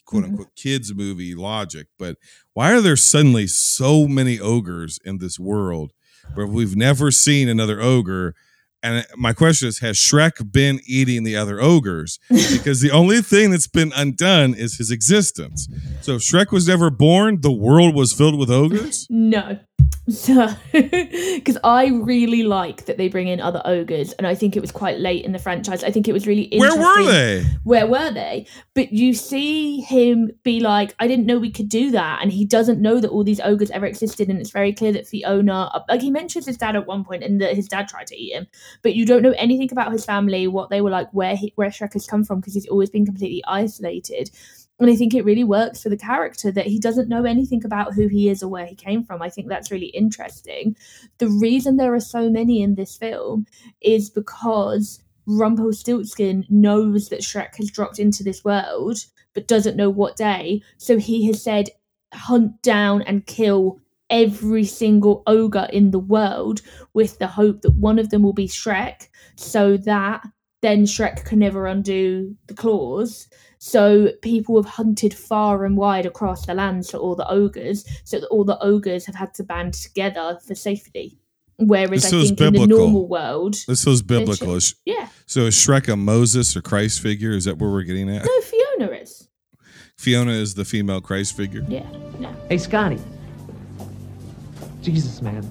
[0.06, 0.32] quote mm-hmm.
[0.32, 2.18] unquote kids movie logic, but
[2.54, 5.94] why are there suddenly so many ogres in this world
[6.36, 8.36] where we've never seen another ogre?
[8.82, 12.20] And my question is, has Shrek been eating the other ogres?
[12.60, 15.68] Because the only thing that's been undone is his existence.
[16.02, 19.06] So if Shrek was never born, the world was filled with ogres?
[19.10, 19.60] No.
[20.10, 24.60] So, because I really like that they bring in other ogres, and I think it
[24.60, 25.84] was quite late in the franchise.
[25.84, 26.82] I think it was really interesting.
[26.82, 27.46] Where were they?
[27.64, 28.48] Where were they?
[28.74, 32.20] But you see him be like, I didn't know we could do that.
[32.22, 34.30] And he doesn't know that all these ogres ever existed.
[34.30, 37.40] And it's very clear that Fiona, like, he mentions his dad at one point and
[37.42, 38.48] that his dad tried to eat him.
[38.82, 41.70] But you don't know anything about his family, what they were like, where, he, where
[41.70, 44.32] Shrek has come from, because he's always been completely isolated.
[44.80, 47.94] And I think it really works for the character that he doesn't know anything about
[47.94, 49.22] who he is or where he came from.
[49.22, 50.76] I think that's really interesting.
[51.18, 53.46] The reason there are so many in this film
[53.82, 59.00] is because Rumpelstiltskin knows that Shrek has dropped into this world,
[59.34, 60.62] but doesn't know what day.
[60.78, 61.70] So he has said,
[62.14, 63.80] hunt down and kill
[64.10, 66.62] every single ogre in the world
[66.94, 70.26] with the hope that one of them will be Shrek so that
[70.62, 73.28] then Shrek can never undo the clause.
[73.62, 78.20] So people have hunted far and wide across the lands for all the ogres, so
[78.20, 81.20] that all the ogres have had to band together for safety.
[81.58, 82.78] Whereas This I feels think in the biblical.
[82.86, 84.60] normal world, This feels they're biblical.
[84.62, 84.78] chill.
[84.86, 85.10] Yeah.
[85.26, 87.32] So is Shrek a Moses or Christ figure?
[87.32, 88.24] Is that where we're getting at?
[88.26, 89.28] No, Fiona is.
[89.98, 91.66] Fiona is the female Christ figure.
[91.68, 91.86] Yeah.
[92.18, 92.34] No.
[92.48, 92.98] Hey, Scotty.
[94.82, 95.44] Jesus, man.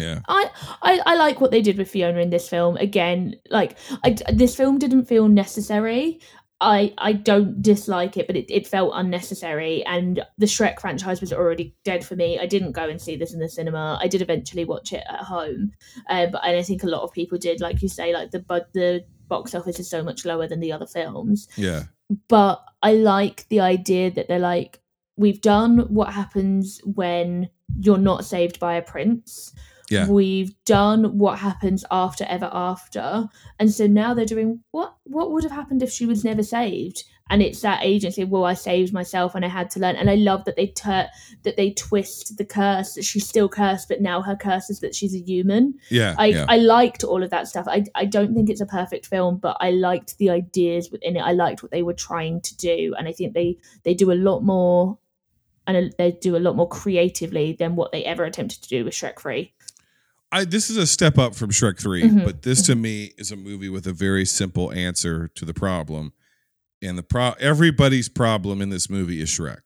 [0.00, 0.20] Yeah.
[0.28, 0.50] I,
[0.82, 2.76] I I like what they did with Fiona in this film.
[2.76, 6.20] Again, like I, this film didn't feel necessary.
[6.62, 9.84] I I don't dislike it, but it, it felt unnecessary.
[9.86, 12.38] And the Shrek franchise was already dead for me.
[12.38, 13.98] I didn't go and see this in the cinema.
[14.00, 15.72] I did eventually watch it at home,
[16.08, 17.60] uh, but and I think a lot of people did.
[17.60, 20.72] Like you say, like the but the box office is so much lower than the
[20.72, 21.84] other films Yeah.
[22.28, 24.80] but I like the idea that they're like,
[25.16, 27.48] we've done what happens when
[27.78, 29.54] you're not saved by a prince.
[29.90, 30.08] Yeah.
[30.08, 33.28] We've done what happens after ever after.
[33.58, 37.04] And so now they're doing what what would have happened if she was never saved?
[37.30, 39.94] And it's that agency, well, I saved myself and I had to learn.
[39.94, 41.08] And I love that they tur-
[41.44, 44.96] that they twist the curse that she's still cursed, but now her curse is that
[44.96, 45.74] she's a human.
[45.90, 46.46] Yeah, I, yeah.
[46.48, 47.66] I liked all of that stuff.
[47.68, 51.20] I, I don't think it's a perfect film, but I liked the ideas within it.
[51.20, 54.14] I liked what they were trying to do, and I think they they do a
[54.14, 54.98] lot more,
[55.68, 58.84] and uh, they do a lot more creatively than what they ever attempted to do
[58.84, 59.54] with Shrek Three.
[60.32, 63.32] I this is a step up from Shrek 3, Mhm, but this to me is
[63.32, 66.12] a movie with a very simple answer to the problem.
[66.82, 69.60] And the pro everybody's problem in this movie is Shrek.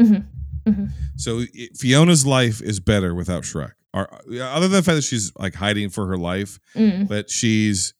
[0.00, 0.26] Mhm,
[0.68, 0.90] mhm.
[1.16, 3.72] So it- Fiona's life is better without Shrek.
[3.92, 4.08] Or,
[4.40, 7.08] other than the fact that she's like hiding for her life, Mm.
[7.08, 7.94] but she's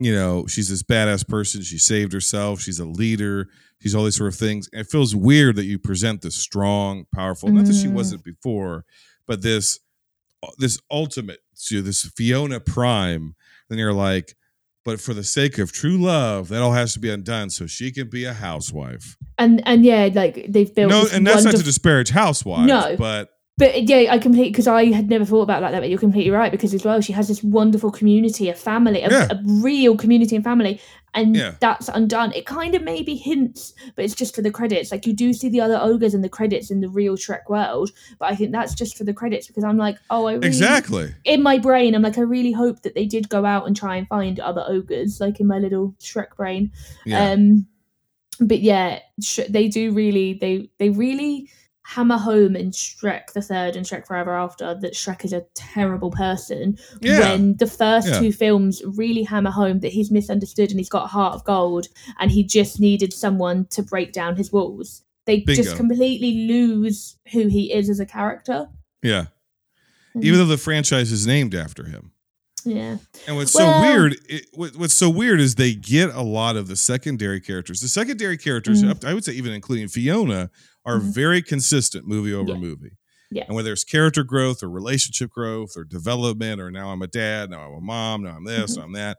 [0.00, 1.60] you know, she's this badass person.
[1.60, 2.60] She saved herself.
[2.60, 3.48] She's a leader.
[3.82, 4.68] She's all these sort of things.
[4.72, 7.94] And it feels weird that you present this strong, powerful, not that she Mm.
[7.94, 8.84] wasn't before,
[9.26, 9.80] but this
[10.58, 13.34] this ultimate, so this Fiona Prime.
[13.68, 14.34] Then you're like,
[14.84, 17.90] but for the sake of true love, that all has to be undone so she
[17.92, 19.16] can be a housewife.
[19.36, 20.90] And and yeah, like they've built.
[20.90, 22.96] No, and that's not to disparage housewives, No.
[22.96, 25.80] but But yeah, I completely because I had never thought about it like that.
[25.80, 29.10] But you're completely right because as well, she has this wonderful community, a family, a,
[29.10, 29.28] Yeah.
[29.30, 30.80] a real community and family,
[31.14, 31.54] and Yeah.
[31.60, 32.32] that's undone.
[32.32, 34.92] It kind of maybe hints, but it's just for the credits.
[34.92, 37.90] Like you do see the other ogres in the credits in the real Shrek world,
[38.18, 41.14] but I think that's just for the credits because I'm like, oh, I really, Exactly.
[41.24, 43.96] in my brain, I'm like, I really hope that they did go out and try
[43.96, 46.72] and find other ogres, like in my little Shrek brain.
[47.04, 47.30] Yeah.
[47.32, 47.66] Um,
[48.40, 51.50] but yeah, sh- they do really they they really
[51.94, 56.10] hammer home in Shrek the Third and Shrek Forever After that Shrek is a terrible
[56.10, 56.76] person.
[57.00, 57.20] Yeah.
[57.20, 58.18] When the first Yeah.
[58.20, 61.86] two films really hammer home that he's misunderstood and he's got a heart of gold
[62.20, 65.02] and he just needed someone to break down his walls.
[65.24, 65.62] They Bingo.
[65.62, 68.68] just completely lose who he is as a character.
[69.02, 69.26] yeah.
[70.14, 70.24] Mm.
[70.24, 72.12] Even though the franchise is named after him.
[72.64, 72.96] Yeah.
[73.26, 76.56] And what's Well- so weird, it, what, what's so weird is they get a lot
[76.56, 77.80] of the secondary characters.
[77.80, 80.50] The secondary characters, up I would say even including Fiona,
[80.84, 81.12] are Mhm.
[81.14, 82.58] very consistent movie over Yeah.
[82.58, 82.96] movie.
[83.30, 83.44] Yeah.
[83.46, 87.50] And whether it's character growth or relationship growth or development, or now I'm a dad,
[87.50, 88.80] now I'm a mom, now I'm this, Mm-hmm.
[88.80, 89.18] now I'm that,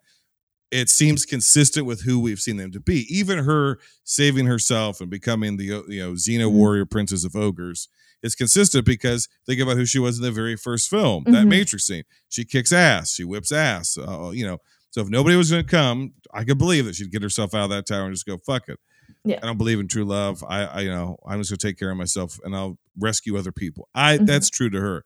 [0.72, 3.06] it seems consistent with who we've seen them to be.
[3.10, 6.52] Even her saving herself and becoming the you know Xena Mhm.
[6.53, 7.88] warrior princess of ogres
[8.23, 11.49] is consistent because think about who she was in the very first film, that Mhm.
[11.49, 12.03] Matrix scene.
[12.30, 13.98] She kicks ass, she whips ass.
[13.98, 14.57] Uh, you know,
[14.91, 17.65] so if nobody was going to come, I could believe that she'd get herself out
[17.65, 18.80] of that tower and just go fuck it.
[19.25, 19.39] Yeah.
[19.43, 20.43] I don't believe in true love.
[20.47, 23.51] I, I you know, I'm just gonna take care of myself and I'll rescue other
[23.51, 23.89] people.
[23.93, 24.25] I Mhm.
[24.27, 25.03] that's true to her.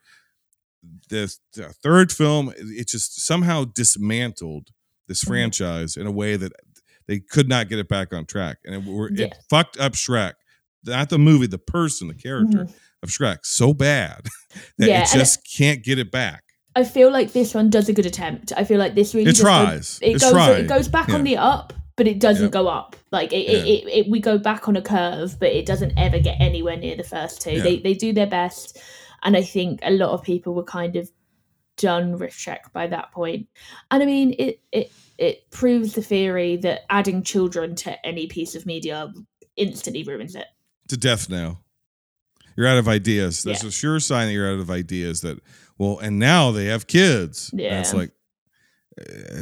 [1.09, 4.69] The, the third film, it just somehow dismantled
[5.07, 5.27] this Mhm.
[5.27, 6.51] franchise in a way that
[7.07, 9.25] they could not get it back on track, and it, were, Yeah.
[9.27, 10.33] it fucked up Shrek.
[10.85, 12.67] Not the movie, the person, the character
[13.01, 14.23] of Shrek, so bad
[14.77, 14.89] that Mm-hmm.
[14.89, 16.43] Yeah, it just can't get it back.
[16.75, 18.51] I feel like this one does a good attempt.
[18.57, 19.99] I feel like this really It tries.
[20.01, 20.59] it It's goes tried.
[20.65, 22.51] it goes back on the up, but it doesn't Yep.
[22.51, 22.95] go up.
[23.11, 23.73] Like it, it, Yeah.
[23.73, 26.95] it, it, we go back on a curve, but it doesn't ever get anywhere near
[26.95, 27.51] the first two.
[27.53, 27.63] Yeah.
[27.63, 28.79] They they do their best,
[29.23, 31.09] and I think a lot of people were kind of
[31.77, 33.47] done riff check by that point.
[33.91, 38.55] And I mean, it it it proves the theory that adding children to any piece
[38.55, 39.11] of media
[39.55, 40.45] instantly ruins it.
[40.89, 41.59] to death now.
[42.57, 43.41] You're out of ideas.
[43.43, 43.69] That's Yeah.
[43.69, 45.21] a sure sign that you're out of ideas.
[45.21, 45.39] That
[45.77, 47.49] well, and now they have kids.
[47.51, 48.11] And it's like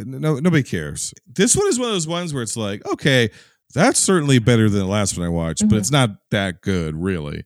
[0.06, 1.14] no, nobody cares.
[1.28, 3.30] This one is one of those ones where it's like, okay,
[3.73, 5.80] that's certainly better than the last one I watched, but Mhm.
[5.80, 7.44] it's not that good, really.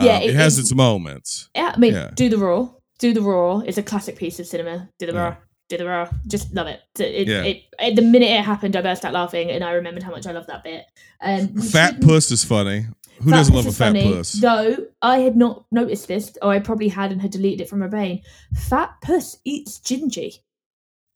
[0.00, 1.48] Yeah, Um, it, it- has it- its moments.
[1.54, 2.10] Yeah, I mean, Yeah.
[2.14, 4.88] do the roar, do the roar It's a classic piece of cinema.
[4.98, 5.20] Do the Yeah.
[5.22, 6.80] roar, do the roar, just love it.
[6.98, 7.42] It, Yeah.
[7.44, 10.32] it, the minute it happened, I burst out laughing, and I remembered how much I
[10.32, 10.84] love that bit.
[11.22, 12.86] Um, Fat Puss is funny.
[13.20, 14.32] Who Fat doesn't love a fat funny, puss?
[14.32, 17.80] Though I had not noticed this, or I probably had and had deleted it from
[17.80, 18.22] my brain.
[18.54, 20.38] Fat Puss eats Gingy.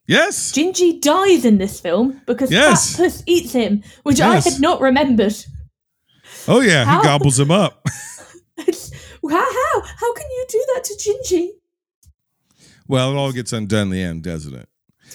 [0.06, 0.52] Yes.
[0.52, 2.96] Gingy dies in this film because Yes.
[2.96, 4.46] Fat Puss eats him, which Yes.
[4.46, 5.34] I had not remembered.
[6.48, 6.98] Oh yeah, How?
[7.00, 7.86] he gobbles him up.
[8.58, 9.80] How, how?
[9.82, 11.48] How can you do that to Gingy?
[12.88, 14.68] well, it all gets undone in the end, doesn't it?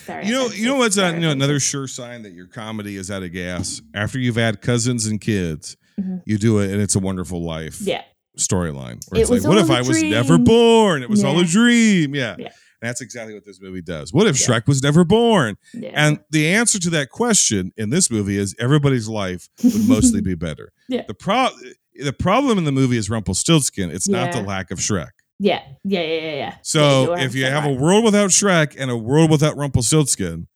[0.06, 2.48] Very You know, offensive, you know what's very you know another sure sign that your
[2.48, 5.76] comedy is out of gas after you've had cousins and kids.
[6.00, 6.22] Mhm.
[6.26, 7.82] You do it, and it's a wonderful life.
[7.82, 8.04] Yeah.
[8.38, 9.02] storyline.
[9.10, 11.02] Where It it's like, what if I was never born?
[11.02, 12.14] It was all a dream.
[12.16, 12.36] Yeah.
[12.38, 12.50] Yeah.
[12.88, 14.14] And that's exactly what this movie does.
[14.14, 15.58] What if Shrek was never born?
[15.74, 15.92] Yeah.
[15.94, 20.36] And the answer to that question in this movie is everybody's life would mostly be
[20.36, 20.72] better.
[20.90, 21.02] Yeah.
[21.06, 21.50] The pro
[21.96, 23.90] the problem in the movie is Rumpelstiltskin.
[23.92, 25.10] It's not the lack of Shrek.
[25.38, 26.54] Yeah, yeah, yeah, yeah, yeah.
[26.62, 30.48] So Yeah, if you 100% have a world without Shrek and a world without Rumpelstiltskin,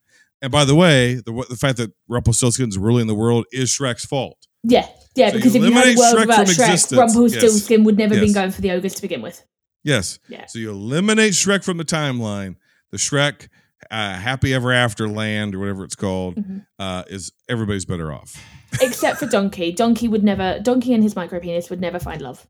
[0.41, 4.37] and by the way, the the fact that Rumpelstiltskin's ruling the world is Shrek's fault.
[4.63, 6.97] yeah, yeah, So because if you had a world Shrek without Shrek, existence.
[6.99, 8.23] Rumpelstiltskin would never Yes.
[8.23, 9.43] been going for the ogres to begin with.
[9.83, 10.19] Yes.
[10.29, 10.45] Yeah.
[10.47, 12.55] So you eliminate Shrek from the timeline.
[12.91, 13.47] The Shrek
[13.89, 16.59] uh, Happy Ever After Land or whatever it's called Mm-hmm.
[16.79, 18.35] uh, is everybody's better off.
[18.81, 19.71] Except for Donkey.
[19.71, 20.59] Donkey would never.
[20.59, 22.47] Donkey and his micro penis would never find love.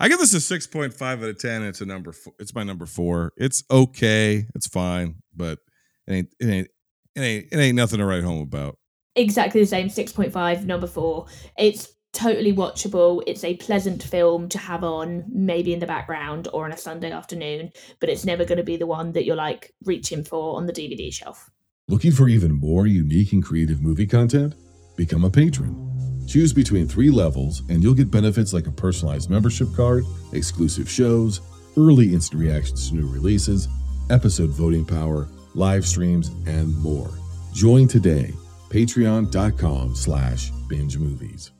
[0.00, 1.62] I give this a six point five out of ten.
[1.62, 2.12] It's a number.
[2.12, 3.32] Four, it's my number four.
[3.36, 4.46] It's okay.
[4.54, 5.58] It's fine, but
[6.06, 6.68] it ain't it ain't
[7.14, 8.78] it ain't, it ain't nothing to write home about.
[9.16, 9.88] Exactly the same.
[9.88, 10.66] Six point five.
[10.66, 11.26] Number four.
[11.58, 13.22] It's totally watchable.
[13.26, 17.10] It's a pleasant film to have on, maybe in the background or on a Sunday
[17.10, 17.72] afternoon.
[18.00, 20.72] But it's never going to be the one that you're like reaching for on the
[20.72, 21.50] DVD shelf.
[21.88, 24.54] Looking for even more unique and creative movie content?
[24.96, 25.88] Become a patron.
[26.26, 31.40] Choose between three levels, and you'll get benefits like a personalized membership card, exclusive shows,
[31.76, 33.68] early instant reactions to new releases,
[34.10, 37.10] episode voting power, live streams, and more.
[37.52, 38.32] Join today.
[38.70, 41.50] Patreon.com slash binge movies.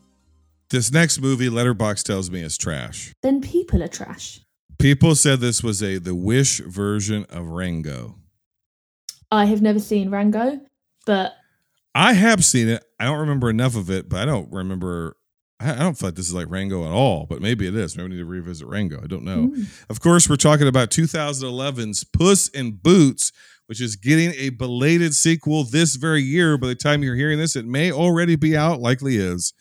[0.72, 3.12] This next movie, Letterboxd tells me is trash.
[3.20, 4.40] Then people are trash.
[4.78, 8.14] People said this was a the Wish version of Rango.
[9.30, 10.62] I have never seen Rango,
[11.04, 11.34] but
[11.94, 12.82] I have seen it.
[12.98, 15.18] I don't remember enough of it, but I don't remember.
[15.60, 17.94] I don't feel like this is like Rango at all, but maybe it is.
[17.94, 18.98] Maybe we need to revisit Rango.
[19.04, 19.48] I don't know.
[19.48, 19.90] Mm.
[19.90, 23.30] Of course, we're talking about 2011's Puss in Boots,
[23.66, 26.56] which is getting a belated sequel this very year.
[26.56, 29.52] By the time you're hearing this, it may already be out, likely is.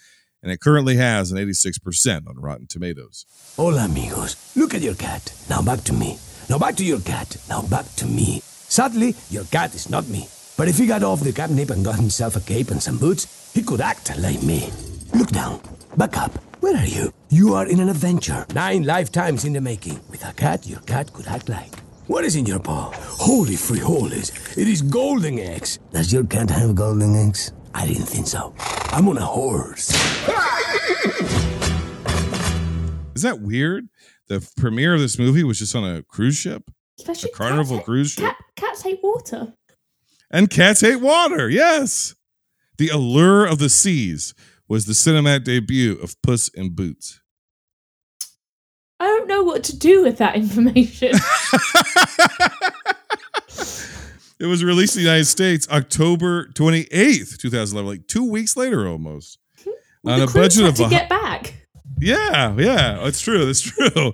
[0.43, 3.25] And it currently has an 86% on Rotten Tomatoes.
[3.55, 4.35] Hola, amigos.
[4.55, 5.33] Look at your cat.
[5.49, 6.17] Now back to me.
[6.49, 7.37] Now back to your cat.
[7.47, 8.41] Now back to me.
[8.43, 10.27] Sadly, your cat is not me.
[10.57, 13.51] But if he got off the catnip and got himself a cape and some boots,
[13.53, 14.71] he could act like me.
[15.13, 15.61] Look down.
[15.95, 16.31] Back up.
[16.61, 17.13] Where are you?
[17.29, 18.45] You are in an adventure.
[18.55, 19.99] Nine lifetimes in the making.
[20.09, 21.75] With a cat, your cat could act like.
[22.07, 22.91] What is in your paw?
[22.93, 24.57] Holy frijoles.
[24.57, 25.77] It is golden eggs.
[25.91, 27.51] Does your cat have golden eggs?
[27.73, 28.53] I didn't think so.
[28.59, 29.89] I'm on a horse.
[33.15, 33.87] Is that weird?
[34.27, 36.63] The premiere of this movie was just on a cruise ship,
[36.99, 38.23] especially a Carnival cats, cruise ship.
[38.23, 39.53] cat, cats hate water.
[40.31, 41.49] And cats hate water.
[41.49, 42.15] Yes.
[42.77, 44.33] The Allure of the Seas
[44.67, 47.19] was the cinematic debut of Puss in Boots.
[48.99, 51.11] I don't know what to do with that information.
[54.41, 59.37] It was released in the United States October 28th, 2011, like two weeks later almost.
[59.63, 59.69] Hmm.
[60.09, 61.53] on the a crew budget of to a, get back.
[61.99, 63.45] Yeah, yeah, it's true.
[63.45, 64.13] That's true.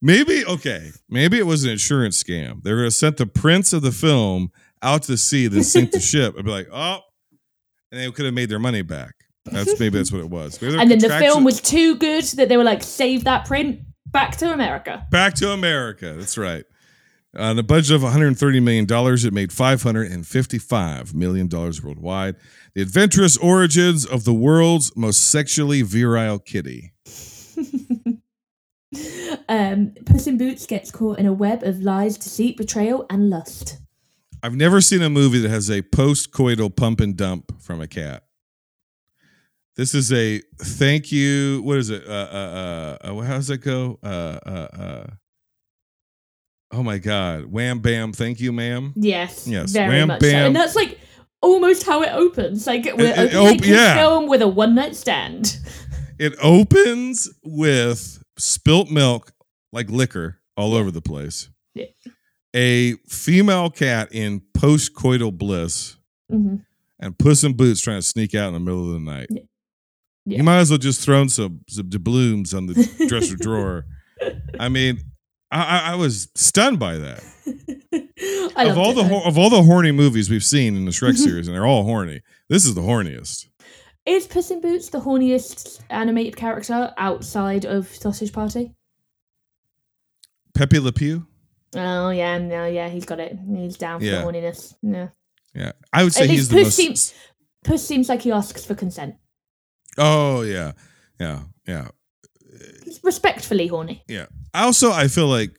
[0.00, 0.92] Maybe okay.
[1.10, 2.62] Maybe it was an insurance scam.
[2.62, 5.90] They were going to send the prints of the film out to sea, then sink
[5.90, 6.36] the ship.
[6.38, 7.00] I'd be like, oh,
[7.90, 9.14] and they could have made their money back.
[9.46, 10.62] That's maybe that's what it was.
[10.62, 14.36] And then the film was too good that they were like, save that print back
[14.36, 15.04] to America.
[15.10, 16.14] back to America.
[16.16, 16.64] That's right.
[17.36, 22.36] On a budget of 130 million dollars, it made 555 million dollars worldwide.
[22.74, 26.92] The adventurous origins of the world's most sexually virile kitty.
[29.48, 33.78] Um, Puss in Boots gets caught in a web of lies, deceit, betrayal, and lust.
[34.42, 38.24] I've never seen a movie that has a post-coital pump and dump from a cat.
[39.76, 41.62] This is a thank you.
[41.62, 42.06] What is it?
[42.06, 43.98] Uh, uh, uh, uh how does it go?
[44.02, 45.06] Uh, uh, uh,
[46.76, 47.46] oh my God!
[47.46, 48.12] Wham bam!
[48.12, 48.92] Thank you, ma'am.
[48.96, 49.72] Yes, Yes.
[49.72, 50.30] very Wham much so.
[50.30, 50.46] bam.
[50.48, 50.98] And that's like
[51.42, 52.66] almost how it opens.
[52.66, 53.94] Like we're It- opening a op- yeah.
[53.94, 55.58] film with a one night stand.
[56.18, 59.32] It opens with spilt milk,
[59.70, 61.50] like liquor, all over the place.
[61.74, 61.84] Yeah.
[62.54, 65.96] A female cat in post-coital bliss,
[66.32, 66.64] Mhm.
[66.98, 69.28] and Puss in Boots trying to sneak out in the middle of the night.
[70.24, 72.74] You might as well just thrown some some doubloons on the
[73.08, 73.84] dresser drawer.
[74.58, 75.00] I mean,
[75.62, 77.24] I, I, was stunned by that.
[78.56, 81.22] Of all it, the of all the horny movies we've seen in the Shrek mm-hmm.
[81.22, 82.22] series, and they're all horny.
[82.48, 83.46] This is the horniest.
[84.06, 88.72] Is Puss in Boots the horniest animated character outside of Sausage Party?
[90.54, 91.26] Pepe Le Pew.
[91.74, 93.36] Oh yeah, no, yeah, he's got it.
[93.54, 94.22] He's down for Yeah.
[94.22, 94.74] the horniness.
[94.82, 95.08] Yeah.
[95.54, 96.76] Yeah, I would say At he's the Puss most.
[96.76, 97.14] seems
[97.64, 99.16] Puss seems like he asks for consent.
[99.98, 100.72] Oh yeah,
[101.20, 101.88] yeah, yeah,
[102.84, 104.02] He's respectfully horny.
[104.08, 104.26] yeah.
[104.64, 105.50] Also, I feel like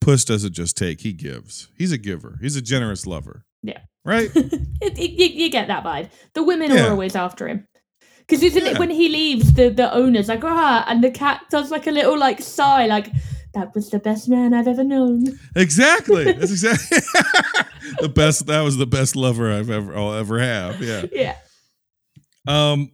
[0.00, 1.68] Puss doesn't just take; he gives.
[1.76, 2.38] He's a giver.
[2.40, 3.44] He's a generous lover.
[3.62, 3.80] Yeah.
[4.04, 4.30] Right.
[4.82, 6.10] It, it, you, you get that vibe.
[6.34, 6.88] The women Yeah.
[6.88, 7.66] are always after him.
[8.18, 8.72] Because isn't Yeah.
[8.72, 11.90] it when he leaves, the, the owner's like, ah, and the cat does like a
[11.90, 13.08] little like sigh, like,
[13.54, 15.38] that was the best man I've ever known.
[15.56, 16.24] Exactly.
[16.32, 16.98] That's exactly
[18.00, 18.46] the best.
[18.46, 20.82] That was the best lover I've ever I'll ever have.
[20.82, 21.06] Yeah.
[21.12, 21.36] Yeah.
[22.46, 22.90] Um.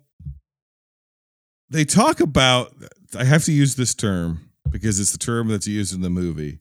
[1.70, 2.72] They talk about.
[3.18, 6.60] I have to use this term because it's the term that's used in the movie.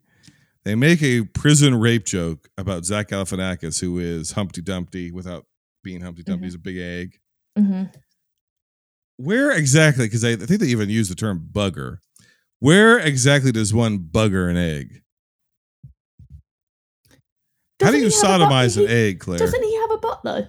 [0.66, 5.46] They make a prison rape joke about Zach Galifianakis, who is Humpty Dumpty without
[5.84, 6.46] being Humpty Dumpty.
[6.48, 7.20] He's a big egg.
[7.58, 7.84] hmm
[9.18, 10.06] Where exactly?
[10.06, 12.00] Because I, I think they even use the term bugger.
[12.60, 15.02] Where exactly does one bugger an egg?
[17.82, 18.52] How do Doesn't you he have a butt?
[18.52, 19.40] sodomize an He- egg, Claire?
[19.40, 20.48] Doesn't he have a butt though?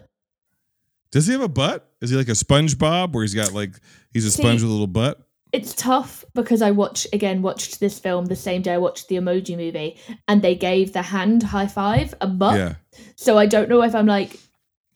[1.12, 1.88] Does he have a butt?
[2.00, 3.74] Is he like a SpongeBob where he's got like
[4.12, 5.20] he's a See- sponge with a little butt?
[5.52, 9.16] It's tough because I watched again watched this film the same day I watched the
[9.16, 9.98] Emoji Movie,
[10.28, 12.56] and they gave the hand high five a butt.
[12.56, 12.74] Yeah.
[13.16, 14.38] So I don't know if I'm like,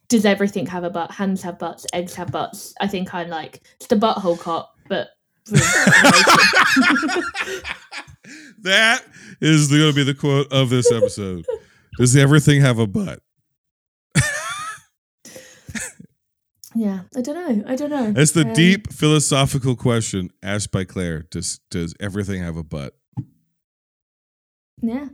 [0.07, 1.11] does everything have a butt?
[1.11, 2.73] Hands have butts, eggs have butts.
[2.79, 5.09] I think I'm like it's the butthole cop, but.
[8.65, 9.03] That
[9.41, 11.45] is going to be the quote of this episode.
[11.99, 13.19] Does everything have a butt?
[16.75, 17.63] Yeah, I don't know.
[17.71, 18.11] I don't know.
[18.11, 21.23] That's the Um, deep philosophical question asked by Claire.
[21.31, 22.95] Does does everything have a butt?
[24.81, 25.09] Yeah,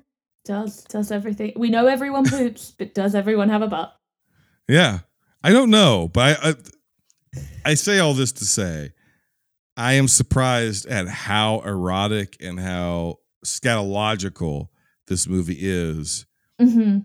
[0.45, 1.53] does does everything?
[1.55, 3.95] We know everyone poops, but does everyone have a butt?
[4.67, 4.99] Yeah,
[5.43, 8.91] I don't know, but I, I I say all this to say
[9.77, 14.69] I am surprised at how erotic and how scatological
[15.07, 16.25] this movie is.
[16.59, 16.99] hmm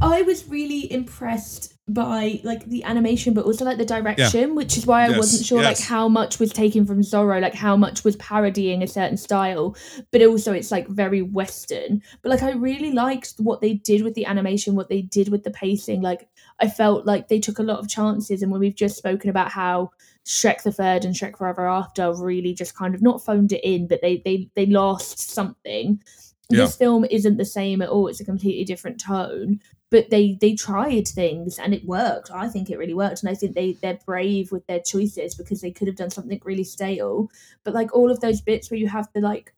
[0.00, 4.86] I was really impressed by like the animation, but also like the direction, which is
[4.86, 8.02] why I Yes, wasn't sure like how much was taken from Zorro, like how much
[8.02, 9.76] was parodying a certain style,
[10.10, 12.02] but also it's like very Western.
[12.22, 15.44] But like I really liked what they did with the animation, what they did with
[15.44, 16.02] the pacing.
[16.02, 19.30] Like I felt like they took a lot of chances, and when we've just spoken
[19.30, 19.90] about how
[20.24, 23.86] Shrek the Third and Shrek Forever After really just kind of not phoned it in,
[23.86, 26.02] but they they they lost something.
[26.48, 26.64] Yeah.
[26.64, 28.06] This film isn't the same at all.
[28.08, 29.60] It's a completely different tone.
[29.90, 32.30] But they they tried things and it worked.
[32.30, 35.60] I think it really worked, and I think they they're brave with their choices because
[35.60, 37.30] they could have done something really stale.
[37.64, 39.54] But like all of those bits where you have the like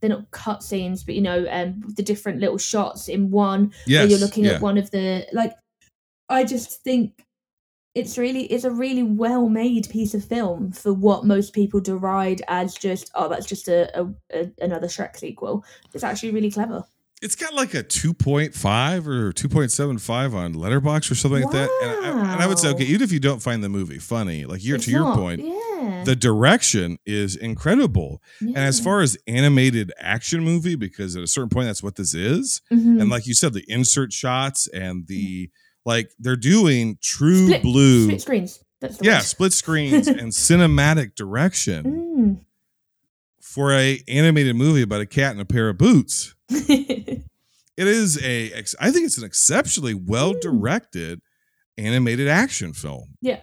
[0.00, 4.06] they're not cut scenes, but you know, um, the different little shots in one where
[4.06, 4.52] you're looking yeah.
[4.52, 5.54] at one of the like.
[6.28, 7.24] I just think
[7.94, 12.42] it's really it's a really well made piece of film for what most people deride
[12.48, 15.64] as just oh that's just a, a, a another Shrek sequel.
[15.92, 16.84] It's actually really clever.
[17.24, 21.70] It's got like a 2.5 or 2.75 on Letterboxd or something like that.
[21.82, 24.44] And I, and I would say, okay, even if you don't find the movie funny,
[24.44, 26.02] like you're It's to your not- point, yeah.
[26.04, 28.20] the direction is incredible.
[28.40, 32.12] And as far as animated action movie, because at a certain point, that's what this
[32.14, 32.60] is.
[32.70, 33.00] Mhm.
[33.00, 35.50] And like you said, the insert shots and the
[35.86, 38.04] like, they're doing true Split- blue.
[38.04, 38.60] split screens.
[38.80, 39.22] That's the yeah, word.
[39.24, 42.40] split screens and cinematic direction Mm.
[43.40, 46.33] for a animated movie about a cat and a pair of boots.
[46.50, 47.22] it
[47.76, 48.50] is a
[48.90, 51.20] think it's an exceptionally well directed
[51.76, 53.14] animated action film.
[53.20, 53.40] Yeah.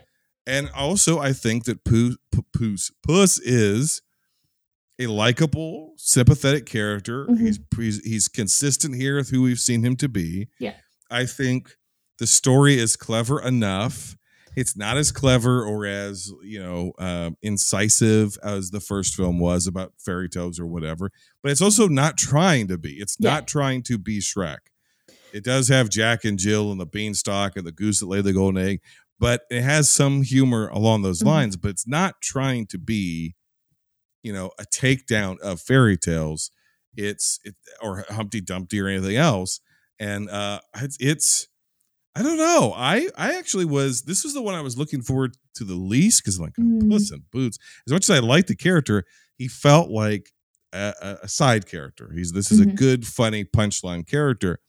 [0.48, 2.16] And also I think that Pooh,
[2.54, 4.02] Puss, Puss is
[5.00, 7.26] a likable, sympathetic character.
[7.26, 7.40] Mhm.
[7.40, 10.48] He's, he's he's consistent here with who we've seen him to be.
[10.60, 10.76] Yeah.
[11.10, 11.76] I think
[12.20, 14.16] the story is clever enough.
[14.56, 19.68] It's not as clever or as you know um, incisive as the first film was
[19.68, 21.10] about fairy tales or whatever,
[21.42, 22.94] but it's also not trying to be.
[22.94, 23.32] It's Yeah.
[23.32, 24.58] not trying to be Shrek.
[25.34, 28.34] It does have Jack and Jill and the beanstalk and the goose that laid the
[28.34, 28.82] golden egg,
[29.20, 31.28] but it has some humor along those Mhm.
[31.28, 31.56] lines.
[31.58, 33.36] But it's not trying to be,
[34.24, 36.52] you know, a takedown of fairy tales.
[36.98, 39.62] It's it, or Humpty Dumpty or anything else,
[39.98, 41.48] and uh, it's, it's
[42.16, 42.74] I don't know.
[42.76, 44.04] I I actually was.
[44.04, 46.90] This was the one I was looking forward to the least because like Mm.
[46.90, 47.58] Puss in Boots.
[47.88, 49.06] As much as I liked the character,
[49.38, 50.32] he felt like
[50.74, 52.12] a, a- a side character.
[52.16, 52.76] He's this is a Mhm.
[52.76, 54.60] good, funny punchline character,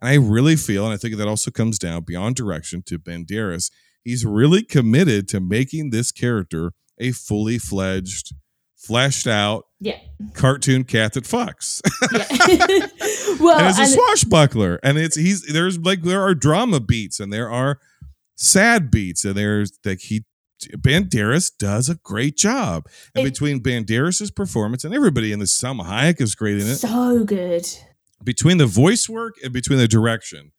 [0.00, 3.70] and I really feel, and I think that also comes down beyond direction to Banderas.
[4.04, 8.34] He's really committed to making this character a fully fledged,
[8.76, 9.98] fleshed out Yeah.
[10.34, 11.80] cartoon cat that fucks.
[12.12, 12.86] Yeah.
[13.40, 17.18] well, and it's a and- swashbuckler and it's he's there's like there are drama beats
[17.20, 17.78] and there are
[18.36, 20.24] sad beats and there's like he
[20.78, 22.86] Banderas does a great job.
[23.14, 26.76] And It- between Banderas's performance and everybody in this, Salma Hayek is great in it.
[26.76, 27.66] So good.
[28.24, 30.52] between the voice work and between the direction,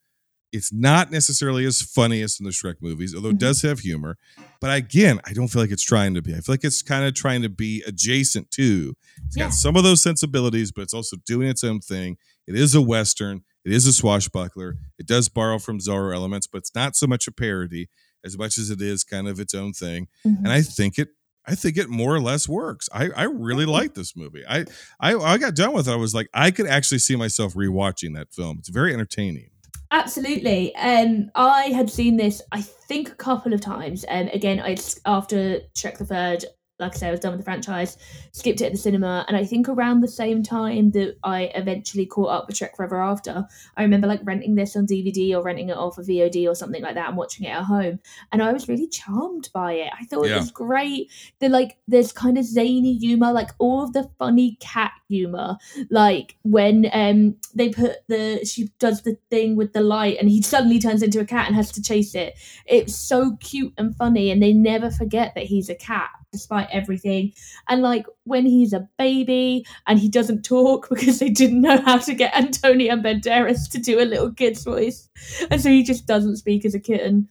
[0.52, 3.36] it's not necessarily as funny as in the Shrek movies, although Mm-hmm.
[3.36, 4.16] it does have humor.
[4.60, 6.32] But again, I don't feel like it's trying to be.
[6.34, 8.94] I feel like it's kind of trying to be adjacent to.
[9.26, 9.44] It's Yeah.
[9.44, 12.16] got some of those sensibilities, but it's also doing its own thing.
[12.46, 13.42] It is a western.
[13.64, 14.76] It is a swashbuckler.
[14.98, 17.88] It does borrow from Zorro elements, but it's not so much a parody
[18.24, 20.08] as much as it is kind of its own thing.
[20.26, 20.38] Mhm.
[20.38, 21.08] And I think it
[21.46, 22.90] I think it more or less works.
[22.92, 24.44] I, I really like this movie.
[24.46, 24.66] I,
[25.00, 25.92] I I got done with it.
[25.92, 28.56] I was like, I could actually see myself rewatching that film.
[28.58, 29.48] It's very entertaining.
[29.90, 30.74] Absolutely.
[30.76, 34.04] Um, I had seen this, I think, a couple of times.
[34.04, 36.44] And again, I after Shrek the Third,
[36.78, 37.96] like I said, I was done with the franchise,
[38.32, 42.06] skipped it at the cinema, and I think around the same time that I eventually
[42.06, 43.46] caught up with Shrek Forever After,
[43.76, 46.82] I remember like renting this on DVD or renting it off a VOD or something
[46.82, 47.98] like that and watching it at home,
[48.32, 49.92] and I was really charmed by it.
[49.98, 50.36] I thought Yeah.
[50.36, 51.10] it was great.
[51.40, 55.56] The like, there's kind of zany humor, like all of the funny cat humor,
[55.90, 60.42] like when um they put the she does the thing with the light and he
[60.54, 62.34] suddenly turns into a cat and has to chase it
[62.66, 67.32] it's so cute and funny and they never forget that he's a cat despite everything
[67.68, 71.96] and like when he's a baby and he doesn't talk because they didn't know how
[71.98, 75.08] to get Antonio Banderas to do a little kid's voice
[75.50, 77.28] and so he just doesn't speak as a kitten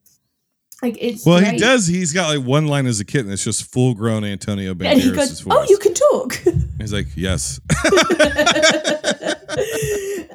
[0.84, 1.88] like it's Well, he does.
[1.88, 3.32] He's got like one line as a kitten.
[3.32, 5.56] It's just full grown Antonio and he Banderas' goes voice.
[5.58, 6.36] oh you can talk
[6.80, 7.60] He's like, yes.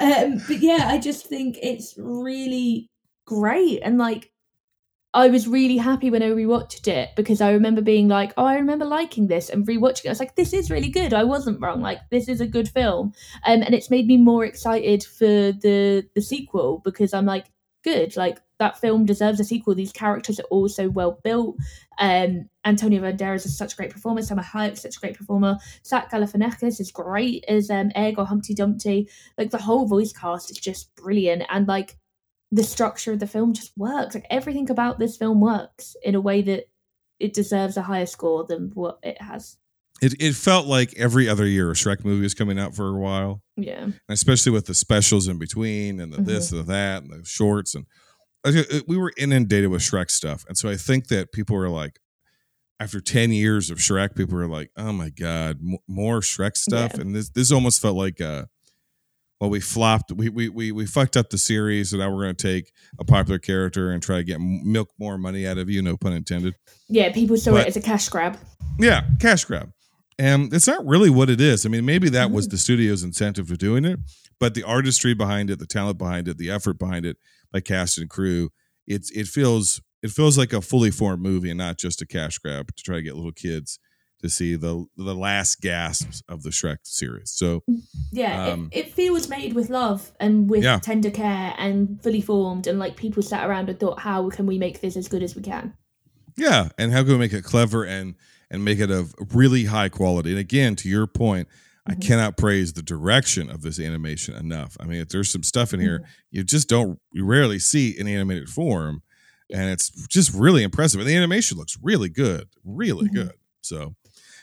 [0.01, 2.89] um, but yeah, I just think it's really
[3.27, 3.81] great.
[3.83, 4.32] And like,
[5.15, 8.57] I was really happy when I rewatched it because I remember being like, oh, I
[8.57, 10.09] remember liking this and rewatching it.
[10.09, 11.13] I was like, this is really good.
[11.13, 11.83] I wasn't wrong.
[11.83, 13.13] Like, this is a good film.
[13.45, 17.47] Um, and it's made me more excited for the the sequel because I'm like,
[17.83, 18.17] good.
[18.17, 19.75] Like that film deserves a sequel.
[19.75, 21.57] These characters are all so well built.
[21.99, 24.23] Um, Antonio Banderas is such a great performer.
[24.23, 25.59] Salma Hayek's such a great performer.
[25.85, 29.09] Zach Galifianakis is great as um, Egg or Humpty Dumpty.
[29.37, 31.99] Like the whole voice cast is just brilliant, and like
[32.53, 34.15] the structure of the film just works.
[34.15, 36.69] Like everything about this film works in a way that
[37.19, 39.57] it deserves a higher score than what it has.
[40.03, 42.99] It, it felt like every other year a Shrek movie was coming out for a
[42.99, 43.41] while.
[43.57, 43.83] Yeah.
[43.85, 46.57] And especially with the specials in between and the this Mm-hmm.
[46.59, 47.87] and the that and the shorts and
[48.45, 51.57] I ju- it- we were inundated with Shrek stuff, and so I think that people
[51.57, 52.01] were like,
[52.81, 56.91] after ten years of Shrek, people were like, "Oh my god, m- more Shrek stuff!"
[56.95, 57.03] Yeah.
[57.03, 58.47] And this this almost felt like, uh,
[59.43, 62.37] well, we flopped, we we we we fucked up the series, so now we're going
[62.37, 65.83] to take a popular character and try to get milk more money out of you,
[65.83, 66.55] no pun intended.
[66.89, 68.39] Yeah, people saw But- it as a cash grab.
[68.79, 69.73] Yeah, cash grab.
[70.17, 71.67] And it's not really what it is.
[71.67, 72.35] I mean, maybe that Mm-hmm.
[72.37, 73.99] was the studio's incentive for doing it,
[74.39, 77.17] but the artistry behind it, the talent behind it, the effort behind it,
[77.51, 78.51] by cast and crew,
[78.87, 82.39] it's it feels it feels like a fully formed movie and not just a cash
[82.39, 83.81] grab to try to get little kids
[84.23, 87.31] to see the the last gasps of the Shrek series.
[87.31, 87.63] So
[88.13, 90.79] Yeah, Um, it, it feels made with love and with Yeah.
[90.79, 94.59] tender care and fully formed, and like people sat around and thought, how can we
[94.59, 95.75] make this as good as we can?
[96.37, 98.15] Yeah, and how can we make it clever and
[98.51, 100.31] and make it of really high quality?
[100.31, 101.49] And again, to your point,
[101.87, 102.01] I mm-hmm.
[102.01, 104.77] cannot praise the direction of this animation enough.
[104.79, 106.11] I mean, if there's some stuff in here mm-hmm.
[106.31, 109.03] you just don't you rarely see in animated form,
[109.51, 111.01] and it's just really impressive.
[111.01, 113.29] And the animation looks really good, really mm-hmm.
[113.29, 113.33] good.
[113.63, 113.97] So.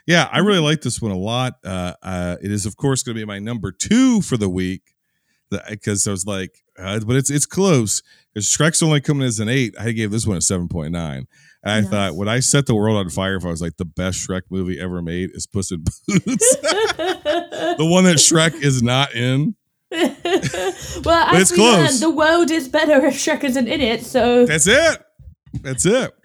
[0.09, 1.53] Yeah, I really like this one a lot.
[1.63, 4.81] Uh, uh, it is, of course, going to be my number two for the week
[5.69, 8.01] because I was like, uh, but it's it's close
[8.33, 9.75] because Shrek's only coming as an eight.
[9.79, 11.27] I gave this one a seven point nine.
[11.63, 11.89] And I Nice.
[11.91, 14.43] thought, would I set the world on fire if I was like the best Shrek
[14.49, 19.55] movie ever made is Puss in Boots, the one that Shrek is not in?
[19.91, 21.77] well, it's close.
[21.87, 24.03] learned, the world is better if Shrek isn't in it.
[24.05, 25.03] So That's it.
[25.61, 26.11] That's it.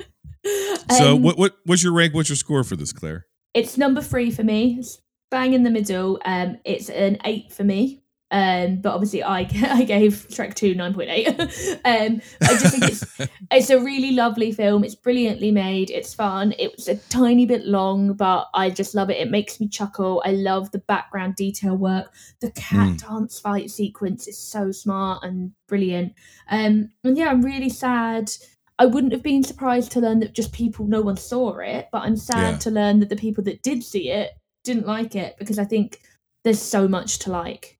[0.90, 2.12] So, Um, what what what's your rank?
[2.15, 3.24] What's your score for this, Claire?
[3.55, 4.76] It's number three for me.
[4.78, 5.01] It's
[5.31, 6.20] bang in the middle.
[6.24, 8.05] Um, it's an eight for me.
[8.31, 9.40] Um, but obviously I
[9.70, 11.28] I gave Shrek two nine point eight.
[11.85, 13.18] um, I just think it's
[13.52, 14.82] it's a really lovely film.
[14.82, 15.90] It's brilliantly made.
[15.90, 16.52] It's fun.
[16.59, 19.18] It's a tiny bit long, but I just love it.
[19.18, 20.20] It makes me chuckle.
[20.24, 22.12] I love the background detail work.
[22.40, 26.14] The cat dance fight sequence is so smart and brilliant.
[26.51, 28.32] Um, and yeah, I'm really sad.
[28.78, 32.02] I wouldn't have been surprised to learn that just people, no one saw it, but
[32.02, 32.59] I'm sad Yeah.
[32.59, 34.32] to learn that the people that did see it
[34.64, 36.01] didn't like it because I think
[36.42, 37.78] there's so much to like.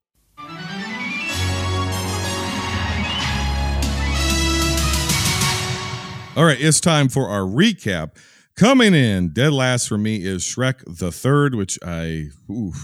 [6.37, 8.17] All right, it's time for our recap.
[8.57, 12.75] Coming in, dead last for me is Shrek the Third, which I, oof,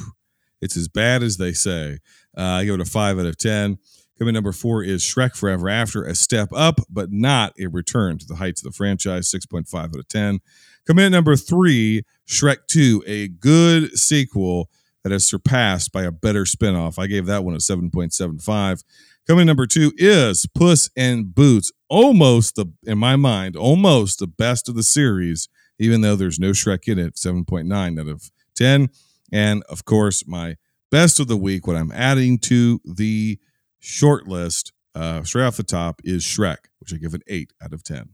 [0.61, 1.99] it's as bad as they say.
[2.38, 3.77] Uh, I give it a five out of ten
[4.22, 8.26] Coming number four is Shrek Forever After, a step up, but not a return to
[8.27, 10.41] the heights of the franchise, 6.5 out of 10.
[10.85, 14.69] Coming in number three, Shrek 2, a good sequel
[15.03, 16.99] that has surpassed by a better spinoff.
[16.99, 18.84] I gave that one a 7.75.
[19.27, 24.69] Coming number two is Puss in Boots, almost the in my mind, almost the best
[24.69, 25.49] of the series,
[25.80, 28.89] even though there's no Shrek in it, 7.9 out of 10.
[29.34, 30.57] And of course, my
[30.91, 33.39] best of the week, what I'm adding to the
[33.81, 37.73] short list, uh, straight off the top, is Shrek, which I give an 8 out
[37.73, 38.11] of 10.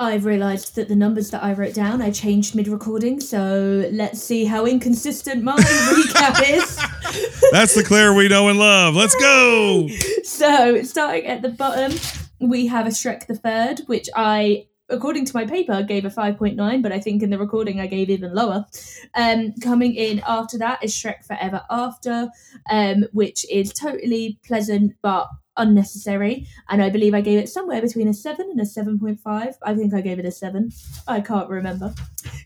[0.00, 4.20] I've realised that the numbers that I wrote down I changed mid recording, so let's
[4.20, 6.76] see how inconsistent my recap is.
[7.52, 8.94] That's the Claire we know and love.
[8.94, 9.88] Let's go.
[10.24, 11.92] So, starting at the bottom,
[12.40, 16.10] we have a Shrek the Third, which I, according to my paper, I gave a
[16.10, 18.66] 5.9, but I think in the recording I gave even lower.
[19.14, 22.28] Um, coming in after that is Shrek Forever After,
[22.70, 26.46] um, which is totally pleasant but unnecessary.
[26.68, 29.54] And I believe I gave it somewhere between a 7 and a 7.5.
[29.62, 30.70] I think I gave it a 7.
[31.06, 31.94] I can't remember.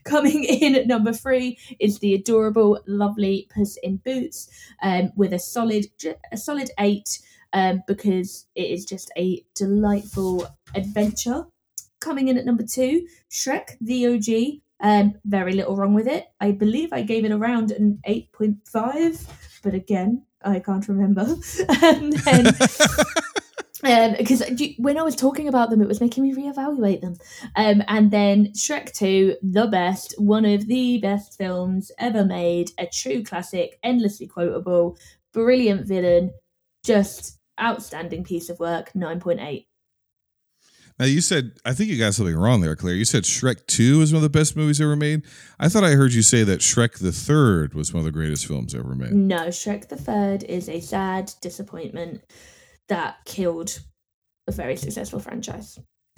[0.03, 4.49] Coming in at number three is the adorable, lovely Puss in Boots
[4.81, 5.85] um, with a solid,
[6.31, 7.19] a solid 8
[7.53, 11.45] um, because it is just a delightful adventure.
[11.99, 14.61] Coming in at number two, Shrek the OG.
[14.79, 16.25] Um, very little wrong with it.
[16.39, 19.27] I believe I gave it around an 8.5,
[19.63, 21.25] but again, I can't remember.
[21.81, 22.47] and then,
[23.83, 24.43] um, because
[24.77, 27.15] when I was talking about them, it was making me reevaluate them.
[27.55, 32.85] Um, and then Shrek 2, the best, one of the best films ever made, a
[32.85, 34.97] true classic, endlessly quotable,
[35.33, 36.31] brilliant villain,
[36.83, 39.65] just outstanding piece of work, 9.8.
[40.99, 42.95] Now you said I think you got something wrong there, Claire.
[42.95, 45.23] You said Shrek Two is one of the best movies ever made.
[45.59, 48.45] I thought I heard you say that Shrek the Third was one of the greatest
[48.45, 49.13] films ever made.
[49.13, 52.23] No, Shrek the Third is a sad disappointment
[52.87, 53.79] that killed
[54.47, 55.77] a very successful franchise.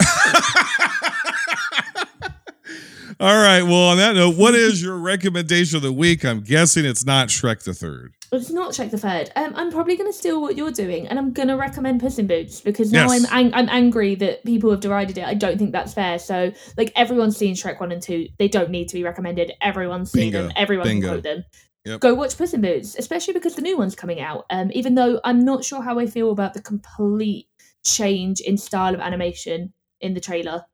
[3.20, 3.62] All right.
[3.62, 6.24] Well, on that note, what is your recommendation of the week?
[6.24, 8.14] I'm guessing it's not Shrek the Third.
[8.32, 9.30] It's not Shrek the Third.
[9.36, 12.18] Um, I'm probably going to steal what you're doing, and I'm going to recommend Puss
[12.18, 13.26] in Boots because now Yes.
[13.30, 15.24] I'm ang- I'm angry that people have derided it.
[15.24, 16.18] I don't think that's fair.
[16.18, 19.52] So, like everyone's seen Shrek one and two, they don't need to be recommended.
[19.60, 20.44] Everyone's seen Bingo.
[20.44, 20.52] them.
[20.56, 21.06] Everyone Bingo.
[21.08, 21.44] can quote them.
[21.84, 22.00] Yep.
[22.00, 24.46] Go watch Puss in Boots, especially because the new one's coming out.
[24.48, 27.48] Um, even though I'm not sure how I feel about the complete
[27.84, 30.64] change in style of animation in the trailer,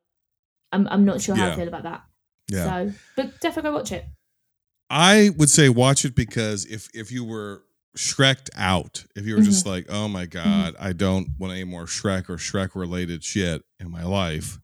[0.71, 1.53] I'm I'm not sure how Yeah.
[1.53, 2.03] I feel about that.
[2.49, 2.87] Yeah.
[2.89, 4.05] So, but definitely go watch it.
[4.89, 7.63] I would say watch it because if if you were
[7.97, 9.69] Shreked out, if you were just Mhm.
[9.69, 13.89] like, oh my god, I don't want any more Shrek or Shrek related shit in
[13.89, 14.59] my life.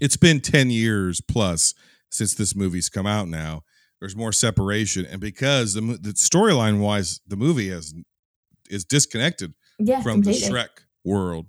[0.00, 1.74] It's been ten years plus
[2.10, 3.28] since this movie's come out.
[3.28, 3.64] Now
[4.00, 7.92] there's more separation, and because the the storyline wise, the movie has
[8.70, 10.30] is disconnected Yeah, from the.
[10.30, 10.68] Shrek
[11.04, 11.46] world.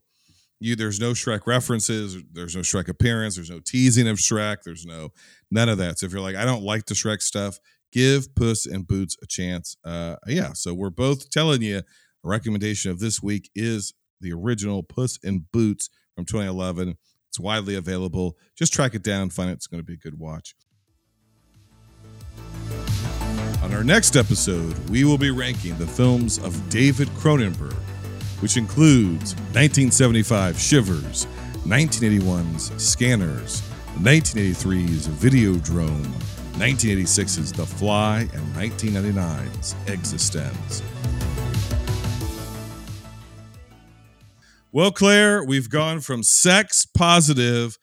[0.60, 4.86] You there's no Shrek references, there's no Shrek appearance, there's no teasing of Shrek, there's
[4.86, 5.10] no
[5.52, 6.00] none of that.
[6.00, 7.60] So if you're like, I don't like the Shrek stuff,
[7.92, 9.78] give Puss and Boots a chance.
[9.86, 11.84] Uh yeah, so we're both telling you a
[12.24, 16.98] recommendation of this week is the original Puss and Boots from 2011.
[17.30, 18.36] It's widely available.
[18.58, 19.54] Just track it down, find it.
[19.54, 20.56] It's going to be a good watch.
[23.62, 27.76] On our next episode, we will be ranking the films of David Cronenberg,
[28.40, 31.28] which includes 1975 Shivers,
[31.66, 33.62] 1981's Scanners,
[34.00, 36.06] 1983's Videodrome,
[36.54, 40.84] 1986's The Fly, and 1999's eXistenZ.
[44.72, 47.78] Well, Claire, we've gone from sex positive,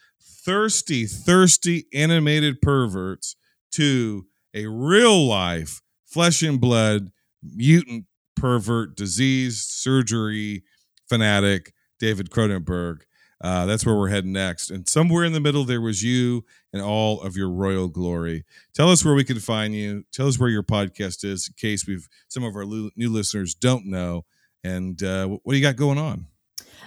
[0.45, 3.35] thirsty, thirsty animated perverts
[3.73, 7.11] to a real life, flesh and blood,
[7.43, 8.05] mutant
[8.36, 10.65] pervert, diseased surgery
[11.09, 13.02] fanatic, David Cronenberg.
[13.40, 14.70] Uh, that's where we're heading next.
[14.70, 18.44] And somewhere in the middle, there was you and all of your royal glory.
[18.74, 20.05] Tell us where we can find you.
[20.12, 23.86] Tell us where your podcast is, in case we've some of our new listeners don't
[23.86, 24.24] know.
[24.62, 26.27] And uh, what do you got going on?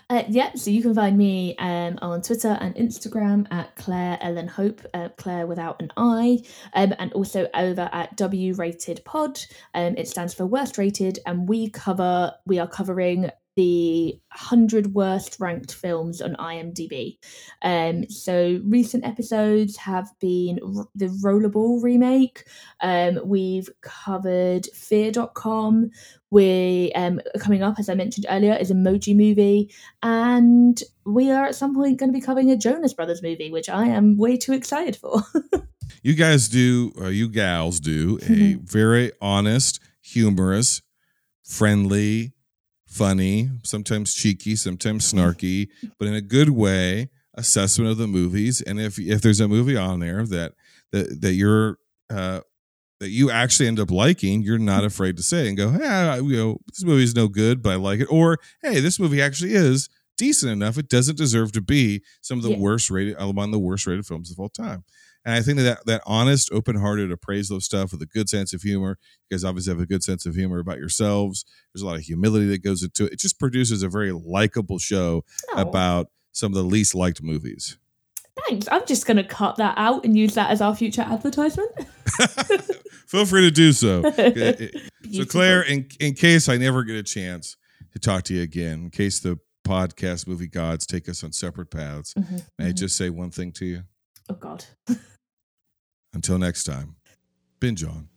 [0.09, 4.47] Uh, yeah, so you can find me um, on Twitter and Instagram at Claire Ellen
[4.47, 6.39] Hope, uh, Claire without an I,
[6.73, 9.37] um, and also over at W Rated Pod.
[9.73, 15.39] Um, it stands for Worst Rated, and we cover we are covering the 100 worst
[15.39, 17.17] ranked films on IMDb.
[17.63, 22.47] Um, so recent episodes have been r- the Rollerball remake.
[22.81, 25.89] Um, we've covered Fear.com.
[26.29, 29.71] We um coming up, as I mentioned earlier, is Emoji Movie,
[30.03, 33.69] and we are at some point going to be covering a Jonas Brothers movie, which
[33.69, 35.21] I am way too excited for.
[36.03, 38.65] You guys do, uh, you gals do a Mm-hmm.
[38.65, 40.81] very honest, humorous,
[41.43, 42.33] friendly,
[42.85, 48.61] funny, sometimes cheeky, sometimes snarky, but in a good way assessment of the movies.
[48.61, 50.53] And if if there's a movie on there that
[50.91, 51.77] that that you're
[52.09, 52.41] uh,
[52.99, 56.35] that you actually end up liking, you're not afraid to say and go, "Hey, you
[56.35, 59.53] know, this movie is no good, but I like it," or "Hey, this movie actually
[59.53, 59.87] is
[60.17, 60.77] decent enough.
[60.79, 62.57] It doesn't deserve to be some of the Yeah.
[62.57, 64.83] worst rated among the worst rated films of all time."
[65.25, 68.53] And I think that that honest, open hearted appraisal of stuff with a good sense
[68.53, 68.97] of humor.
[69.29, 71.43] You guys obviously have a good sense of humor about yourselves.
[71.73, 73.13] There's a lot of humility that goes into it.
[73.13, 75.61] It just produces a very likable show Oh.
[75.61, 77.77] about some of the least liked movies.
[78.47, 78.67] Thanks.
[78.71, 81.71] I'm just going to cut that out and use that as our future advertisement.
[83.07, 84.03] Feel free to do so.
[85.11, 87.55] so, Claire, in in case I never get a chance
[87.93, 91.71] to talk to you again, in case the podcast movie gods take us on separate
[91.71, 92.75] paths, Mhm, may I mhm.
[92.77, 93.83] just say one thing to you?
[94.29, 94.65] Oh, God.
[96.13, 96.95] Until next time,
[97.59, 98.07] binge on.